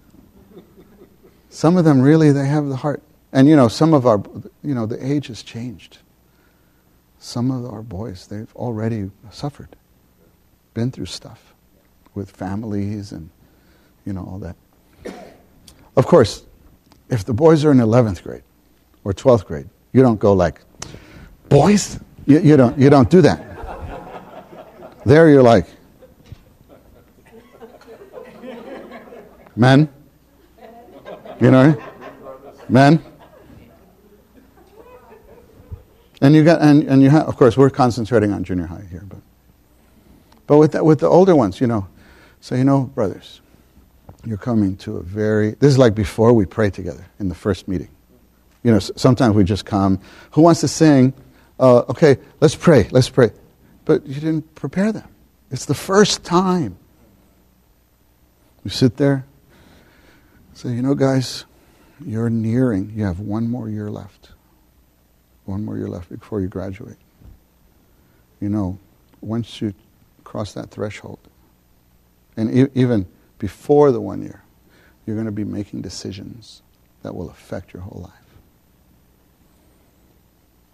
Some 1.50 1.78
of 1.78 1.86
them 1.86 2.02
really, 2.02 2.32
they 2.32 2.46
have 2.48 2.68
the 2.68 2.76
heart. 2.76 3.02
And 3.32 3.48
you 3.48 3.56
know, 3.56 3.68
some 3.68 3.94
of 3.94 4.06
our, 4.06 4.24
you 4.64 4.74
know, 4.74 4.86
the 4.86 5.06
age 5.06 5.28
has 5.28 5.44
changed. 5.44 5.98
Some 7.20 7.52
of 7.52 7.66
our 7.66 7.82
boys, 7.82 8.28
they've 8.28 8.54
already 8.56 9.12
suffered, 9.32 9.76
been 10.74 10.92
through 10.92 11.08
stuff 11.08 11.54
with 12.14 12.32
families 12.32 13.12
and, 13.12 13.30
you 14.06 14.14
know, 14.14 14.22
all 14.22 14.40
that. 14.40 14.56
Of 15.98 16.06
course, 16.06 16.46
if 17.10 17.26
the 17.26 17.34
boys 17.34 17.64
are 17.66 17.72
in 17.72 17.78
11th 17.78 18.24
grade 18.24 18.44
or 19.04 19.14
12th 19.14 19.46
grade, 19.46 19.70
you 19.94 20.02
don't 20.02 20.20
go 20.20 20.34
like, 20.34 20.62
boys? 21.50 22.00
You, 22.26 22.40
you, 22.40 22.58
don't, 22.58 22.78
you 22.78 22.90
don't 22.90 23.10
do 23.10 23.22
that. 23.22 23.44
There 25.06 25.30
you're 25.30 25.44
like, 25.44 25.68
men? 29.56 29.88
You 31.40 31.52
know? 31.52 31.82
Men? 32.68 33.04
And 36.22 36.34
you 36.34 36.44
got, 36.44 36.62
and, 36.62 36.84
and 36.84 37.04
you 37.04 37.10
have, 37.10 37.28
of 37.28 37.38
course, 37.38 37.56
we're 37.56 37.70
concentrating 37.70 38.32
on 38.32 38.44
junior 38.44 38.66
high 38.66 38.88
here, 38.90 39.04
but, 39.08 39.20
but 40.48 40.58
with, 40.58 40.72
that, 40.72 40.84
with 40.84 41.00
the 41.00 41.08
older 41.08 41.36
ones, 41.36 41.62
you 41.62 41.68
know, 41.68 41.88
so 42.42 42.56
you 42.56 42.64
know, 42.64 42.84
brothers, 42.96 43.42
you're 44.26 44.38
coming 44.38 44.78
to 44.78 44.98
a 44.98 45.04
very, 45.04 45.52
this 45.52 45.72
is 45.72 45.78
like 45.78 45.96
before 45.96 46.34
we 46.34 46.46
pray 46.46 46.70
together 46.70 47.06
in 47.20 47.30
the 47.30 47.36
first 47.36 47.68
meeting. 47.68 47.90
You 48.64 48.72
know, 48.72 48.80
sometimes 48.80 49.36
we 49.36 49.44
just 49.44 49.66
come, 49.66 50.00
who 50.32 50.42
wants 50.42 50.62
to 50.62 50.68
sing? 50.68 51.14
Uh, 51.60 51.80
okay, 51.90 52.18
let's 52.40 52.56
pray, 52.56 52.88
let's 52.92 53.10
pray. 53.10 53.32
But 53.86 54.06
you 54.08 54.16
didn't 54.16 54.56
prepare 54.56 54.92
them. 54.92 55.08
It's 55.52 55.66
the 55.66 55.76
first 55.76 56.24
time. 56.24 56.78
You 58.64 58.72
sit 58.72 58.98
there, 58.98 59.26
say, 60.54 60.70
you 60.70 60.82
know, 60.82 60.96
guys, 60.96 61.46
you're 62.04 62.32
nearing, 62.32 62.92
you 62.96 63.06
have 63.06 63.20
one 63.20 63.48
more 63.50 63.70
year 63.70 63.92
left 63.92 64.32
one 65.46 65.64
more 65.64 65.78
year 65.78 65.88
left 65.88 66.10
before 66.10 66.42
you 66.42 66.48
graduate. 66.48 66.98
You 68.42 68.50
know, 68.50 68.80
once 69.22 69.62
you 69.62 69.74
cross 70.24 70.54
that 70.54 70.72
threshold, 70.72 71.20
and 72.36 72.56
e- 72.56 72.72
even 72.74 73.06
before 73.40 73.92
the 73.92 74.02
one 74.02 74.22
year, 74.22 74.44
you're 75.06 75.16
going 75.16 75.26
to 75.26 75.32
be 75.32 75.44
making 75.44 75.82
decisions 75.82 76.62
that 77.04 77.16
will 77.16 77.30
affect 77.30 77.74
your 77.74 77.84
whole 77.84 78.02
life. 78.02 78.12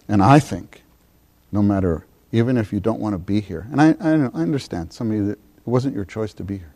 And 0.08 0.22
I 0.24 0.40
think, 0.40 0.84
no 1.52 1.62
matter, 1.62 2.06
even 2.32 2.58
if 2.58 2.72
you 2.72 2.80
don't 2.80 3.00
want 3.00 3.14
to 3.14 3.18
be 3.18 3.42
here, 3.42 3.68
and 3.72 3.82
I, 3.82 3.96
I, 4.00 4.12
I 4.12 4.42
understand 4.42 4.94
some 4.94 5.12
of 5.12 5.18
you 5.18 5.26
that 5.28 5.32
it 5.32 5.68
wasn't 5.68 5.96
your 5.96 6.06
choice 6.06 6.34
to 6.36 6.44
be 6.44 6.58
here. 6.58 6.74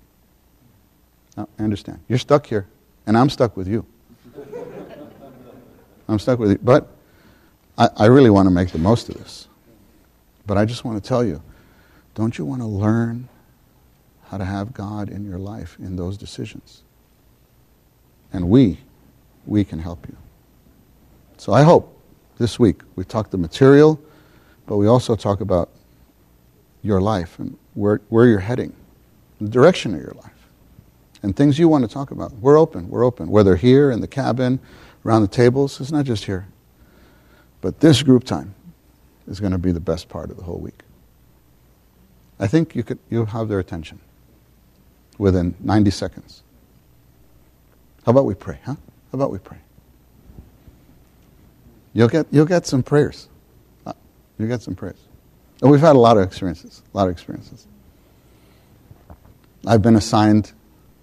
I 1.38 1.46
understand. 1.60 2.00
You're 2.08 2.20
stuck 2.20 2.46
here, 2.46 2.66
and 3.08 3.18
I'm 3.18 3.30
stuck 3.30 3.58
with 3.58 3.68
you. 3.68 3.86
I'm 6.08 6.20
stuck 6.20 6.40
with 6.40 6.52
you. 6.52 6.60
But 6.62 6.88
I, 7.78 7.90
I 7.98 8.06
really 8.06 8.30
want 8.30 8.48
to 8.48 8.52
make 8.52 8.70
the 8.70 8.78
most 8.78 9.10
of 9.10 9.16
this. 9.16 9.48
But 10.46 10.58
I 10.58 10.66
just 10.66 10.86
want 10.86 11.02
to 11.02 11.08
tell 11.08 11.24
you 11.24 11.42
don't 12.14 12.38
you 12.38 12.46
want 12.46 12.62
to 12.62 12.68
learn 12.68 13.28
how 14.30 14.38
to 14.38 14.46
have 14.46 14.74
God 14.74 15.10
in 15.10 15.24
your 15.24 15.38
life 15.38 15.78
in 15.80 15.96
those 15.96 16.18
decisions? 16.18 16.84
And 18.34 18.50
we, 18.50 18.80
we 19.46 19.64
can 19.64 19.80
help 19.80 20.08
you. 20.08 20.18
So 21.38 21.54
I 21.54 21.64
hope 21.64 21.98
this 22.38 22.60
week 22.60 22.82
we 22.96 23.04
talk 23.04 23.30
the 23.30 23.38
material, 23.38 24.00
but 24.66 24.78
we 24.78 24.88
also 24.88 25.16
talk 25.16 25.42
about 25.42 25.70
your 26.82 27.02
life 27.02 27.40
and 27.40 27.58
where, 27.74 28.02
where 28.10 28.26
you're 28.26 28.40
heading, 28.40 28.74
the 29.40 29.50
direction 29.50 29.94
of 29.94 30.02
your 30.02 30.16
life, 30.22 30.32
and 31.24 31.36
things 31.36 31.58
you 31.58 31.68
want 31.68 31.88
to 31.88 31.94
talk 31.94 32.12
about. 32.12 32.34
We're 32.34 32.60
open. 32.60 32.90
We're 32.90 33.04
open. 33.04 33.30
Whether 33.30 33.56
here 33.56 33.92
in 33.92 34.02
the 34.02 34.08
cabin, 34.08 34.60
around 35.06 35.22
the 35.22 35.28
tables, 35.28 35.80
it's 35.80 35.92
not 35.92 36.06
just 36.06 36.26
here. 36.26 36.48
But 37.62 37.80
this 37.80 38.04
group 38.04 38.24
time 38.24 38.54
is 39.28 39.40
going 39.40 39.52
to 39.52 39.58
be 39.58 39.72
the 39.72 39.80
best 39.80 40.10
part 40.10 40.30
of 40.30 40.38
the 40.38 40.44
whole 40.44 40.60
week. 40.60 40.84
I 42.40 42.48
think 42.48 42.76
you 42.76 42.84
could 42.84 43.00
you'll 43.10 43.28
have 43.28 43.48
their 43.48 43.60
attention 43.60 44.00
within 45.18 45.56
90 45.60 45.92
seconds. 45.92 46.44
How 48.06 48.12
about 48.12 48.26
we 48.26 48.36
pray, 48.36 48.60
huh? 48.66 48.74
How 48.76 49.14
about 49.14 49.32
we 49.32 49.40
pray? 49.40 49.58
You'll 51.94 52.10
get 52.10 52.28
you'll 52.32 52.46
get 52.46 52.66
some 52.66 52.84
prayers. 52.84 53.30
Uh, 53.86 53.94
you'll 54.38 54.50
get 54.50 54.62
some 54.62 54.76
prayers. 54.76 55.00
And 55.62 55.72
we've 55.72 55.82
had 55.82 55.96
a 55.96 56.00
lot 56.00 56.18
of 56.18 56.24
experiences, 56.24 56.82
a 56.94 56.98
lot 56.98 57.08
of 57.08 57.14
experiences. 57.14 57.66
I've 59.66 59.82
been 59.82 59.96
assigned 59.96 60.52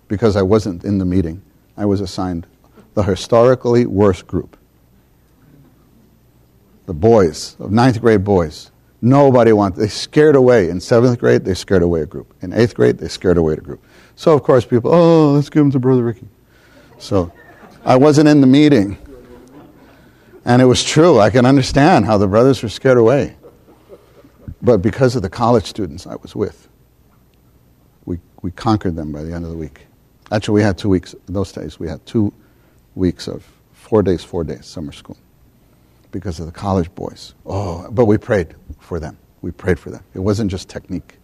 because 0.08 0.36
I 0.36 0.42
wasn't 0.42 0.84
in 0.84 0.98
the 0.98 1.04
meeting. 1.04 1.42
I 1.76 1.86
was 1.86 2.00
assigned 2.00 2.46
the 2.94 3.02
historically 3.02 3.86
worst 3.86 4.26
group 4.26 4.56
the 6.86 6.92
boys, 6.92 7.56
of 7.60 7.70
ninth 7.70 8.00
grade 8.00 8.24
boys, 8.24 8.71
Nobody 9.04 9.52
wants, 9.52 9.76
they 9.76 9.88
scared 9.88 10.36
away. 10.36 10.70
In 10.70 10.80
seventh 10.80 11.18
grade, 11.18 11.44
they 11.44 11.54
scared 11.54 11.82
away 11.82 12.02
a 12.02 12.06
group. 12.06 12.32
In 12.40 12.52
eighth 12.52 12.76
grade, 12.76 12.98
they 12.98 13.08
scared 13.08 13.36
away 13.36 13.54
a 13.54 13.56
group. 13.56 13.84
So, 14.14 14.32
of 14.32 14.44
course, 14.44 14.64
people, 14.64 14.94
oh, 14.94 15.32
let's 15.32 15.50
give 15.50 15.60
them 15.60 15.72
to 15.72 15.80
Brother 15.80 16.04
Ricky. 16.04 16.28
So, 16.98 17.32
I 17.84 17.96
wasn't 17.96 18.28
in 18.28 18.40
the 18.40 18.46
meeting. 18.46 18.96
And 20.44 20.62
it 20.62 20.66
was 20.66 20.84
true. 20.84 21.18
I 21.18 21.30
can 21.30 21.44
understand 21.44 22.04
how 22.06 22.16
the 22.16 22.28
brothers 22.28 22.62
were 22.62 22.68
scared 22.68 22.96
away. 22.96 23.34
But 24.62 24.78
because 24.78 25.16
of 25.16 25.22
the 25.22 25.30
college 25.30 25.64
students 25.64 26.06
I 26.06 26.14
was 26.14 26.36
with, 26.36 26.68
we, 28.04 28.20
we 28.42 28.52
conquered 28.52 28.94
them 28.94 29.10
by 29.10 29.24
the 29.24 29.32
end 29.32 29.44
of 29.44 29.50
the 29.50 29.56
week. 29.56 29.86
Actually, 30.30 30.54
we 30.54 30.62
had 30.62 30.78
two 30.78 30.88
weeks, 30.88 31.16
those 31.26 31.50
days, 31.50 31.80
we 31.80 31.88
had 31.88 32.04
two 32.06 32.32
weeks 32.94 33.26
of 33.26 33.44
four 33.72 34.04
days, 34.04 34.22
four 34.22 34.44
days, 34.44 34.64
summer 34.64 34.92
school 34.92 35.16
because 36.12 36.38
of 36.38 36.46
the 36.46 36.52
college 36.52 36.94
boys. 36.94 37.34
Oh, 37.44 37.90
but 37.90 38.04
we 38.04 38.18
prayed 38.18 38.54
for 38.78 39.00
them. 39.00 39.18
We 39.40 39.50
prayed 39.50 39.80
for 39.80 39.90
them. 39.90 40.04
It 40.14 40.20
wasn't 40.20 40.50
just 40.50 40.68
technique. 40.68 41.16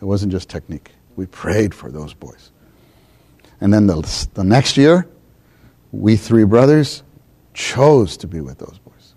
It 0.00 0.04
wasn't 0.04 0.32
just 0.32 0.48
technique. 0.48 0.92
We 1.16 1.26
prayed 1.26 1.74
for 1.74 1.90
those 1.90 2.14
boys. 2.14 2.52
And 3.60 3.74
then 3.74 3.86
the, 3.86 4.28
the 4.34 4.44
next 4.44 4.76
year, 4.76 5.06
we 5.90 6.16
three 6.16 6.44
brothers 6.44 7.02
chose 7.52 8.16
to 8.18 8.28
be 8.28 8.40
with 8.40 8.58
those 8.58 8.78
boys. 8.78 9.14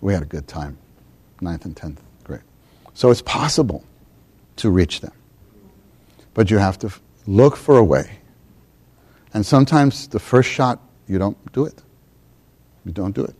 We 0.00 0.12
had 0.12 0.22
a 0.22 0.26
good 0.26 0.48
time, 0.48 0.76
ninth 1.40 1.64
and 1.64 1.76
tenth 1.76 2.02
grade. 2.24 2.42
So 2.92 3.10
it's 3.10 3.22
possible 3.22 3.84
to 4.56 4.68
reach 4.68 5.00
them. 5.00 5.12
But 6.34 6.50
you 6.50 6.58
have 6.58 6.78
to 6.80 6.92
look 7.26 7.56
for 7.56 7.78
a 7.78 7.84
way. 7.84 8.18
And 9.32 9.46
sometimes 9.46 10.08
the 10.08 10.18
first 10.18 10.50
shot, 10.50 10.80
you 11.06 11.18
don't 11.18 11.52
do 11.52 11.64
it. 11.66 11.80
You 12.84 12.92
don't 12.92 13.14
do 13.14 13.24
it 13.24 13.34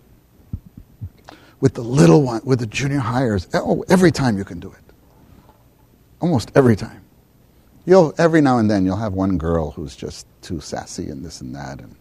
with 1.61 1.75
the 1.75 1.83
little 1.83 2.23
one, 2.23 2.41
with 2.45 2.59
the 2.59 2.67
junior 2.67 2.99
hires. 2.99 3.49
Oh, 3.55 3.85
every 3.89 4.11
time 4.11 4.37
you 4.37 4.45
can 4.45 4.61
do 4.61 4.73
it. 4.73 4.95
Almost 6.21 6.53
every 6.55 6.77
time. 6.77 7.03
You'll 7.87 8.15
every 8.19 8.41
now 8.41 8.59
and 8.59 8.71
then 8.71 8.85
you'll 8.85 8.97
have 8.97 9.15
one 9.15 9.39
girl 9.39 9.71
who's 9.71 9.97
just 9.97 10.27
too 10.43 10.61
sassy 10.61 11.09
and 11.09 11.25
this 11.25 11.41
and 11.41 11.55
that 11.55 11.81
and 11.81 11.97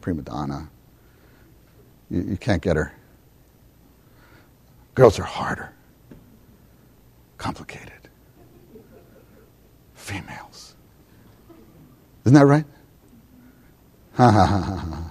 prima 0.00 0.22
donna. 0.22 0.68
You, 2.10 2.22
you 2.22 2.36
can't 2.36 2.62
get 2.62 2.76
her. 2.76 2.92
Girls 4.94 5.18
are 5.18 5.24
harder, 5.24 5.72
complicated. 7.38 7.92
Females. 9.94 10.74
Isn't 12.24 12.34
that 12.34 12.46
right? 12.46 12.64
Ha 14.14 14.30
ha 14.30 14.46
ha 14.46 14.60
ha 14.60 14.76
ha. 14.76 15.10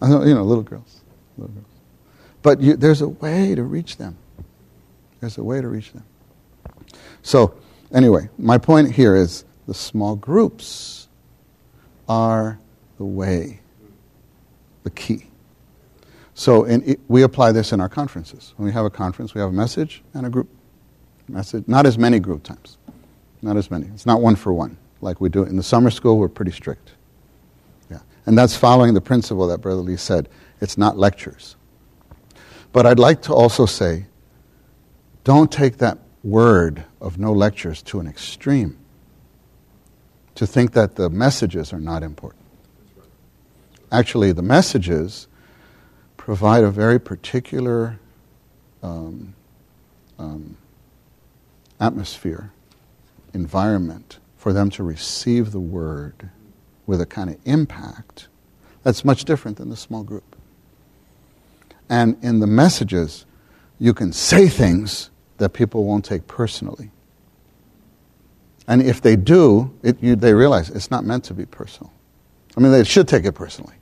I 0.00 0.08
know, 0.08 0.24
you 0.24 0.34
know, 0.34 0.42
little 0.42 0.62
girls. 0.62 1.02
Little 1.36 1.54
girls. 1.54 1.66
But 2.42 2.60
you, 2.60 2.76
there's 2.76 3.00
a 3.00 3.08
way 3.08 3.54
to 3.54 3.62
reach 3.62 3.96
them. 3.96 4.16
There's 5.20 5.38
a 5.38 5.42
way 5.42 5.60
to 5.60 5.68
reach 5.68 5.92
them. 5.92 6.04
So, 7.22 7.54
anyway, 7.92 8.28
my 8.38 8.58
point 8.58 8.92
here 8.92 9.16
is 9.16 9.44
the 9.66 9.74
small 9.74 10.16
groups 10.16 11.08
are 12.08 12.58
the 12.96 13.04
way, 13.04 13.60
the 14.84 14.90
key. 14.90 15.26
So, 16.34 16.64
in, 16.64 16.96
we 17.08 17.22
apply 17.22 17.52
this 17.52 17.72
in 17.72 17.80
our 17.80 17.88
conferences. 17.88 18.54
When 18.56 18.66
we 18.66 18.72
have 18.72 18.84
a 18.84 18.90
conference, 18.90 19.34
we 19.34 19.40
have 19.40 19.50
a 19.50 19.52
message 19.52 20.02
and 20.14 20.24
a 20.24 20.30
group 20.30 20.48
message. 21.28 21.64
Not 21.66 21.84
as 21.84 21.98
many 21.98 22.20
group 22.20 22.44
times. 22.44 22.78
Not 23.42 23.56
as 23.56 23.70
many. 23.70 23.86
It's 23.88 24.06
not 24.06 24.20
one 24.20 24.36
for 24.36 24.52
one 24.52 24.76
like 25.00 25.20
we 25.20 25.28
do 25.28 25.42
in 25.42 25.56
the 25.56 25.62
summer 25.62 25.90
school. 25.90 26.18
We're 26.18 26.28
pretty 26.28 26.52
strict. 26.52 26.92
And 28.28 28.36
that's 28.36 28.54
following 28.54 28.92
the 28.92 29.00
principle 29.00 29.46
that 29.46 29.62
Brother 29.62 29.80
Lee 29.80 29.96
said 29.96 30.28
it's 30.60 30.76
not 30.76 30.98
lectures. 30.98 31.56
But 32.72 32.84
I'd 32.84 32.98
like 32.98 33.22
to 33.22 33.32
also 33.32 33.64
say 33.64 34.04
don't 35.24 35.50
take 35.50 35.78
that 35.78 35.96
word 36.22 36.84
of 37.00 37.16
no 37.16 37.32
lectures 37.32 37.80
to 37.84 38.00
an 38.00 38.06
extreme 38.06 38.76
to 40.34 40.46
think 40.46 40.72
that 40.72 40.96
the 40.96 41.08
messages 41.08 41.72
are 41.72 41.80
not 41.80 42.02
important. 42.02 42.44
Actually, 43.90 44.32
the 44.32 44.42
messages 44.42 45.26
provide 46.18 46.64
a 46.64 46.70
very 46.70 47.00
particular 47.00 47.98
um, 48.82 49.32
um, 50.18 50.58
atmosphere, 51.80 52.52
environment 53.32 54.18
for 54.36 54.52
them 54.52 54.68
to 54.68 54.82
receive 54.82 55.50
the 55.50 55.60
word 55.60 56.28
with 56.88 57.02
a 57.02 57.06
kind 57.06 57.28
of 57.28 57.36
impact 57.44 58.28
that's 58.82 59.04
much 59.04 59.24
different 59.24 59.58
than 59.58 59.68
the 59.68 59.76
small 59.76 60.02
group. 60.02 60.34
And 61.90 62.16
in 62.22 62.40
the 62.40 62.46
messages, 62.46 63.26
you 63.78 63.92
can 63.92 64.12
say 64.12 64.48
things 64.48 65.10
that 65.36 65.50
people 65.50 65.84
won't 65.84 66.04
take 66.04 66.26
personally. 66.26 66.90
And 68.66 68.82
if 68.82 69.02
they 69.02 69.16
do, 69.16 69.70
it, 69.82 70.02
you, 70.02 70.16
they 70.16 70.32
realize 70.32 70.70
it's 70.70 70.90
not 70.90 71.04
meant 71.04 71.24
to 71.24 71.34
be 71.34 71.44
personal. 71.44 71.92
I 72.56 72.60
mean, 72.60 72.72
they 72.72 72.84
should 72.84 73.06
take 73.06 73.26
it 73.26 73.32
personally. 73.32 73.74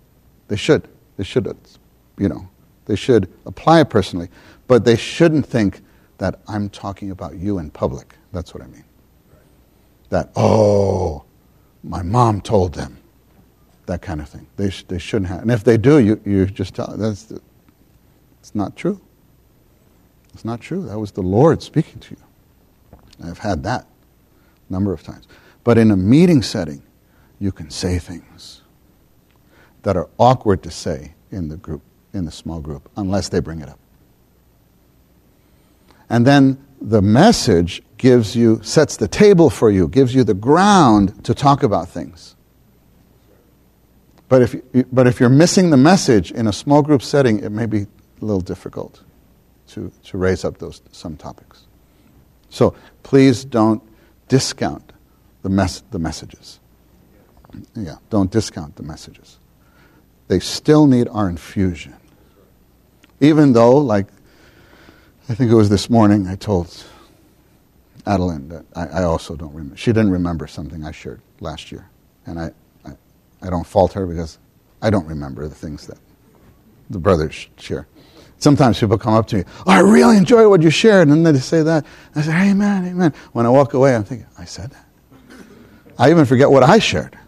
They 0.48 0.56
should. 0.56 0.88
They 1.16 1.24
should, 1.24 1.56
you 2.18 2.28
know, 2.28 2.48
they 2.86 2.96
should 2.96 3.32
apply 3.46 3.80
it 3.80 3.88
personally. 3.88 4.28
But 4.66 4.84
they 4.84 4.96
shouldn't 4.96 5.46
think 5.46 5.80
that 6.18 6.40
I'm 6.48 6.68
talking 6.68 7.12
about 7.12 7.36
you 7.36 7.58
in 7.58 7.70
public. 7.70 8.16
That's 8.32 8.52
what 8.52 8.64
I 8.64 8.66
mean. 8.66 8.84
That, 10.10 10.30
oh, 10.34 11.25
my 11.86 12.02
mom 12.02 12.40
told 12.40 12.74
them. 12.74 12.98
That 13.86 14.02
kind 14.02 14.20
of 14.20 14.28
thing. 14.28 14.48
They, 14.56 14.70
sh- 14.70 14.84
they 14.88 14.98
shouldn't 14.98 15.30
have. 15.30 15.42
And 15.42 15.50
if 15.50 15.62
they 15.62 15.76
do, 15.76 16.00
you, 16.00 16.20
you 16.24 16.46
just 16.46 16.74
tell 16.74 16.88
them 16.88 16.98
that's 16.98 17.24
the, 17.24 17.40
it's 18.40 18.54
not 18.54 18.74
true. 18.74 19.00
It's 20.34 20.44
not 20.44 20.60
true. 20.60 20.82
That 20.86 20.98
was 20.98 21.12
the 21.12 21.22
Lord 21.22 21.62
speaking 21.62 22.00
to 22.00 22.16
you. 22.16 23.28
I've 23.28 23.38
had 23.38 23.62
that 23.62 23.86
a 24.68 24.72
number 24.72 24.92
of 24.92 25.02
times. 25.04 25.28
But 25.62 25.78
in 25.78 25.92
a 25.92 25.96
meeting 25.96 26.42
setting, 26.42 26.82
you 27.38 27.52
can 27.52 27.70
say 27.70 27.98
things 27.98 28.62
that 29.82 29.96
are 29.96 30.08
awkward 30.18 30.64
to 30.64 30.70
say 30.70 31.12
in 31.30 31.48
the 31.48 31.56
group, 31.56 31.82
in 32.12 32.24
the 32.24 32.32
small 32.32 32.60
group, 32.60 32.90
unless 32.96 33.28
they 33.28 33.38
bring 33.38 33.60
it 33.60 33.68
up. 33.68 33.78
And 36.10 36.26
then 36.26 36.65
the 36.80 37.02
message 37.02 37.82
gives 37.96 38.36
you, 38.36 38.60
sets 38.62 38.96
the 38.96 39.08
table 39.08 39.50
for 39.50 39.70
you, 39.70 39.88
gives 39.88 40.14
you 40.14 40.24
the 40.24 40.34
ground 40.34 41.24
to 41.24 41.34
talk 41.34 41.62
about 41.62 41.88
things. 41.88 42.34
But 44.28 44.42
if, 44.42 44.56
but 44.92 45.06
if 45.06 45.20
you're 45.20 45.28
missing 45.28 45.70
the 45.70 45.76
message 45.76 46.32
in 46.32 46.46
a 46.46 46.52
small 46.52 46.82
group 46.82 47.02
setting, 47.02 47.42
it 47.42 47.50
may 47.50 47.66
be 47.66 47.82
a 47.82 48.24
little 48.24 48.40
difficult 48.40 49.02
to, 49.68 49.92
to 50.04 50.18
raise 50.18 50.44
up 50.44 50.58
those 50.58 50.82
some 50.92 51.16
topics. 51.16 51.64
So 52.50 52.74
please 53.02 53.44
don't 53.44 53.82
discount 54.28 54.92
the, 55.42 55.48
mes- 55.48 55.82
the 55.90 55.98
messages. 55.98 56.58
Yeah, 57.74 57.96
don't 58.10 58.30
discount 58.30 58.76
the 58.76 58.82
messages. 58.82 59.38
They 60.28 60.40
still 60.40 60.86
need 60.86 61.08
our 61.08 61.28
infusion. 61.28 61.94
Even 63.20 63.52
though, 63.52 63.78
like, 63.78 64.08
I 65.28 65.34
think 65.34 65.50
it 65.50 65.54
was 65.54 65.68
this 65.68 65.90
morning, 65.90 66.28
I 66.28 66.36
told 66.36 66.84
Adeline 68.06 68.48
that 68.48 68.64
I, 68.76 69.00
I 69.00 69.02
also 69.02 69.34
don't 69.34 69.52
remember. 69.52 69.76
She 69.76 69.92
didn't 69.92 70.12
remember 70.12 70.46
something 70.46 70.84
I 70.84 70.92
shared 70.92 71.20
last 71.40 71.72
year. 71.72 71.88
And 72.26 72.38
I, 72.38 72.52
I, 72.84 72.92
I 73.42 73.50
don't 73.50 73.66
fault 73.66 73.92
her 73.94 74.06
because 74.06 74.38
I 74.80 74.90
don't 74.90 75.06
remember 75.06 75.48
the 75.48 75.54
things 75.54 75.88
that 75.88 75.98
the 76.90 77.00
brothers 77.00 77.48
share. 77.56 77.88
Sometimes 78.38 78.78
people 78.78 78.98
come 78.98 79.14
up 79.14 79.26
to 79.28 79.38
me, 79.38 79.44
oh, 79.66 79.70
I 79.72 79.80
really 79.80 80.16
enjoy 80.16 80.48
what 80.48 80.62
you 80.62 80.70
shared, 80.70 81.08
and 81.08 81.26
then 81.26 81.34
they 81.34 81.40
say 81.40 81.62
that. 81.62 81.84
I 82.14 82.22
say, 82.22 82.50
Amen, 82.50 82.86
Amen. 82.86 83.12
When 83.32 83.46
I 83.46 83.48
walk 83.48 83.74
away, 83.74 83.96
I'm 83.96 84.04
thinking, 84.04 84.28
I 84.38 84.44
said 84.44 84.70
that. 84.70 84.84
I 85.98 86.10
even 86.10 86.24
forget 86.26 86.50
what 86.50 86.62
I 86.62 86.78
shared. 86.78 87.18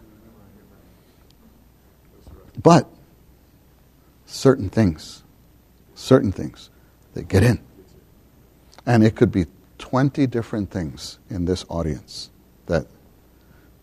But 2.61 2.87
certain 4.25 4.69
things, 4.69 5.23
certain 5.95 6.31
things, 6.31 6.69
they 7.13 7.23
get 7.23 7.43
in. 7.43 7.59
And 8.89 9.03
it 9.03 9.15
could 9.15 9.31
be 9.31 9.45
20 9.77 10.25
different 10.25 10.71
things 10.71 11.19
in 11.29 11.45
this 11.45 11.63
audience 11.69 12.31
that 12.65 12.87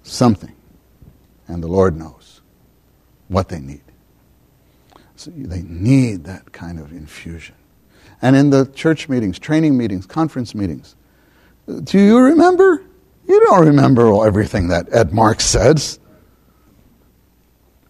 something, 0.02 0.52
and 1.46 1.62
the 1.62 1.68
Lord 1.68 1.96
knows 1.96 2.40
what 3.28 3.48
they 3.48 3.60
need. 3.60 3.84
So 5.14 5.30
they 5.30 5.62
need 5.62 6.24
that 6.24 6.50
kind 6.50 6.80
of 6.80 6.90
infusion. 6.90 7.54
And 8.20 8.34
in 8.34 8.50
the 8.50 8.66
church 8.66 9.08
meetings, 9.08 9.38
training 9.38 9.76
meetings, 9.78 10.06
conference 10.06 10.56
meetings, 10.56 10.96
do 11.84 12.00
you 12.00 12.18
remember? 12.18 12.82
You 13.28 13.40
don't 13.44 13.64
remember 13.64 14.26
everything 14.26 14.68
that 14.68 14.92
Ed 14.92 15.12
Marks 15.12 15.44
says. 15.44 16.00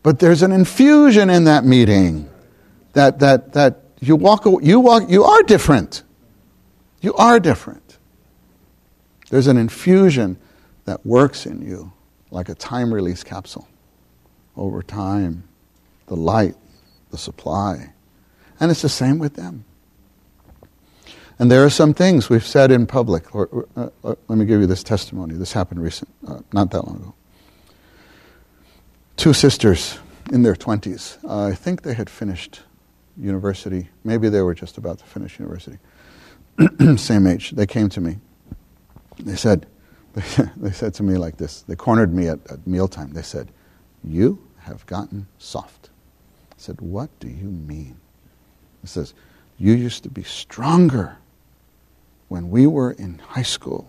But 0.03 0.19
there's 0.19 0.43
an 0.43 0.53
infusion 0.53 1.31
in 1.31 1.45
that 1.45 1.65
meeting 1.65 2.29
that, 2.93 3.21
that, 3.21 3.55
that 3.55 3.85
you 4.01 4.17
walk, 4.17 4.45
you 4.61 4.81
walk, 4.81 5.09
you 5.09 5.25
are 5.25 5.43
different. 5.45 6.03
You 7.07 7.15
are 7.15 7.39
different. 7.39 7.99
There's 9.31 9.47
an 9.47 9.57
infusion 9.57 10.39
that 10.87 11.07
works 11.07 11.47
in 11.47 11.63
you 11.63 11.93
like 12.33 12.49
a 12.49 12.55
time 12.57 12.93
release 12.93 13.23
capsule 13.23 13.69
over 14.57 14.83
time, 14.83 15.45
the 16.09 16.17
light, 16.17 16.57
the 17.13 17.17
supply. 17.17 17.93
And 18.59 18.73
it's 18.73 18.83
the 18.83 18.89
same 18.89 19.21
with 19.21 19.35
them. 19.35 19.65
And 21.39 21.49
there 21.49 21.65
are 21.65 21.71
some 21.71 21.95
things 21.95 22.29
we've 22.29 22.45
said 22.45 22.73
in 22.73 22.89
public. 22.89 23.33
Or, 23.37 23.47
or, 23.53 23.69
uh, 23.77 23.89
uh, 24.03 24.15
let 24.27 24.37
me 24.37 24.45
give 24.45 24.61
you 24.61 24.67
this 24.67 24.83
testimony. 24.83 25.37
This 25.37 25.53
happened 25.53 25.81
recent, 25.81 26.11
uh, 26.27 26.41
not 26.53 26.73
that 26.73 26.89
long 26.89 26.97
ago. 26.97 27.15
Two 29.17 29.33
sisters 29.33 30.01
in 30.33 30.43
their 30.43 30.57
20s. 30.57 31.25
Uh, 31.25 31.45
I 31.45 31.55
think 31.55 31.83
they 31.83 31.95
had 31.95 32.11
finished 32.11 32.63
university. 33.17 33.91
Maybe 34.03 34.29
they 34.29 34.43
were 34.43 34.55
just 34.55 34.77
about 34.77 34.99
to 34.99 35.05
finish 35.05 35.39
university. 35.39 35.79
Same 36.97 37.27
age. 37.27 37.51
They 37.51 37.67
came 37.67 37.89
to 37.91 38.01
me. 38.01 38.19
They 39.19 39.37
said, 39.37 39.67
they 40.57 40.73
said 40.73 40.95
to 40.95 41.03
me 41.03 41.17
like 41.17 41.37
this. 41.37 41.63
They 41.63 41.77
cornered 41.77 42.15
me 42.15 42.29
at, 42.29 42.39
at 42.51 42.67
mealtime. 42.67 43.13
They 43.13 43.23
said, 43.23 43.51
You 44.03 44.47
have 44.61 44.87
gotten 44.87 45.27
soft. 45.39 45.91
I 46.53 46.55
said, 46.57 46.81
What 46.81 47.11
do 47.21 47.29
you 47.29 47.49
mean? 47.49 47.97
He 48.81 48.87
says, 48.87 49.15
You 49.59 49.75
used 49.75 50.03
to 50.05 50.09
be 50.09 50.23
stronger 50.23 51.19
when 52.29 52.51
we 52.51 52.67
were 52.67 52.93
in 52.93 53.19
high 53.19 53.43
school 53.43 53.89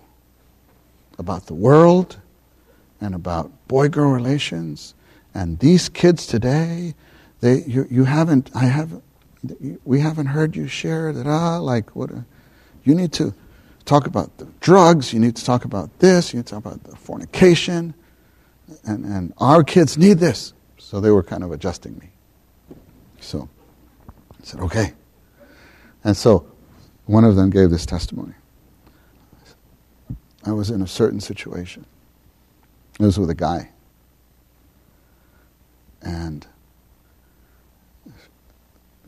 about 1.18 1.48
the 1.48 1.54
world 1.54 2.18
and 3.02 3.16
about 3.16 3.52
boy 3.68 3.88
girl 3.90 4.12
relations. 4.12 4.94
And 5.34 5.60
these 5.60 5.90
kids 5.90 6.28
today, 6.28 6.96
they, 7.42 7.64
you, 7.64 7.88
you 7.90 8.04
haven't, 8.04 8.50
I 8.54 8.66
haven't, 8.66 9.04
we 9.86 10.00
haven't 10.00 10.28
heard 10.28 10.56
you 10.56 10.68
share 10.68 11.14
that, 11.14 11.28
ah, 11.28 11.58
like 11.60 11.96
what, 11.96 12.12
a, 12.12 12.26
you 12.88 12.96
need 12.96 13.12
to 13.14 13.34
talk 13.84 14.08
about 14.08 14.38
the 14.38 14.46
drugs, 14.62 15.12
you 15.12 15.20
need 15.20 15.36
to 15.36 15.44
talk 15.44 15.66
about 15.66 16.00
this, 16.00 16.34
you 16.34 16.40
need 16.40 16.46
to 16.46 16.54
talk 16.54 16.66
about 16.66 16.84
the 16.84 16.96
fornication, 16.96 17.94
and, 18.86 19.04
and 19.06 19.34
our 19.40 19.62
kids 19.62 19.98
need 19.98 20.20
this. 20.20 20.54
So 20.78 21.02
they 21.02 21.12
were 21.12 21.24
kind 21.24 21.44
of 21.44 21.52
adjusting 21.52 21.98
me. 21.98 22.10
So 23.20 23.50
I 24.42 24.46
said, 24.46 24.62
okay. 24.62 24.94
And 26.04 26.16
so 26.16 26.48
one 27.06 27.26
of 27.26 27.36
them 27.36 27.50
gave 27.50 27.72
this 27.72 27.86
testimony. 27.86 28.34
I 30.46 30.52
was 30.54 30.70
in 30.70 30.82
a 30.82 30.88
certain 30.88 31.20
situation. 31.20 31.86
It 33.00 33.04
was 33.04 33.20
with 33.20 33.30
a 33.30 33.36
guy. 33.36 33.72
And 36.02 36.48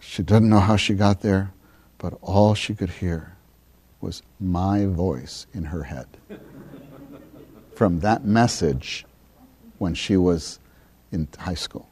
she 0.02 0.22
didn't 0.22 0.50
know 0.50 0.60
how 0.60 0.76
she 0.76 0.96
got 0.96 1.22
there, 1.22 1.54
but 1.98 2.18
all 2.22 2.56
she 2.56 2.76
could 2.76 2.90
hear 2.90 3.38
was 4.02 4.24
my 4.40 4.86
voice 4.86 5.46
in 5.54 5.66
her 5.66 5.84
head. 5.84 6.08
From 7.76 8.00
that 8.02 8.26
message 8.26 9.06
when 9.78 9.94
she 9.94 10.18
was 10.18 10.60
in 11.12 11.28
high 11.38 11.54
school. 11.54 11.88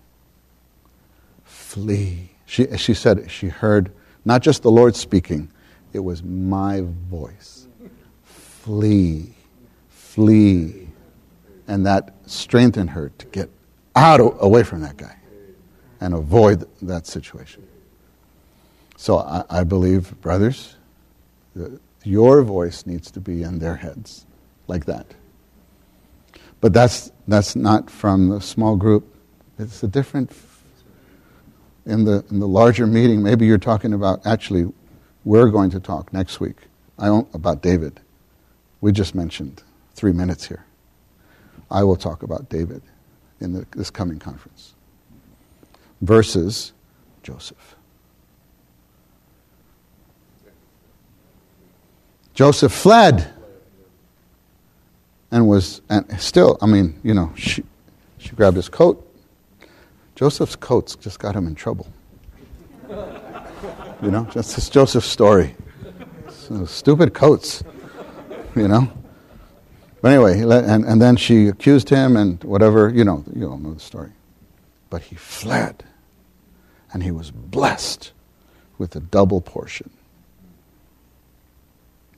Flee. 1.44 2.30
She, 2.46 2.78
she 2.78 2.94
said 2.94 3.30
she 3.30 3.48
heard 3.48 3.92
not 4.26 4.42
just 4.42 4.62
the 4.62 4.72
Lord 4.72 4.96
speaking, 4.96 5.50
it 5.94 6.00
was 6.00 6.22
my 6.22 6.84
voice. 7.10 7.68
Flee. 8.24 9.34
Flee. 9.90 10.90
And 11.68 11.86
that 11.86 12.14
strengthened 12.26 12.90
her 12.92 13.12
to 13.18 13.26
get 13.28 13.50
out 13.96 14.20
away 14.40 14.64
from 14.64 14.82
that 14.82 14.98
guy 14.98 15.16
and 16.00 16.14
avoid 16.14 16.68
that 16.82 17.08
situation. 17.08 17.66
So 18.98 19.20
I, 19.20 19.44
I 19.50 19.64
believe, 19.64 20.20
brothers, 20.22 20.76
your 22.08 22.42
voice 22.42 22.86
needs 22.86 23.12
to 23.12 23.20
be 23.20 23.44
in 23.44 23.60
their 23.60 23.76
heads 23.76 24.26
like 24.68 24.86
that. 24.86 25.06
But 26.62 26.74
that's, 26.74 27.12
that's 27.28 27.56
not 27.56 27.90
from 27.90 28.30
the 28.30 28.42
small 28.42 28.76
group. 28.76 29.14
It's 29.60 29.84
a 29.84 29.88
different. 29.88 30.32
In 31.86 32.04
the, 32.04 32.26
in 32.30 32.40
the 32.40 32.48
larger 32.48 32.86
meeting, 32.86 33.24
maybe 33.24 33.46
you're 33.46 33.58
talking 33.58 33.94
about, 33.94 34.26
actually, 34.26 34.72
we're 35.24 35.50
going 35.50 35.70
to 35.70 35.80
talk 35.80 36.12
next 36.12 36.42
week 36.42 36.58
I 37.00 37.06
don't, 37.06 37.34
about 37.34 37.62
David. 37.62 38.02
We 38.82 38.92
just 38.92 39.16
mentioned 39.16 39.64
three 39.94 40.12
minutes 40.12 40.46
here. 40.46 40.66
I 41.72 41.84
will 41.84 41.96
talk 41.96 42.24
about 42.24 42.50
David 42.50 42.82
in 43.40 43.54
the, 43.54 43.66
this 43.72 43.90
coming 43.90 44.20
conference 44.20 44.74
versus 46.02 46.74
Joseph. 47.24 47.77
Joseph 52.38 52.72
fled 52.72 53.34
and 55.32 55.48
was, 55.48 55.82
and 55.90 56.22
still, 56.22 56.56
I 56.62 56.68
mean, 56.68 57.00
you 57.04 57.16
know, 57.16 57.34
she, 57.36 57.64
she 58.20 58.30
grabbed 58.36 58.58
his 58.58 58.70
coat. 58.70 59.04
Joseph's 60.16 60.56
coats 60.56 60.96
just 60.96 61.18
got 61.18 61.36
him 61.36 61.48
in 61.48 61.56
trouble. 61.56 61.88
You 62.88 64.12
know, 64.12 64.28
that's 64.32 64.70
Joseph's 64.70 65.08
story. 65.08 65.56
So 66.30 66.66
stupid 66.66 67.16
coats, 67.16 67.64
you 68.56 68.68
know. 68.68 68.88
But 70.04 70.12
anyway, 70.12 70.40
and, 70.40 70.86
and 70.86 71.02
then 71.02 71.16
she 71.16 71.48
accused 71.48 71.90
him 71.90 72.16
and 72.16 72.44
whatever, 72.44 72.88
you 72.88 73.04
know, 73.04 73.24
you 73.36 73.50
all 73.50 73.58
know 73.58 73.74
the 73.74 73.80
story. 73.80 74.12
But 74.92 75.02
he 75.02 75.16
fled, 75.16 75.84
and 76.94 77.02
he 77.02 77.10
was 77.10 77.32
blessed 77.32 78.12
with 78.78 78.96
a 78.96 79.00
double 79.00 79.42
portion 79.42 79.90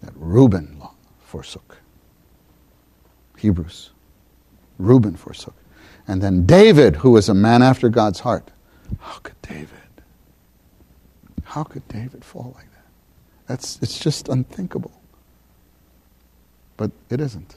that 0.02 0.14
Reuben 0.16 0.82
forsook. 1.20 1.78
Hebrews. 3.38 3.92
Reuben 4.78 5.16
forsook. 5.16 5.56
And 6.08 6.22
then 6.22 6.46
David, 6.46 6.98
who 6.98 7.12
was 7.12 7.30
a 7.30 7.34
man 7.34 7.62
after 7.62 7.90
God's 7.90 8.22
heart. 8.22 8.52
How 9.00 9.20
could 9.20 9.42
David? 9.42 9.70
How 11.44 11.64
could 11.64 11.88
David 11.88 12.24
fall 12.24 12.54
like 12.56 12.72
that? 12.72 12.86
That's, 13.48 13.80
it's 13.82 14.00
just 14.00 14.28
unthinkable. 14.30 14.92
But 16.78 16.92
it 17.10 17.20
isn't. 17.20 17.56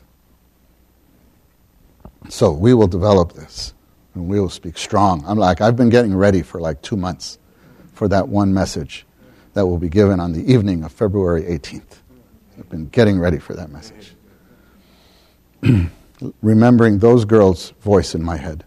So 2.28 2.52
we 2.52 2.74
will 2.74 2.86
develop 2.86 3.32
this 3.32 3.74
and 4.14 4.28
we 4.28 4.38
will 4.38 4.50
speak 4.50 4.76
strong. 4.76 5.24
I'm 5.26 5.38
like, 5.38 5.60
I've 5.60 5.76
been 5.76 5.88
getting 5.88 6.14
ready 6.14 6.42
for 6.42 6.60
like 6.60 6.82
two 6.82 6.96
months 6.96 7.38
for 7.94 8.08
that 8.08 8.28
one 8.28 8.52
message 8.52 9.06
that 9.54 9.66
will 9.66 9.78
be 9.78 9.88
given 9.88 10.20
on 10.20 10.32
the 10.32 10.52
evening 10.52 10.84
of 10.84 10.92
February 10.92 11.42
18th. 11.42 12.01
I've 12.62 12.68
been 12.68 12.86
getting 12.90 13.18
ready 13.18 13.40
for 13.40 13.54
that 13.54 13.72
message. 13.72 14.14
Remembering 16.42 17.00
those 17.00 17.24
girls' 17.24 17.70
voice 17.80 18.14
in 18.14 18.22
my 18.22 18.36
head. 18.36 18.62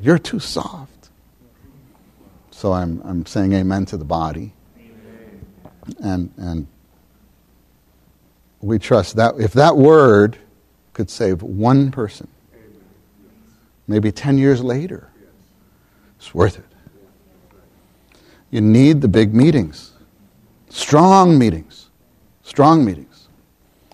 You're 0.00 0.20
too 0.20 0.38
soft. 0.38 1.10
So 2.52 2.72
I'm, 2.72 3.02
I'm 3.04 3.26
saying 3.26 3.54
amen 3.54 3.86
to 3.86 3.96
the 3.96 4.04
body. 4.04 4.52
And, 6.00 6.32
and 6.36 6.68
we 8.60 8.78
trust 8.78 9.16
that 9.16 9.34
if 9.40 9.52
that 9.54 9.76
word 9.76 10.38
could 10.92 11.10
save 11.10 11.42
one 11.42 11.90
person, 11.90 12.28
maybe 13.88 14.12
10 14.12 14.38
years 14.38 14.62
later, 14.62 15.08
it's 16.18 16.32
worth 16.32 16.56
it. 16.56 16.64
You 18.52 18.60
need 18.60 19.00
the 19.00 19.08
big 19.08 19.34
meetings, 19.34 19.90
strong 20.68 21.36
meetings, 21.36 21.83
strong 22.44 22.84
meetings. 22.84 23.28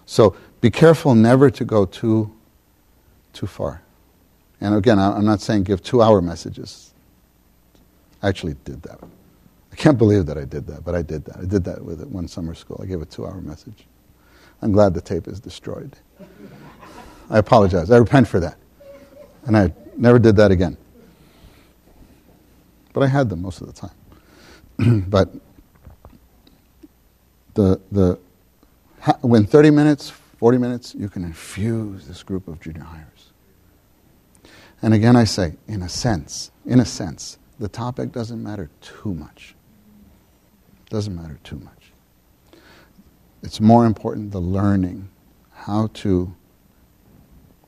So 0.04 0.36
be 0.60 0.70
careful 0.70 1.14
never 1.14 1.50
to 1.50 1.64
go 1.64 1.86
too, 1.86 2.30
too 3.32 3.46
far. 3.46 3.80
And 4.60 4.74
again, 4.74 4.98
I'm 4.98 5.24
not 5.24 5.40
saying 5.40 5.62
give 5.62 5.82
two 5.82 6.02
hour 6.02 6.20
messages. 6.20 6.92
I 8.22 8.28
actually 8.28 8.56
did 8.64 8.82
that. 8.82 9.00
I 9.72 9.76
can't 9.76 9.96
believe 9.96 10.26
that 10.26 10.36
I 10.36 10.44
did 10.44 10.66
that, 10.66 10.84
but 10.84 10.94
I 10.94 11.00
did 11.00 11.24
that. 11.24 11.38
I 11.38 11.44
did 11.44 11.64
that 11.64 11.82
with 11.82 12.04
one 12.08 12.28
summer 12.28 12.54
school. 12.54 12.78
I 12.82 12.86
gave 12.86 13.00
a 13.00 13.06
two 13.06 13.24
hour 13.24 13.40
message. 13.40 13.86
I'm 14.60 14.72
glad 14.72 14.92
the 14.92 15.00
tape 15.00 15.26
is 15.26 15.40
destroyed. 15.40 15.96
I 17.30 17.38
apologize. 17.38 17.90
I 17.90 17.96
repent 17.96 18.28
for 18.28 18.40
that. 18.40 18.58
And 19.46 19.56
I 19.56 19.72
never 19.96 20.18
did 20.18 20.36
that 20.36 20.50
again. 20.50 20.76
But 22.92 23.04
I 23.04 23.06
had 23.06 23.30
them 23.30 23.40
most 23.40 23.62
of 23.62 23.68
the 23.68 23.72
time. 23.72 25.04
but 25.08 25.32
the, 27.54 27.80
the, 27.92 28.18
when 29.20 29.46
30 29.46 29.70
minutes, 29.70 30.10
40 30.10 30.58
minutes, 30.58 30.94
you 30.94 31.08
can 31.08 31.24
infuse 31.24 32.06
this 32.06 32.22
group 32.22 32.48
of 32.48 32.60
junior 32.60 32.82
hires. 32.82 33.32
And 34.82 34.94
again, 34.94 35.16
I 35.16 35.24
say, 35.24 35.56
in 35.68 35.82
a 35.82 35.88
sense, 35.88 36.50
in 36.64 36.80
a 36.80 36.84
sense, 36.84 37.38
the 37.58 37.68
topic 37.68 38.12
doesn't 38.12 38.42
matter 38.42 38.70
too 38.80 39.14
much. 39.14 39.54
Doesn't 40.88 41.14
matter 41.14 41.38
too 41.44 41.56
much. 41.56 41.92
It's 43.42 43.60
more 43.60 43.86
important 43.86 44.32
the 44.32 44.40
learning 44.40 45.08
how 45.52 45.88
to 45.94 46.34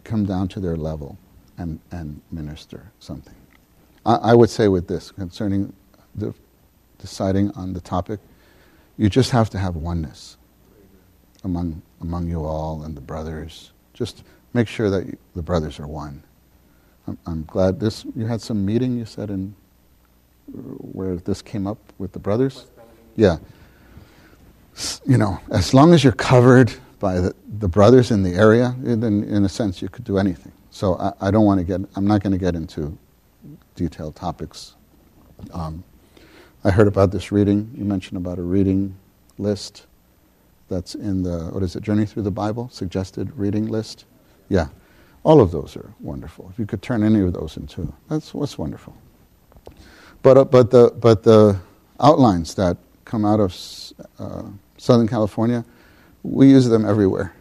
come 0.05 0.25
down 0.25 0.49
to 0.49 0.61
their 0.61 0.77
level 0.77 1.19
and, 1.59 1.79
and 1.91 2.21
minister 2.31 2.91
something. 2.99 3.35
I, 4.05 4.17
I 4.17 4.35
would 4.35 4.51
say 4.51 4.69
with 4.69 4.89
this, 4.89 5.11
concerning 5.11 5.73
the, 6.15 6.35
deciding 6.99 7.51
on 7.53 7.73
the 7.75 7.81
topic, 7.81 8.21
you 8.97 9.09
just 9.09 9.31
have 9.31 9.49
to 9.51 9.59
have 9.59 9.77
oneness 9.77 10.37
among, 11.45 11.83
among 12.01 12.29
you 12.29 12.45
all 12.45 12.83
and 12.83 12.97
the 12.97 13.01
brothers. 13.01 13.73
Just 13.95 14.23
make 14.55 14.69
sure 14.69 14.91
that 14.91 15.07
you, 15.07 15.17
the 15.35 15.43
brothers 15.43 15.79
are 15.79 15.87
one. 15.87 16.23
I'm, 17.07 17.19
I'm, 17.27 17.45
glad 17.45 17.81
this, 17.81 18.05
you 18.17 18.27
had 18.27 18.41
some 18.41 18.65
meeting, 18.65 18.97
you 18.97 19.05
said, 19.05 19.31
in 19.31 19.55
where 20.53 21.17
this 21.17 21.43
came 21.43 21.67
up 21.67 21.79
with 21.99 22.13
the 22.13 22.19
brothers. 22.19 22.67
Yeah. 23.17 23.39
You 25.07 25.19
know, 25.19 25.41
as 25.51 25.75
long 25.75 25.93
as 25.93 26.03
you're 26.03 26.13
covered 26.13 26.73
by 26.99 27.21
the, 27.21 27.35
the 27.59 27.69
brothers 27.69 28.11
in 28.11 28.23
the 28.23 28.35
area, 28.35 28.75
then 28.79 29.25
in 29.25 29.45
a 29.45 29.49
sense 29.49 29.83
you 29.83 29.89
could 29.89 30.05
do 30.05 30.19
anything. 30.19 30.53
So 30.71 30.97
I, 30.97 31.13
I 31.21 31.31
don't 31.31 31.45
want 31.45 31.59
to 31.59 31.65
get, 31.65 31.81
I'm 31.97 32.07
not 32.07 32.23
going 32.23 32.33
to 32.33 32.39
get 32.39 32.55
into 32.55 32.97
detailed 33.75 34.17
topics. 34.17 34.75
Um, 35.53 35.85
I 36.65 36.71
heard 36.71 36.87
about 36.87 37.11
this 37.11 37.33
reading. 37.33 37.71
You 37.77 37.85
mentioned 37.85 38.17
about 38.17 38.39
a 38.39 38.43
reading 38.43 38.97
list 39.39 39.87
that's 40.73 40.95
in 40.95 41.23
the, 41.23 41.51
what 41.51 41.63
is 41.63 41.77
it, 41.77 41.83
Journey 41.83 42.07
Through 42.07 42.23
the 42.23 42.31
Bible, 42.31 42.69
suggested 42.73 43.31
reading 43.37 43.67
list. 43.67 44.07
Yeah. 44.49 44.69
All 45.23 45.41
of 45.41 45.53
those 45.53 45.77
are 45.77 45.93
wonderful. 46.01 46.49
If 46.51 46.59
you 46.59 46.67
could 46.67 46.83
turn 46.83 47.03
any 47.03 47.21
of 47.21 47.33
those 47.35 47.57
into, 47.57 47.93
that's 48.09 48.33
what's 48.35 48.57
wonderful. 48.57 48.97
But, 50.23 50.39
uh, 50.39 50.45
but, 50.45 50.71
the, 50.71 50.91
but 50.99 51.23
the 51.23 51.61
outlines 52.01 52.55
that 52.55 52.77
come 53.05 53.25
out 53.25 53.39
of 53.39 53.55
uh, 54.19 54.45
Southern 54.79 55.07
California, 55.07 55.65
we 56.23 56.49
use 56.49 56.69
them 56.69 56.85
everywhere. 56.85 57.35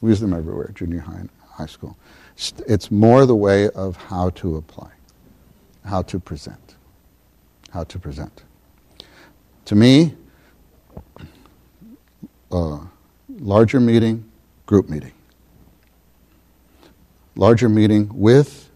We 0.00 0.10
use 0.10 0.20
them 0.20 0.32
everywhere, 0.32 0.70
junior 0.74 1.00
high 1.00 1.18
and 1.18 1.28
high 1.50 1.66
school. 1.66 1.96
It's 2.68 2.90
more 2.90 3.26
the 3.26 3.34
way 3.34 3.68
of 3.70 3.96
how 3.96 4.30
to 4.30 4.56
apply, 4.56 4.90
how 5.84 6.02
to 6.02 6.20
present, 6.20 6.76
how 7.72 7.82
to 7.84 7.98
present. 7.98 8.44
To 9.64 9.74
me, 9.74 10.14
uh, 12.50 12.80
larger 13.28 13.80
meeting, 13.80 14.30
group 14.66 14.88
meeting. 14.88 15.12
Larger 17.36 17.68
meeting 17.68 18.10
with 18.12 18.68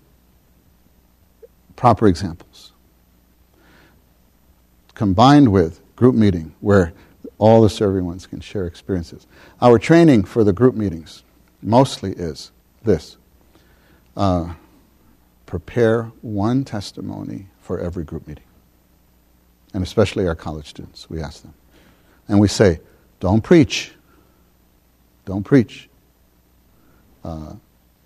proper 1.77 2.07
examples. 2.07 2.73
Combined 4.95 5.51
with 5.51 5.81
group 5.97 6.15
meeting 6.15 6.55
where 6.61 6.93
all 7.39 7.63
the 7.63 7.71
serving 7.71 8.05
ones 8.05 8.27
can 8.27 8.41
share 8.41 8.67
experiences. 8.67 9.27
Our 9.61 9.79
training 9.79 10.25
for 10.25 10.45
the 10.45 10.53
group 10.53 10.77
meetings 10.77 11.25
mostly 11.61 12.13
is 12.13 12.53
this 12.85 13.17
uh, 14.17 14.55
prepare 15.47 16.05
one 16.23 16.65
testimony 16.65 17.47
for 17.61 17.81
every 17.81 18.05
group 18.05 18.29
meeting. 18.29 18.45
And 19.75 19.83
especially 19.83 20.27
our 20.29 20.35
college 20.35 20.69
students, 20.69 21.09
we 21.09 21.21
ask 21.21 21.43
them. 21.43 21.55
And 22.29 22.39
we 22.39 22.49
say, 22.49 22.81
don't 23.23 23.41
preach. 23.41 23.93
Don't 25.27 25.45
preach. 25.45 25.89
Uh, 27.23 27.55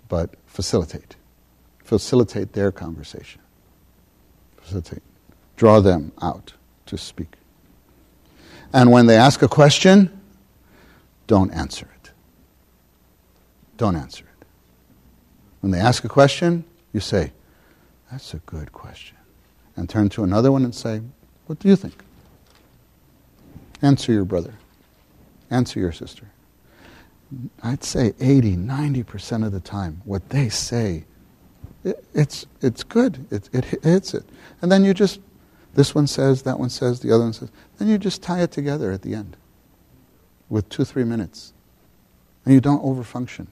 but 0.09 0.35
facilitate. 0.45 1.15
Facilitate 1.83 2.53
their 2.53 2.71
conversation. 2.71 3.41
Facilitate. 4.57 5.01
Draw 5.55 5.79
them 5.79 6.11
out 6.21 6.53
to 6.85 6.99
speak. 6.99 7.33
And 8.71 8.91
when 8.91 9.07
they 9.07 9.15
ask 9.15 9.41
a 9.41 9.47
question, 9.47 10.21
don't 11.25 11.51
answer 11.51 11.87
it. 11.95 12.11
Don't 13.77 13.95
answer 13.95 14.23
it. 14.23 14.45
When 15.61 15.71
they 15.71 15.79
ask 15.79 16.03
a 16.03 16.09
question, 16.09 16.63
you 16.93 16.99
say, 16.99 17.31
That's 18.11 18.35
a 18.35 18.37
good 18.45 18.71
question. 18.71 19.17
And 19.75 19.89
turn 19.89 20.09
to 20.09 20.23
another 20.23 20.51
one 20.51 20.63
and 20.63 20.75
say, 20.75 21.01
What 21.47 21.57
do 21.57 21.67
you 21.69 21.75
think? 21.75 22.03
Answer 23.81 24.11
your 24.11 24.23
brother. 24.23 24.53
Answer 25.49 25.79
your 25.79 25.91
sister. 25.91 26.29
I'd 27.61 27.83
say 27.83 28.13
80, 28.19 28.55
90% 28.55 29.45
of 29.45 29.51
the 29.51 29.59
time, 29.59 30.01
what 30.05 30.29
they 30.29 30.49
say, 30.49 31.05
it, 31.83 32.03
it's, 32.13 32.45
it's 32.61 32.83
good. 32.83 33.25
It, 33.31 33.49
it 33.53 33.65
hits 33.83 34.13
it. 34.13 34.23
And 34.61 34.71
then 34.71 34.85
you 34.85 34.93
just, 34.93 35.19
this 35.73 35.93
one 35.93 36.07
says, 36.07 36.43
that 36.43 36.59
one 36.59 36.69
says, 36.69 37.01
the 37.01 37.11
other 37.11 37.23
one 37.23 37.33
says. 37.33 37.49
Then 37.77 37.87
you 37.87 37.97
just 37.97 38.21
tie 38.21 38.41
it 38.41 38.51
together 38.51 38.91
at 38.91 39.01
the 39.01 39.13
end 39.13 39.37
with 40.49 40.67
two, 40.69 40.85
three 40.85 41.03
minutes. 41.03 41.53
And 42.45 42.53
you 42.53 42.61
don't 42.61 42.83
overfunction. 42.83 43.47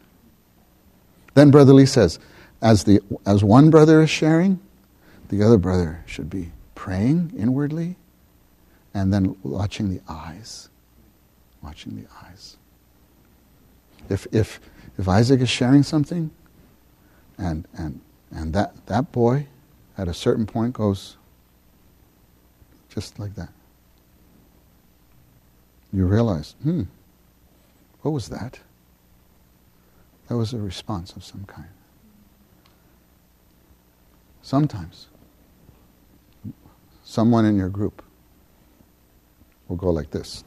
Then 1.33 1.51
Brother 1.51 1.73
Lee 1.73 1.85
says, 1.85 2.17
as, 2.61 2.85
the, 2.85 3.01
as 3.25 3.43
one 3.43 3.69
brother 3.69 4.01
is 4.01 4.09
sharing, 4.09 4.59
the 5.27 5.43
other 5.43 5.57
brother 5.57 6.03
should 6.05 6.29
be 6.29 6.51
praying 6.75 7.33
inwardly 7.37 7.97
and 8.93 9.13
then 9.13 9.35
watching 9.43 9.89
the 9.89 10.01
eyes 10.07 10.69
watching 11.65 11.95
the 11.95 12.07
eyes. 12.23 12.57
If, 14.07 14.27
if, 14.31 14.59
if 14.99 15.09
Isaac 15.09 15.41
is 15.41 15.49
sharing 15.49 15.81
something 15.81 16.29
and, 17.39 17.67
and, 17.75 18.01
and 18.31 18.53
that, 18.53 18.85
that 18.85 19.11
boy 19.11 19.47
at 19.97 20.07
a 20.07 20.13
certain 20.13 20.45
point 20.45 20.73
goes 20.73 21.17
just 22.89 23.17
like 23.17 23.33
that, 23.35 23.49
you 25.91 26.05
realize, 26.05 26.55
hmm, 26.61 26.83
what 28.01 28.11
was 28.11 28.29
that? 28.29 28.59
That 30.27 30.37
was 30.37 30.53
a 30.53 30.57
response 30.57 31.13
of 31.15 31.23
some 31.23 31.45
kind. 31.45 31.69
Sometimes, 34.43 35.07
someone 37.03 37.45
in 37.45 37.57
your 37.57 37.69
group 37.69 38.03
will 39.67 39.77
go 39.77 39.89
like 39.89 40.11
this. 40.11 40.43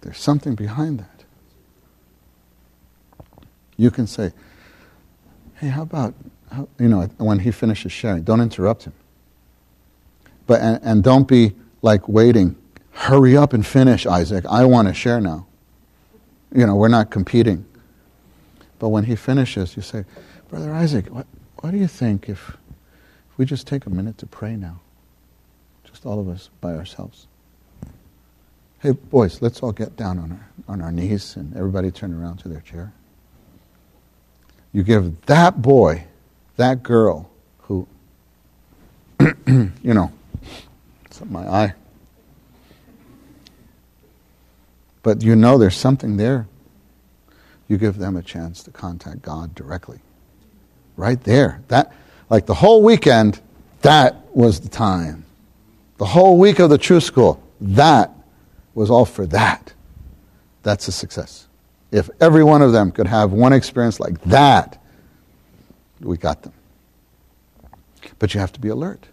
There's 0.00 0.18
something 0.18 0.54
behind 0.54 1.00
that. 1.00 1.24
You 3.76 3.90
can 3.90 4.06
say, 4.06 4.32
hey, 5.56 5.68
how 5.68 5.82
about, 5.82 6.14
how, 6.52 6.68
you 6.78 6.88
know, 6.88 7.02
when 7.18 7.38
he 7.38 7.50
finishes 7.50 7.92
sharing, 7.92 8.22
don't 8.22 8.40
interrupt 8.40 8.84
him. 8.84 8.92
But, 10.46 10.60
and, 10.60 10.80
and 10.82 11.04
don't 11.04 11.28
be 11.28 11.52
like 11.82 12.08
waiting. 12.08 12.56
Hurry 12.92 13.36
up 13.36 13.52
and 13.52 13.66
finish, 13.66 14.06
Isaac. 14.06 14.44
I 14.46 14.64
want 14.64 14.88
to 14.88 14.94
share 14.94 15.20
now. 15.20 15.46
You 16.52 16.66
know, 16.66 16.74
we're 16.74 16.88
not 16.88 17.10
competing. 17.10 17.64
But 18.78 18.88
when 18.88 19.04
he 19.04 19.16
finishes, 19.16 19.76
you 19.76 19.82
say, 19.82 20.04
Brother 20.48 20.72
Isaac, 20.72 21.06
what, 21.06 21.26
what 21.60 21.70
do 21.70 21.76
you 21.76 21.86
think 21.86 22.28
if, 22.28 22.50
if 23.30 23.38
we 23.38 23.44
just 23.44 23.66
take 23.66 23.86
a 23.86 23.90
minute 23.90 24.18
to 24.18 24.26
pray 24.26 24.56
now? 24.56 24.80
Just 25.84 26.04
all 26.04 26.18
of 26.18 26.28
us 26.28 26.50
by 26.60 26.74
ourselves. 26.74 27.26
Hey, 28.80 28.92
boys, 28.92 29.42
let's 29.42 29.62
all 29.62 29.72
get 29.72 29.94
down 29.94 30.18
on 30.18 30.32
our, 30.32 30.48
on 30.66 30.80
our 30.80 30.90
knees 30.90 31.36
and 31.36 31.54
everybody 31.54 31.90
turn 31.90 32.14
around 32.14 32.38
to 32.38 32.48
their 32.48 32.62
chair. 32.62 32.94
You 34.72 34.82
give 34.82 35.26
that 35.26 35.60
boy, 35.60 36.06
that 36.56 36.82
girl 36.82 37.28
who, 37.58 37.86
you 39.46 39.70
know, 39.82 40.10
it's 41.04 41.22
my 41.26 41.46
eye. 41.46 41.74
But 45.02 45.22
you 45.22 45.36
know 45.36 45.58
there's 45.58 45.76
something 45.76 46.16
there. 46.16 46.48
You 47.68 47.76
give 47.76 47.98
them 47.98 48.16
a 48.16 48.22
chance 48.22 48.62
to 48.62 48.70
contact 48.70 49.20
God 49.20 49.54
directly. 49.54 49.98
Right 50.96 51.22
there. 51.22 51.60
That 51.68 51.92
like 52.30 52.46
the 52.46 52.54
whole 52.54 52.82
weekend, 52.82 53.42
that 53.82 54.34
was 54.34 54.60
the 54.60 54.70
time. 54.70 55.26
The 55.98 56.06
whole 56.06 56.38
week 56.38 56.60
of 56.60 56.70
the 56.70 56.78
truth 56.78 57.02
school, 57.02 57.42
that 57.60 58.10
was 58.80 58.90
all 58.90 59.04
for 59.04 59.26
that, 59.26 59.74
that's 60.62 60.88
a 60.88 60.92
success. 60.92 61.46
If 61.92 62.08
every 62.18 62.42
one 62.42 62.62
of 62.62 62.72
them 62.72 62.90
could 62.90 63.06
have 63.06 63.30
one 63.30 63.52
experience 63.52 64.00
like 64.00 64.18
that, 64.22 64.82
we 66.00 66.16
got 66.16 66.42
them. 66.42 66.54
But 68.18 68.32
you 68.32 68.40
have 68.40 68.52
to 68.52 68.60
be 68.60 68.68
alert. 68.68 69.06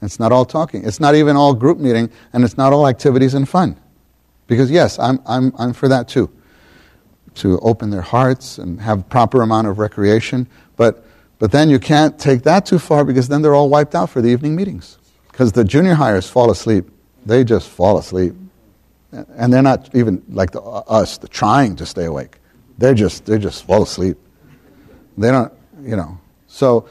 It's 0.00 0.18
not 0.18 0.32
all 0.32 0.46
talking. 0.46 0.86
It's 0.86 1.00
not 1.00 1.14
even 1.14 1.36
all 1.36 1.52
group 1.52 1.78
meeting, 1.78 2.10
and 2.32 2.44
it's 2.44 2.56
not 2.56 2.72
all 2.72 2.88
activities 2.88 3.34
and 3.34 3.46
fun. 3.46 3.76
Because 4.46 4.70
yes, 4.70 4.98
I'm, 4.98 5.20
I'm, 5.26 5.52
I'm 5.58 5.72
for 5.74 5.88
that 5.88 6.08
too. 6.08 6.30
To 7.36 7.58
open 7.58 7.90
their 7.90 8.02
hearts 8.02 8.56
and 8.56 8.80
have 8.80 9.06
proper 9.10 9.42
amount 9.42 9.66
of 9.66 9.78
recreation. 9.78 10.46
But, 10.76 11.04
but 11.38 11.52
then 11.52 11.68
you 11.68 11.78
can't 11.78 12.18
take 12.18 12.44
that 12.44 12.64
too 12.64 12.78
far 12.78 13.04
because 13.04 13.28
then 13.28 13.42
they're 13.42 13.54
all 13.54 13.68
wiped 13.68 13.94
out 13.94 14.08
for 14.08 14.22
the 14.22 14.28
evening 14.28 14.56
meetings. 14.56 14.96
Because 15.30 15.52
the 15.52 15.64
junior 15.64 15.94
hires 15.94 16.30
fall 16.30 16.50
asleep 16.50 16.88
they 17.26 17.42
just 17.42 17.68
fall 17.68 17.98
asleep. 17.98 18.34
And 19.12 19.52
they're 19.52 19.62
not 19.62 19.94
even 19.94 20.22
like 20.28 20.50
the, 20.50 20.60
us, 20.60 21.18
the 21.18 21.28
trying 21.28 21.76
to 21.76 21.86
stay 21.86 22.04
awake. 22.04 22.38
They're 22.78 22.94
just, 22.94 23.26
they 23.26 23.38
just 23.38 23.64
fall 23.64 23.82
asleep. 23.82 24.18
They 25.16 25.30
don't, 25.30 25.52
you 25.82 25.96
know. 25.96 26.18
So, 26.46 26.88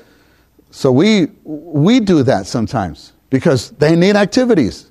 so 0.72 0.92
we, 0.92 1.28
we 1.44 2.00
do 2.00 2.24
that 2.24 2.48
sometimes 2.48 3.14
because 3.30 3.72
they 3.72 3.96
need 3.96 4.16
activities. 4.16 4.90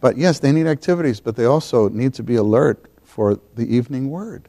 But 0.00 0.16
yes, 0.16 0.38
they 0.38 0.52
need 0.52 0.66
activities, 0.66 1.20
but 1.20 1.36
they 1.36 1.44
also 1.44 1.88
need 1.88 2.14
to 2.14 2.22
be 2.22 2.36
alert 2.36 2.90
for 3.04 3.38
the 3.54 3.64
evening 3.74 4.10
word. 4.10 4.48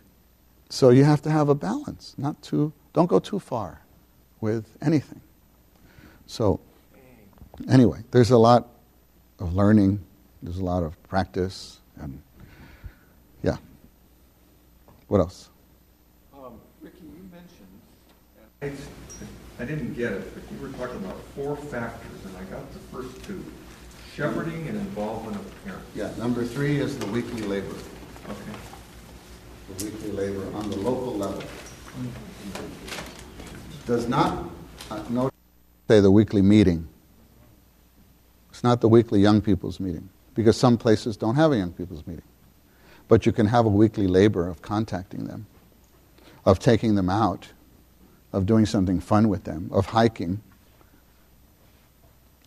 So 0.69 0.89
you 0.89 1.03
have 1.03 1.21
to 1.23 1.29
have 1.29 1.49
a 1.49 1.55
balance, 1.55 2.15
not 2.17 2.41
too, 2.41 2.73
don't 2.93 3.07
go 3.07 3.19
too 3.19 3.39
far 3.39 3.81
with 4.41 4.65
anything. 4.81 5.21
So, 6.25 6.59
anyway, 7.69 7.99
there's 8.11 8.31
a 8.31 8.37
lot 8.37 8.69
of 9.39 9.53
learning 9.53 9.99
there's 10.43 10.57
a 10.57 10.63
lot 10.63 10.83
of 10.83 11.01
practice 11.03 11.79
and 11.99 12.21
yeah. 13.43 13.57
What 15.07 15.19
else? 15.19 15.49
Um, 16.33 16.59
Ricky, 16.81 16.97
you 17.01 17.29
mentioned, 17.31 18.77
I 19.59 19.65
didn't 19.65 19.93
get 19.93 20.13
it, 20.13 20.33
but 20.33 20.43
you 20.51 20.61
were 20.61 20.73
talking 20.77 20.97
about 21.03 21.19
four 21.35 21.55
factors, 21.55 22.25
and 22.25 22.35
I 22.37 22.43
got 22.45 22.71
the 22.73 22.79
first 22.79 23.23
two. 23.23 23.43
Shepherding 24.15 24.67
and 24.67 24.77
involvement 24.77 25.35
of 25.37 25.63
parents. 25.65 25.85
Yeah, 25.95 26.11
number 26.17 26.45
three 26.45 26.79
is 26.79 26.97
the 26.99 27.07
weekly 27.07 27.41
labor. 27.41 27.75
Okay. 28.29 28.57
The 29.75 29.85
weekly 29.85 30.11
labor 30.11 30.45
on 30.55 30.69
the 30.69 30.77
local 30.77 31.15
level. 31.15 31.43
Does 33.87 34.07
not, 34.07 34.49
uh, 34.91 35.03
no, 35.09 35.29
say 35.87 35.99
the 35.99 36.11
weekly 36.11 36.41
meeting. 36.41 36.87
It's 38.51 38.63
not 38.63 38.81
the 38.81 38.87
weekly 38.87 39.19
young 39.19 39.41
people's 39.41 39.79
meeting, 39.79 40.07
because 40.35 40.57
some 40.57 40.77
places 40.77 41.17
don't 41.17 41.35
have 41.35 41.51
a 41.51 41.57
young 41.57 41.71
people's 41.71 42.05
meeting. 42.07 42.23
But 43.07 43.25
you 43.25 43.31
can 43.31 43.47
have 43.47 43.65
a 43.65 43.69
weekly 43.69 44.07
labor 44.07 44.47
of 44.47 44.61
contacting 44.61 45.25
them, 45.25 45.45
of 46.45 46.59
taking 46.59 46.95
them 46.95 47.09
out, 47.09 47.49
of 48.31 48.45
doing 48.45 48.65
something 48.65 48.99
fun 48.99 49.29
with 49.29 49.43
them, 49.43 49.69
of 49.71 49.87
hiking. 49.87 50.41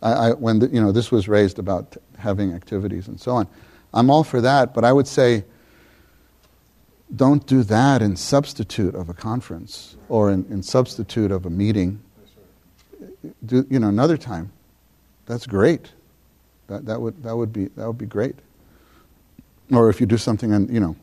I, 0.03 0.13
I, 0.13 0.33
when 0.33 0.59
the, 0.59 0.69
you 0.69 0.81
know 0.81 0.93
this 0.93 1.11
was 1.11 1.29
raised 1.29 1.59
about 1.59 1.97
having 2.19 2.53
activities 2.53 3.09
and 3.09 3.21
so 3.21 3.33
on, 3.33 3.47
I'm 3.95 4.11
all 4.11 4.25
for 4.25 4.41
that. 4.41 4.75
But 4.75 4.85
I 4.85 4.93
would 4.93 5.07
say, 5.07 5.45
don't 7.15 7.47
do 7.47 7.63
that 7.65 8.03
in 8.03 8.17
substitute 8.17 8.95
of 8.95 9.09
a 9.09 9.15
conference 9.15 9.97
or 10.09 10.31
in, 10.31 10.45
in 10.51 10.63
substitute 10.63 11.31
of 11.31 11.47
a 11.47 11.51
meeting. 11.51 12.03
Do 13.45 13.67
you 13.71 13.79
know 13.79 13.89
another 13.89 14.17
time? 14.17 14.53
That's 15.27 15.47
great. 15.47 15.93
That, 16.69 16.87
that 16.87 17.01
would 17.01 17.23
that 17.23 17.37
would 17.37 17.53
be 17.53 17.67
that 17.77 17.87
would 17.87 17.99
be 17.99 18.07
great. 18.07 18.37
Or 19.71 19.89
if 19.89 20.01
you 20.01 20.07
do 20.07 20.19
something 20.19 20.53
on 20.53 20.69
you 20.73 20.81
know 20.81 20.97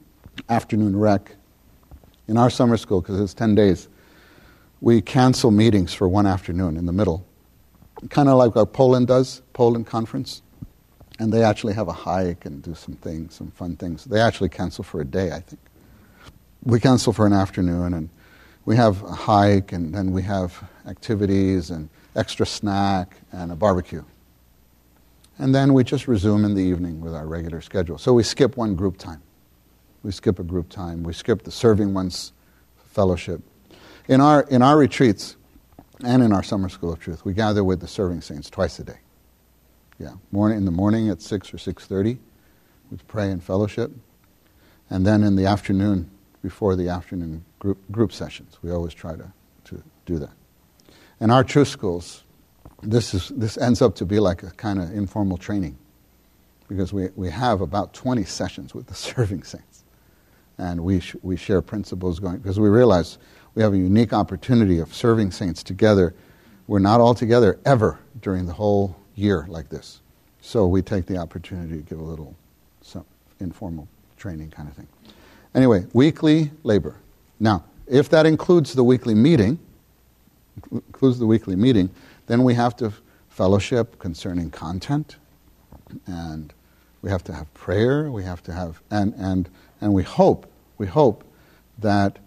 afternoon 0.49 0.98
rec 0.98 1.35
in 2.27 2.38
our 2.38 2.49
summer 2.49 2.77
school 2.77 3.02
because 3.02 3.19
it's 3.19 3.34
ten 3.34 3.56
days, 3.56 3.88
we 4.81 5.02
cancel 5.02 5.52
meetings 5.52 5.94
for 5.94 6.07
one 6.07 6.26
afternoon 6.26 6.77
in 6.77 6.85
the 6.85 6.94
middle, 6.94 7.26
kind 8.10 8.30
of 8.30 8.38
like 8.38 8.56
what 8.56 8.73
Poland 8.73 9.07
does, 9.07 9.41
Poland 9.53 9.88
conference, 9.88 10.41
and 11.19 11.31
they 11.31 11.44
actually 11.44 11.73
have 11.73 11.88
a 11.88 11.94
hike 11.94 12.45
and 12.45 12.61
do 12.61 12.76
some 12.76 12.95
things, 12.95 13.35
some 13.35 13.52
fun 13.52 13.76
things. 13.76 14.06
They 14.06 14.19
actually 14.19 14.49
cancel 14.49 14.84
for 14.84 15.02
a 15.02 15.06
day, 15.06 15.31
I 15.31 15.40
think. 15.40 15.61
We 16.64 16.80
cancel 16.80 17.14
for 17.14 17.26
an 17.26 17.34
afternoon 17.34 17.94
and 17.94 18.10
we 18.65 18.76
have 18.77 19.03
a 19.03 19.11
hike 19.11 19.72
and 19.72 19.94
then 19.94 20.11
we 20.11 20.22
have 20.23 20.61
activities 20.88 21.69
and 21.69 21.90
extra 22.15 22.45
snack 22.45 23.18
and 23.31 23.52
a 23.52 23.56
barbecue. 23.56 24.03
And 25.43 25.53
then 25.53 25.73
we 25.73 25.83
just 25.83 26.07
resume 26.07 26.45
in 26.45 26.53
the 26.53 26.61
evening 26.61 27.01
with 27.01 27.13
our 27.13 27.27
regular 27.27 27.59
schedule. 27.59 27.97
So 27.97 28.13
we 28.13 28.23
skip 28.23 28.55
one 28.55 28.75
group 28.75 28.97
time. 28.97 29.21
We 30.01 30.13
skip 30.13 30.39
a 30.39 30.43
group 30.43 30.69
time. 30.69 31.03
We 31.03 31.11
skip 31.11 31.43
the 31.43 31.51
serving 31.51 31.93
one's 31.93 32.31
fellowship. 32.91 33.41
In 34.07 34.21
our, 34.21 34.43
in 34.43 34.61
our 34.61 34.77
retreats 34.77 35.35
and 36.01 36.23
in 36.23 36.31
our 36.31 36.43
summer 36.43 36.69
school 36.69 36.93
of 36.93 37.01
truth, 37.01 37.25
we 37.25 37.33
gather 37.33 37.61
with 37.61 37.81
the 37.81 37.89
serving 37.89 38.21
saints 38.21 38.49
twice 38.49 38.79
a 38.79 38.85
day. 38.85 38.99
Yeah, 39.99 40.13
morning, 40.31 40.59
in 40.59 40.63
the 40.63 40.71
morning 40.71 41.09
at 41.09 41.21
6 41.21 41.53
or 41.53 41.57
6.30, 41.57 42.19
we 42.89 42.97
pray 43.09 43.29
and 43.29 43.43
fellowship. 43.43 43.91
And 44.89 45.05
then 45.05 45.23
in 45.23 45.35
the 45.35 45.45
afternoon, 45.45 46.09
before 46.41 46.77
the 46.77 46.87
afternoon 46.87 47.43
group, 47.59 47.79
group 47.91 48.13
sessions, 48.13 48.59
we 48.61 48.71
always 48.71 48.93
try 48.93 49.17
to, 49.17 49.33
to 49.65 49.83
do 50.05 50.19
that. 50.19 50.31
In 51.19 51.31
our 51.31 51.43
truth 51.43 51.67
schools, 51.67 52.23
this, 52.84 53.14
is, 53.14 53.30
this 53.30 53.57
ends 53.57 53.81
up 53.81 53.95
to 53.95 54.05
be 54.05 54.19
like 54.19 54.43
a 54.43 54.51
kind 54.51 54.80
of 54.80 54.91
informal 54.91 55.38
training 55.38 55.77
because 56.68 56.93
we, 56.93 57.10
we 57.15 57.30
have 57.30 57.61
about 57.61 57.93
20 57.93 58.23
sessions 58.23 58.73
with 58.73 58.88
the 58.88 58.93
serving 58.95 59.43
saints. 59.43 59.84
And 60.57 60.84
we, 60.84 60.99
sh- 60.99 61.15
we 61.22 61.35
share 61.35 61.61
principles 61.61 62.19
going, 62.19 62.38
because 62.38 62.60
we 62.60 62.69
realize 62.69 63.18
we 63.55 63.64
have 63.64 63.73
a 63.73 63.77
unique 63.77 64.14
opportunity 64.14 64.80
of 64.80 64.93
serving 64.93 65.31
saints 65.31 65.64
together. 65.64 66.14
We're 66.68 66.80
not 66.80 67.01
all 67.01 67.15
together 67.15 67.60
ever 67.65 67.99
during 68.22 68.45
the 68.45 68.53
whole 68.53 68.95
year 69.15 69.45
like 69.49 69.69
this. 69.69 69.99
So 70.41 70.68
we 70.68 70.81
take 70.81 71.05
the 71.05 71.18
opportunity 71.18 71.77
to 71.77 71.81
give 71.84 71.99
a 71.99 72.03
little 72.03 72.35
some 72.81 73.05
informal 73.39 73.88
training 74.18 74.51
kind 74.51 74.68
of 74.69 74.76
thing. 74.76 74.88
Anyway, 75.55 75.85
weekly 75.93 76.51
labor. 76.64 76.95
Now, 77.39 77.64
if 77.88 78.10
that 78.10 78.26
includes 78.26 78.73
the 78.73 78.84
weekly 78.84 79.14
meeting, 79.14 79.60
includes 80.72 81.19
the 81.19 81.26
weekly 81.26 81.55
meeting, 81.55 81.89
then 82.27 82.43
we 82.43 82.53
have 82.53 82.75
to 82.77 82.93
fellowship 83.29 83.99
concerning 83.99 84.49
content, 84.49 85.17
and 86.05 86.53
we 87.01 87.09
have 87.09 87.23
to 87.25 87.33
have 87.33 87.53
prayer. 87.53 88.11
We 88.11 88.23
have 88.23 88.43
to 88.43 88.53
have, 88.53 88.81
and 88.89 89.13
and 89.17 89.49
and 89.81 89.93
we 89.93 90.03
hope, 90.03 90.51
we 90.77 90.87
hope 90.87 91.23
that 91.79 92.19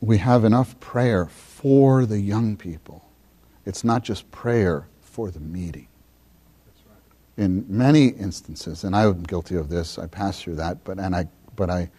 we 0.00 0.18
have 0.18 0.44
enough 0.44 0.78
prayer 0.80 1.26
for 1.26 2.06
the 2.06 2.20
young 2.20 2.56
people. 2.56 3.04
It's 3.66 3.84
not 3.84 4.02
just 4.02 4.30
prayer 4.30 4.86
for 5.00 5.30
the 5.30 5.40
meeting. 5.40 5.88
In 7.36 7.64
many 7.68 8.08
instances, 8.08 8.84
and 8.84 8.94
I'm 8.94 9.22
guilty 9.22 9.56
of 9.56 9.68
this, 9.68 9.98
I 9.98 10.06
pass 10.06 10.40
through 10.40 10.56
that, 10.56 10.84
but 10.84 10.98
and 10.98 11.14
I 11.14 11.28
but 11.56 11.70
I 11.70 11.90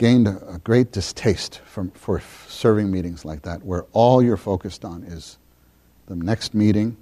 gained 0.00 0.26
a, 0.26 0.58
great 0.64 0.92
distaste 0.92 1.60
from, 1.66 1.90
for 1.90 2.22
serving 2.48 2.90
meetings 2.90 3.26
like 3.26 3.42
that, 3.42 3.62
where 3.62 3.84
all 3.92 4.22
you're 4.22 4.38
focused 4.38 4.82
on 4.82 5.02
is 5.02 5.36
the 6.06 6.16
next 6.16 6.54
meeting, 6.54 6.96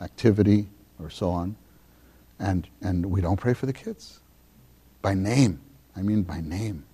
activity, 0.00 0.68
or 1.00 1.10
so 1.10 1.28
on, 1.28 1.56
and, 2.38 2.68
and 2.80 3.04
we 3.04 3.20
don't 3.20 3.36
pray 3.36 3.52
for 3.52 3.66
the 3.66 3.72
kids. 3.72 4.20
By 5.02 5.14
name. 5.14 5.60
I 5.96 6.02
mean 6.02 6.22
by 6.22 6.40
name. 6.40 6.84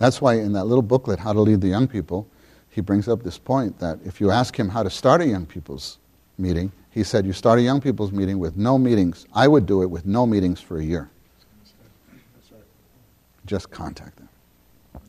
That's 0.00 0.20
why 0.20 0.34
in 0.34 0.52
that 0.54 0.64
little 0.64 0.82
booklet, 0.82 1.20
How 1.20 1.32
to 1.32 1.40
Lead 1.40 1.60
the 1.60 1.68
Young 1.68 1.86
People, 1.86 2.26
he 2.70 2.80
brings 2.80 3.06
up 3.06 3.22
this 3.22 3.38
point 3.38 3.78
that 3.78 4.00
if 4.04 4.20
you 4.20 4.32
ask 4.32 4.58
him 4.58 4.68
how 4.68 4.82
to 4.82 4.90
start 4.90 5.20
a 5.20 5.28
young 5.28 5.46
people's 5.46 5.96
meeting, 6.38 6.72
he 6.90 7.04
said, 7.04 7.24
You 7.24 7.32
start 7.32 7.60
a 7.60 7.62
young 7.62 7.80
people's 7.80 8.10
meeting 8.10 8.40
with 8.40 8.56
no 8.56 8.78
meetings. 8.78 9.26
I 9.32 9.46
would 9.46 9.64
do 9.64 9.80
it 9.82 9.90
with 9.90 10.06
no 10.06 10.26
meetings 10.26 10.60
for 10.60 10.76
a 10.76 10.84
year 10.84 11.08
just 13.48 13.70
contact 13.70 14.16
them. 14.16 14.28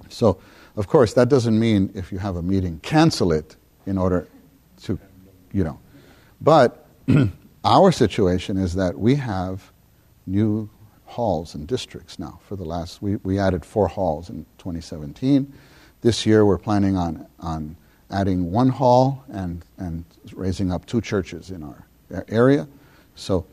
So, 0.09 0.39
of 0.75 0.87
course, 0.87 1.13
that 1.13 1.29
doesn't 1.29 1.59
mean 1.59 1.91
if 1.93 2.11
you 2.11 2.17
have 2.17 2.35
a 2.35 2.41
meeting, 2.41 2.79
cancel 2.79 3.31
it 3.31 3.55
in 3.85 3.97
order 3.97 4.27
to, 4.83 4.97
you 5.51 5.63
know. 5.63 5.79
But 6.41 6.87
our 7.63 7.91
situation 7.91 8.57
is 8.57 8.73
that 8.75 8.97
we 8.97 9.15
have 9.15 9.71
new 10.25 10.69
halls 11.05 11.55
and 11.55 11.67
districts 11.67 12.19
now 12.19 12.39
for 12.47 12.55
the 12.55 12.63
last, 12.63 13.01
we, 13.01 13.17
we 13.17 13.39
added 13.39 13.65
four 13.65 13.87
halls 13.87 14.29
in 14.29 14.45
2017. 14.59 15.51
This 16.01 16.25
year 16.25 16.45
we're 16.45 16.57
planning 16.57 16.95
on, 16.95 17.27
on 17.39 17.75
adding 18.09 18.51
one 18.51 18.69
hall 18.69 19.23
and, 19.29 19.65
and 19.77 20.05
raising 20.33 20.71
up 20.71 20.85
two 20.85 21.01
churches 21.01 21.51
in 21.51 21.63
our 21.63 21.85
area. 22.29 22.67
So 23.15 23.45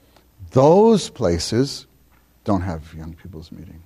those 0.52 1.10
places 1.10 1.86
don't 2.44 2.62
have 2.62 2.94
young 2.94 3.14
people's 3.14 3.50
meeting. 3.50 3.82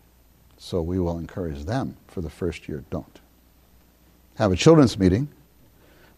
So 0.62 0.82
we 0.82 1.00
will 1.00 1.18
encourage 1.18 1.64
them 1.64 1.96
for 2.06 2.20
the 2.20 2.28
first 2.28 2.68
year, 2.68 2.84
don't. 2.90 3.18
Have 4.36 4.52
a 4.52 4.56
children's 4.56 4.98
meeting, 4.98 5.26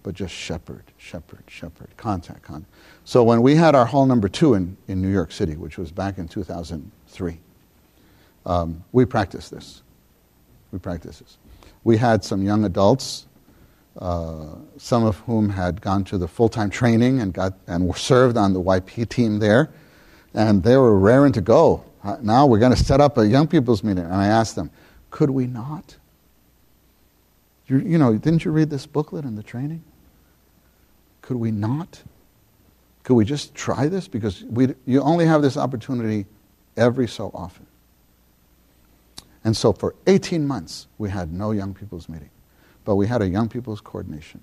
but 0.03 0.17
just 0.17 0.35
shepherd, 0.35 0.83
shepherd, 0.99 1.45
shepherd, 1.47 1.97
contact, 1.97 2.43
contact. 2.43 2.71
So 3.05 3.23
when 3.23 3.41
we 3.41 3.55
had 3.55 3.77
our 3.77 3.87
hall 3.87 4.05
number 4.05 4.29
two 4.29 4.55
in, 4.55 4.77
in 4.89 5.01
New 5.01 5.13
York 5.13 5.31
City, 5.31 5.55
which 5.55 5.79
was 5.79 5.93
back 5.93 6.19
in 6.19 6.27
2003, 6.27 7.39
um, 8.45 8.85
we 8.91 9.05
practiced 9.05 9.53
this. 9.53 9.83
We 10.73 10.81
practiced 10.81 11.21
this. 11.21 11.39
We 11.85 11.97
had 11.97 12.25
some 12.25 12.43
young 12.43 12.65
adults, 12.65 13.27
uh, 13.97 14.57
some 14.77 15.05
of 15.05 15.19
whom 15.19 15.51
had 15.51 15.81
gone 15.81 16.03
to 16.07 16.19
the 16.19 16.27
full 16.27 16.49
time 16.49 16.69
training 16.69 17.21
and, 17.21 17.33
got, 17.33 17.55
and 17.69 17.87
were 17.87 17.95
served 17.95 18.37
on 18.37 18.55
the 18.55 18.61
YP 18.61 19.09
team 19.09 19.39
there, 19.39 19.71
and 20.35 20.65
they 20.65 20.77
were 20.77 20.99
raring 20.99 21.33
to 21.35 21.41
go 21.41 21.85
now 22.21 22.47
we're 22.47 22.59
going 22.59 22.75
to 22.75 22.85
set 22.85 23.01
up 23.01 23.19
a 23.19 23.27
young 23.27 23.47
people's 23.47 23.83
meeting. 23.85 24.05
And 24.05 24.15
I 24.15 24.27
asked 24.27 24.57
them, 24.57 24.71
could 25.11 25.31
we 25.31 25.47
not? 25.47 25.97
You, 27.67 27.79
you 27.79 27.99
know, 27.99 28.17
didn't 28.17 28.45
you 28.45 28.51
read 28.51 28.71
this 28.71 28.87
booklet 28.87 29.25
in 29.25 29.37
the 29.37 29.43
training? 29.43 29.83
Could 31.21 31.37
we 31.37 31.51
not? 31.51 32.03
Could 33.05 33.15
we 33.15 33.25
just 33.25 33.55
try 33.55 33.89
this? 33.89 34.09
Because 34.09 34.43
we, 34.45 34.75
you 34.87 35.01
only 35.01 35.27
have 35.27 35.43
this 35.43 35.57
opportunity 35.57 36.27
every 36.77 37.07
so 37.07 37.31
often. 37.35 37.67
And 39.45 39.57
so 39.57 39.73
for 39.73 39.95
18 40.07 40.47
months, 40.47 40.87
we 40.99 41.11
had 41.11 41.33
no 41.33 41.51
young 41.51 41.75
people's 41.75 42.09
meeting. 42.09 42.31
But 42.85 42.97
we 42.97 43.07
had 43.07 43.23
a 43.23 43.29
young 43.29 43.49
people's 43.49 43.81
coordination. 43.81 44.41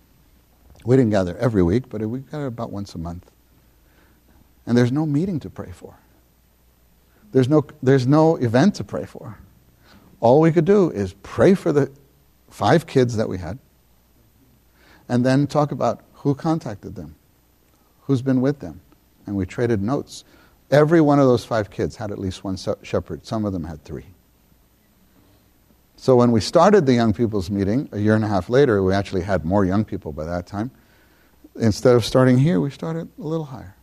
We 0.86 0.95
didn't 0.95 1.11
gather 1.11 1.38
every 1.38 1.64
week, 1.64 1.90
but 1.90 2.02
we 2.02 2.19
gathered 2.19 2.48
about 2.48 2.72
once 2.72 2.95
a 2.95 2.98
month. 2.98 3.30
And 4.65 4.77
there's 4.77 4.91
no 4.91 5.06
meeting 5.06 5.40
to 5.41 5.49
pray 5.49 5.72
for. 5.72 5.95
There's 7.31 7.47
no, 7.47 7.65
there's 7.81 8.07
no 8.07 8.35
event 8.38 8.76
to 8.76 8.84
pray 8.84 9.06
for. 9.06 9.38
All 10.19 10.41
we 10.41 10.51
could 10.51 10.65
do 10.65 10.89
is 10.89 11.14
pray 11.23 11.53
for 11.53 11.72
the 11.72 11.91
five 12.49 12.88
kids 12.88 13.15
that 13.18 13.30
we 13.30 13.38
had 13.38 13.60
and 15.07 15.26
then 15.26 15.47
talk 15.47 15.72
about 15.72 16.01
who 16.14 16.35
contacted 16.35 16.95
them, 16.95 17.15
who's 18.01 18.22
been 18.22 18.41
with 18.41 18.60
them. 18.60 18.81
And 19.26 19.35
we 19.35 19.45
traded 19.45 19.81
notes. 19.81 20.23
Every 20.72 21.01
one 21.01 21.19
of 21.19 21.27
those 21.27 21.45
five 21.45 21.69
kids 21.69 21.95
had 21.95 22.11
at 22.11 22.19
least 22.19 22.43
one 22.43 22.57
shepherd. 22.84 23.26
Some 23.26 23.45
of 23.45 23.53
them 23.53 23.64
had 23.64 23.84
three. 23.84 24.06
So 25.95 26.15
when 26.15 26.31
we 26.31 26.41
started 26.41 26.85
the 26.85 26.93
young 26.93 27.14
people's 27.14 27.49
meeting 27.49 27.89
a 27.91 27.99
year 27.99 28.15
and 28.15 28.23
a 28.23 28.27
half 28.27 28.49
later, 28.49 28.81
we 28.81 28.93
actually 28.93 29.22
had 29.22 29.45
more 29.45 29.65
young 29.65 29.84
people 29.84 30.14
by 30.14 30.26
that 30.26 30.47
time. 30.47 30.72
Instead 31.56 31.95
of 31.95 32.06
starting 32.06 32.38
here, 32.38 32.61
we 32.61 32.69
started 32.69 33.10
a 33.19 33.22
little 33.22 33.45
higher, 33.45 33.76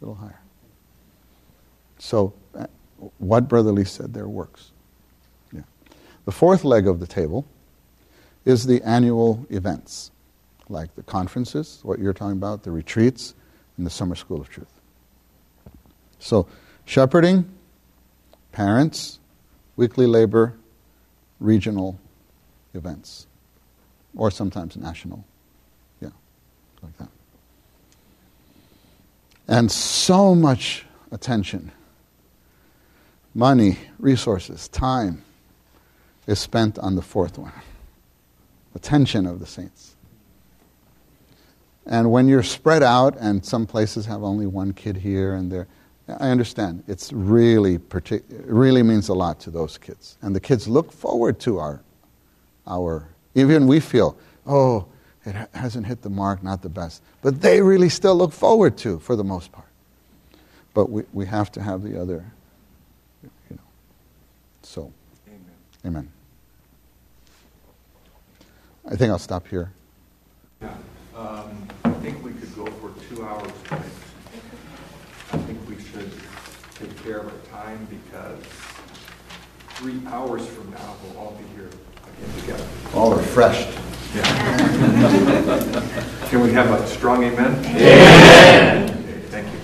a 0.00 0.04
little 0.04 0.16
higher. 0.16 0.40
So 1.98 2.34
what 3.18 3.48
Brother 3.48 3.72
Lee 3.72 3.84
said 3.84 4.14
there 4.14 4.28
works. 4.28 4.70
Yeah. 5.52 5.62
The 6.24 6.32
fourth 6.32 6.64
leg 6.64 6.86
of 6.86 7.00
the 7.00 7.06
table 7.06 7.46
is 8.44 8.66
the 8.66 8.82
annual 8.82 9.46
events, 9.50 10.10
like 10.68 10.94
the 10.94 11.02
conferences, 11.02 11.80
what 11.82 11.98
you're 11.98 12.12
talking 12.12 12.36
about, 12.36 12.62
the 12.62 12.70
retreats, 12.70 13.34
and 13.76 13.84
the 13.84 13.90
Summer 13.90 14.14
School 14.14 14.40
of 14.40 14.48
Truth. 14.48 14.72
So, 16.18 16.46
shepherding, 16.84 17.44
parents, 18.52 19.18
weekly 19.76 20.06
labor, 20.06 20.54
regional 21.40 21.98
events, 22.72 23.26
or 24.16 24.30
sometimes 24.30 24.76
national. 24.76 25.24
Yeah, 26.00 26.10
like 26.82 26.96
that. 26.98 27.08
And 29.48 29.70
so 29.70 30.34
much 30.34 30.84
attention, 31.12 31.70
money, 33.36 33.78
resources, 33.98 34.68
time 34.68 35.22
is 36.26 36.38
spent 36.38 36.78
on 36.78 36.96
the 36.96 37.02
fourth 37.02 37.38
one 37.38 37.52
attention 38.76 39.26
of 39.26 39.40
the 39.40 39.46
saints. 39.46 39.94
And 41.86 42.10
when 42.10 42.28
you're 42.28 42.42
spread 42.42 42.82
out, 42.82 43.16
and 43.18 43.44
some 43.44 43.66
places 43.66 44.06
have 44.06 44.22
only 44.22 44.46
one 44.46 44.72
kid 44.72 44.96
here 44.96 45.34
and 45.34 45.50
there, 45.50 45.66
I 46.08 46.30
understand. 46.30 46.84
It's 46.86 47.12
really 47.12 47.78
partic- 47.78 48.30
it 48.30 48.46
really 48.46 48.82
means 48.82 49.08
a 49.08 49.14
lot 49.14 49.40
to 49.40 49.50
those 49.50 49.78
kids, 49.78 50.16
and 50.22 50.36
the 50.36 50.40
kids 50.40 50.68
look 50.68 50.92
forward 50.92 51.40
to 51.40 51.58
our, 51.58 51.80
our. 52.66 53.08
Even 53.34 53.66
we 53.66 53.80
feel, 53.80 54.16
oh, 54.46 54.86
it 55.24 55.34
ha- 55.34 55.48
hasn't 55.52 55.86
hit 55.86 56.02
the 56.02 56.10
mark, 56.10 56.42
not 56.42 56.62
the 56.62 56.68
best, 56.68 57.02
but 57.22 57.40
they 57.40 57.60
really 57.60 57.88
still 57.88 58.14
look 58.14 58.32
forward 58.32 58.76
to, 58.78 58.98
for 59.00 59.16
the 59.16 59.24
most 59.24 59.50
part. 59.52 59.66
But 60.74 60.90
we, 60.90 61.02
we 61.12 61.26
have 61.26 61.50
to 61.52 61.62
have 61.62 61.82
the 61.82 62.00
other, 62.00 62.24
you 63.22 63.56
know. 63.56 63.62
So, 64.62 64.92
Amen. 65.86 66.10
amen. 68.88 68.92
I 68.92 68.96
think 68.96 69.10
I'll 69.12 69.20
stop 69.20 69.46
here. 69.46 69.70
Yeah, 70.60 70.74
um, 71.14 71.68
I 71.84 71.92
think 71.92 72.24
we 72.24 72.32
could 72.32 72.54
go 72.56 72.66
for 72.66 72.92
two 73.08 73.24
hours 73.24 73.52
tonight. 73.64 73.84
I 75.32 75.38
think 75.38 75.68
we 75.68 75.78
should 75.78 76.10
take 76.74 76.96
care 77.04 77.18
of 77.18 77.26
our 77.26 77.60
time 77.62 77.86
because 77.86 78.42
three 79.76 80.00
hours 80.08 80.46
from 80.48 80.70
now, 80.72 80.96
we'll 81.04 81.18
all 81.18 81.32
be 81.32 81.44
here 81.54 81.68
again 81.68 82.40
together. 82.40 82.66
All 82.92 83.14
refreshed. 83.14 83.68
Yeah. 84.14 84.22
Can 86.28 86.40
we 86.40 86.52
have 86.52 86.70
a 86.70 86.84
strong 86.88 87.22
amen? 87.22 87.64
Amen. 87.64 88.90
Okay, 88.90 89.20
thank 89.28 89.46
you. 89.52 89.58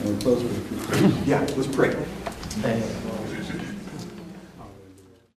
And 0.00 0.16
we 0.16 0.22
close 0.22 0.42
with 0.42 1.26
a 1.26 1.28
Yeah, 1.28 1.40
let's 1.56 1.66
pray. 1.66 1.92
Thanks. 2.62 3.01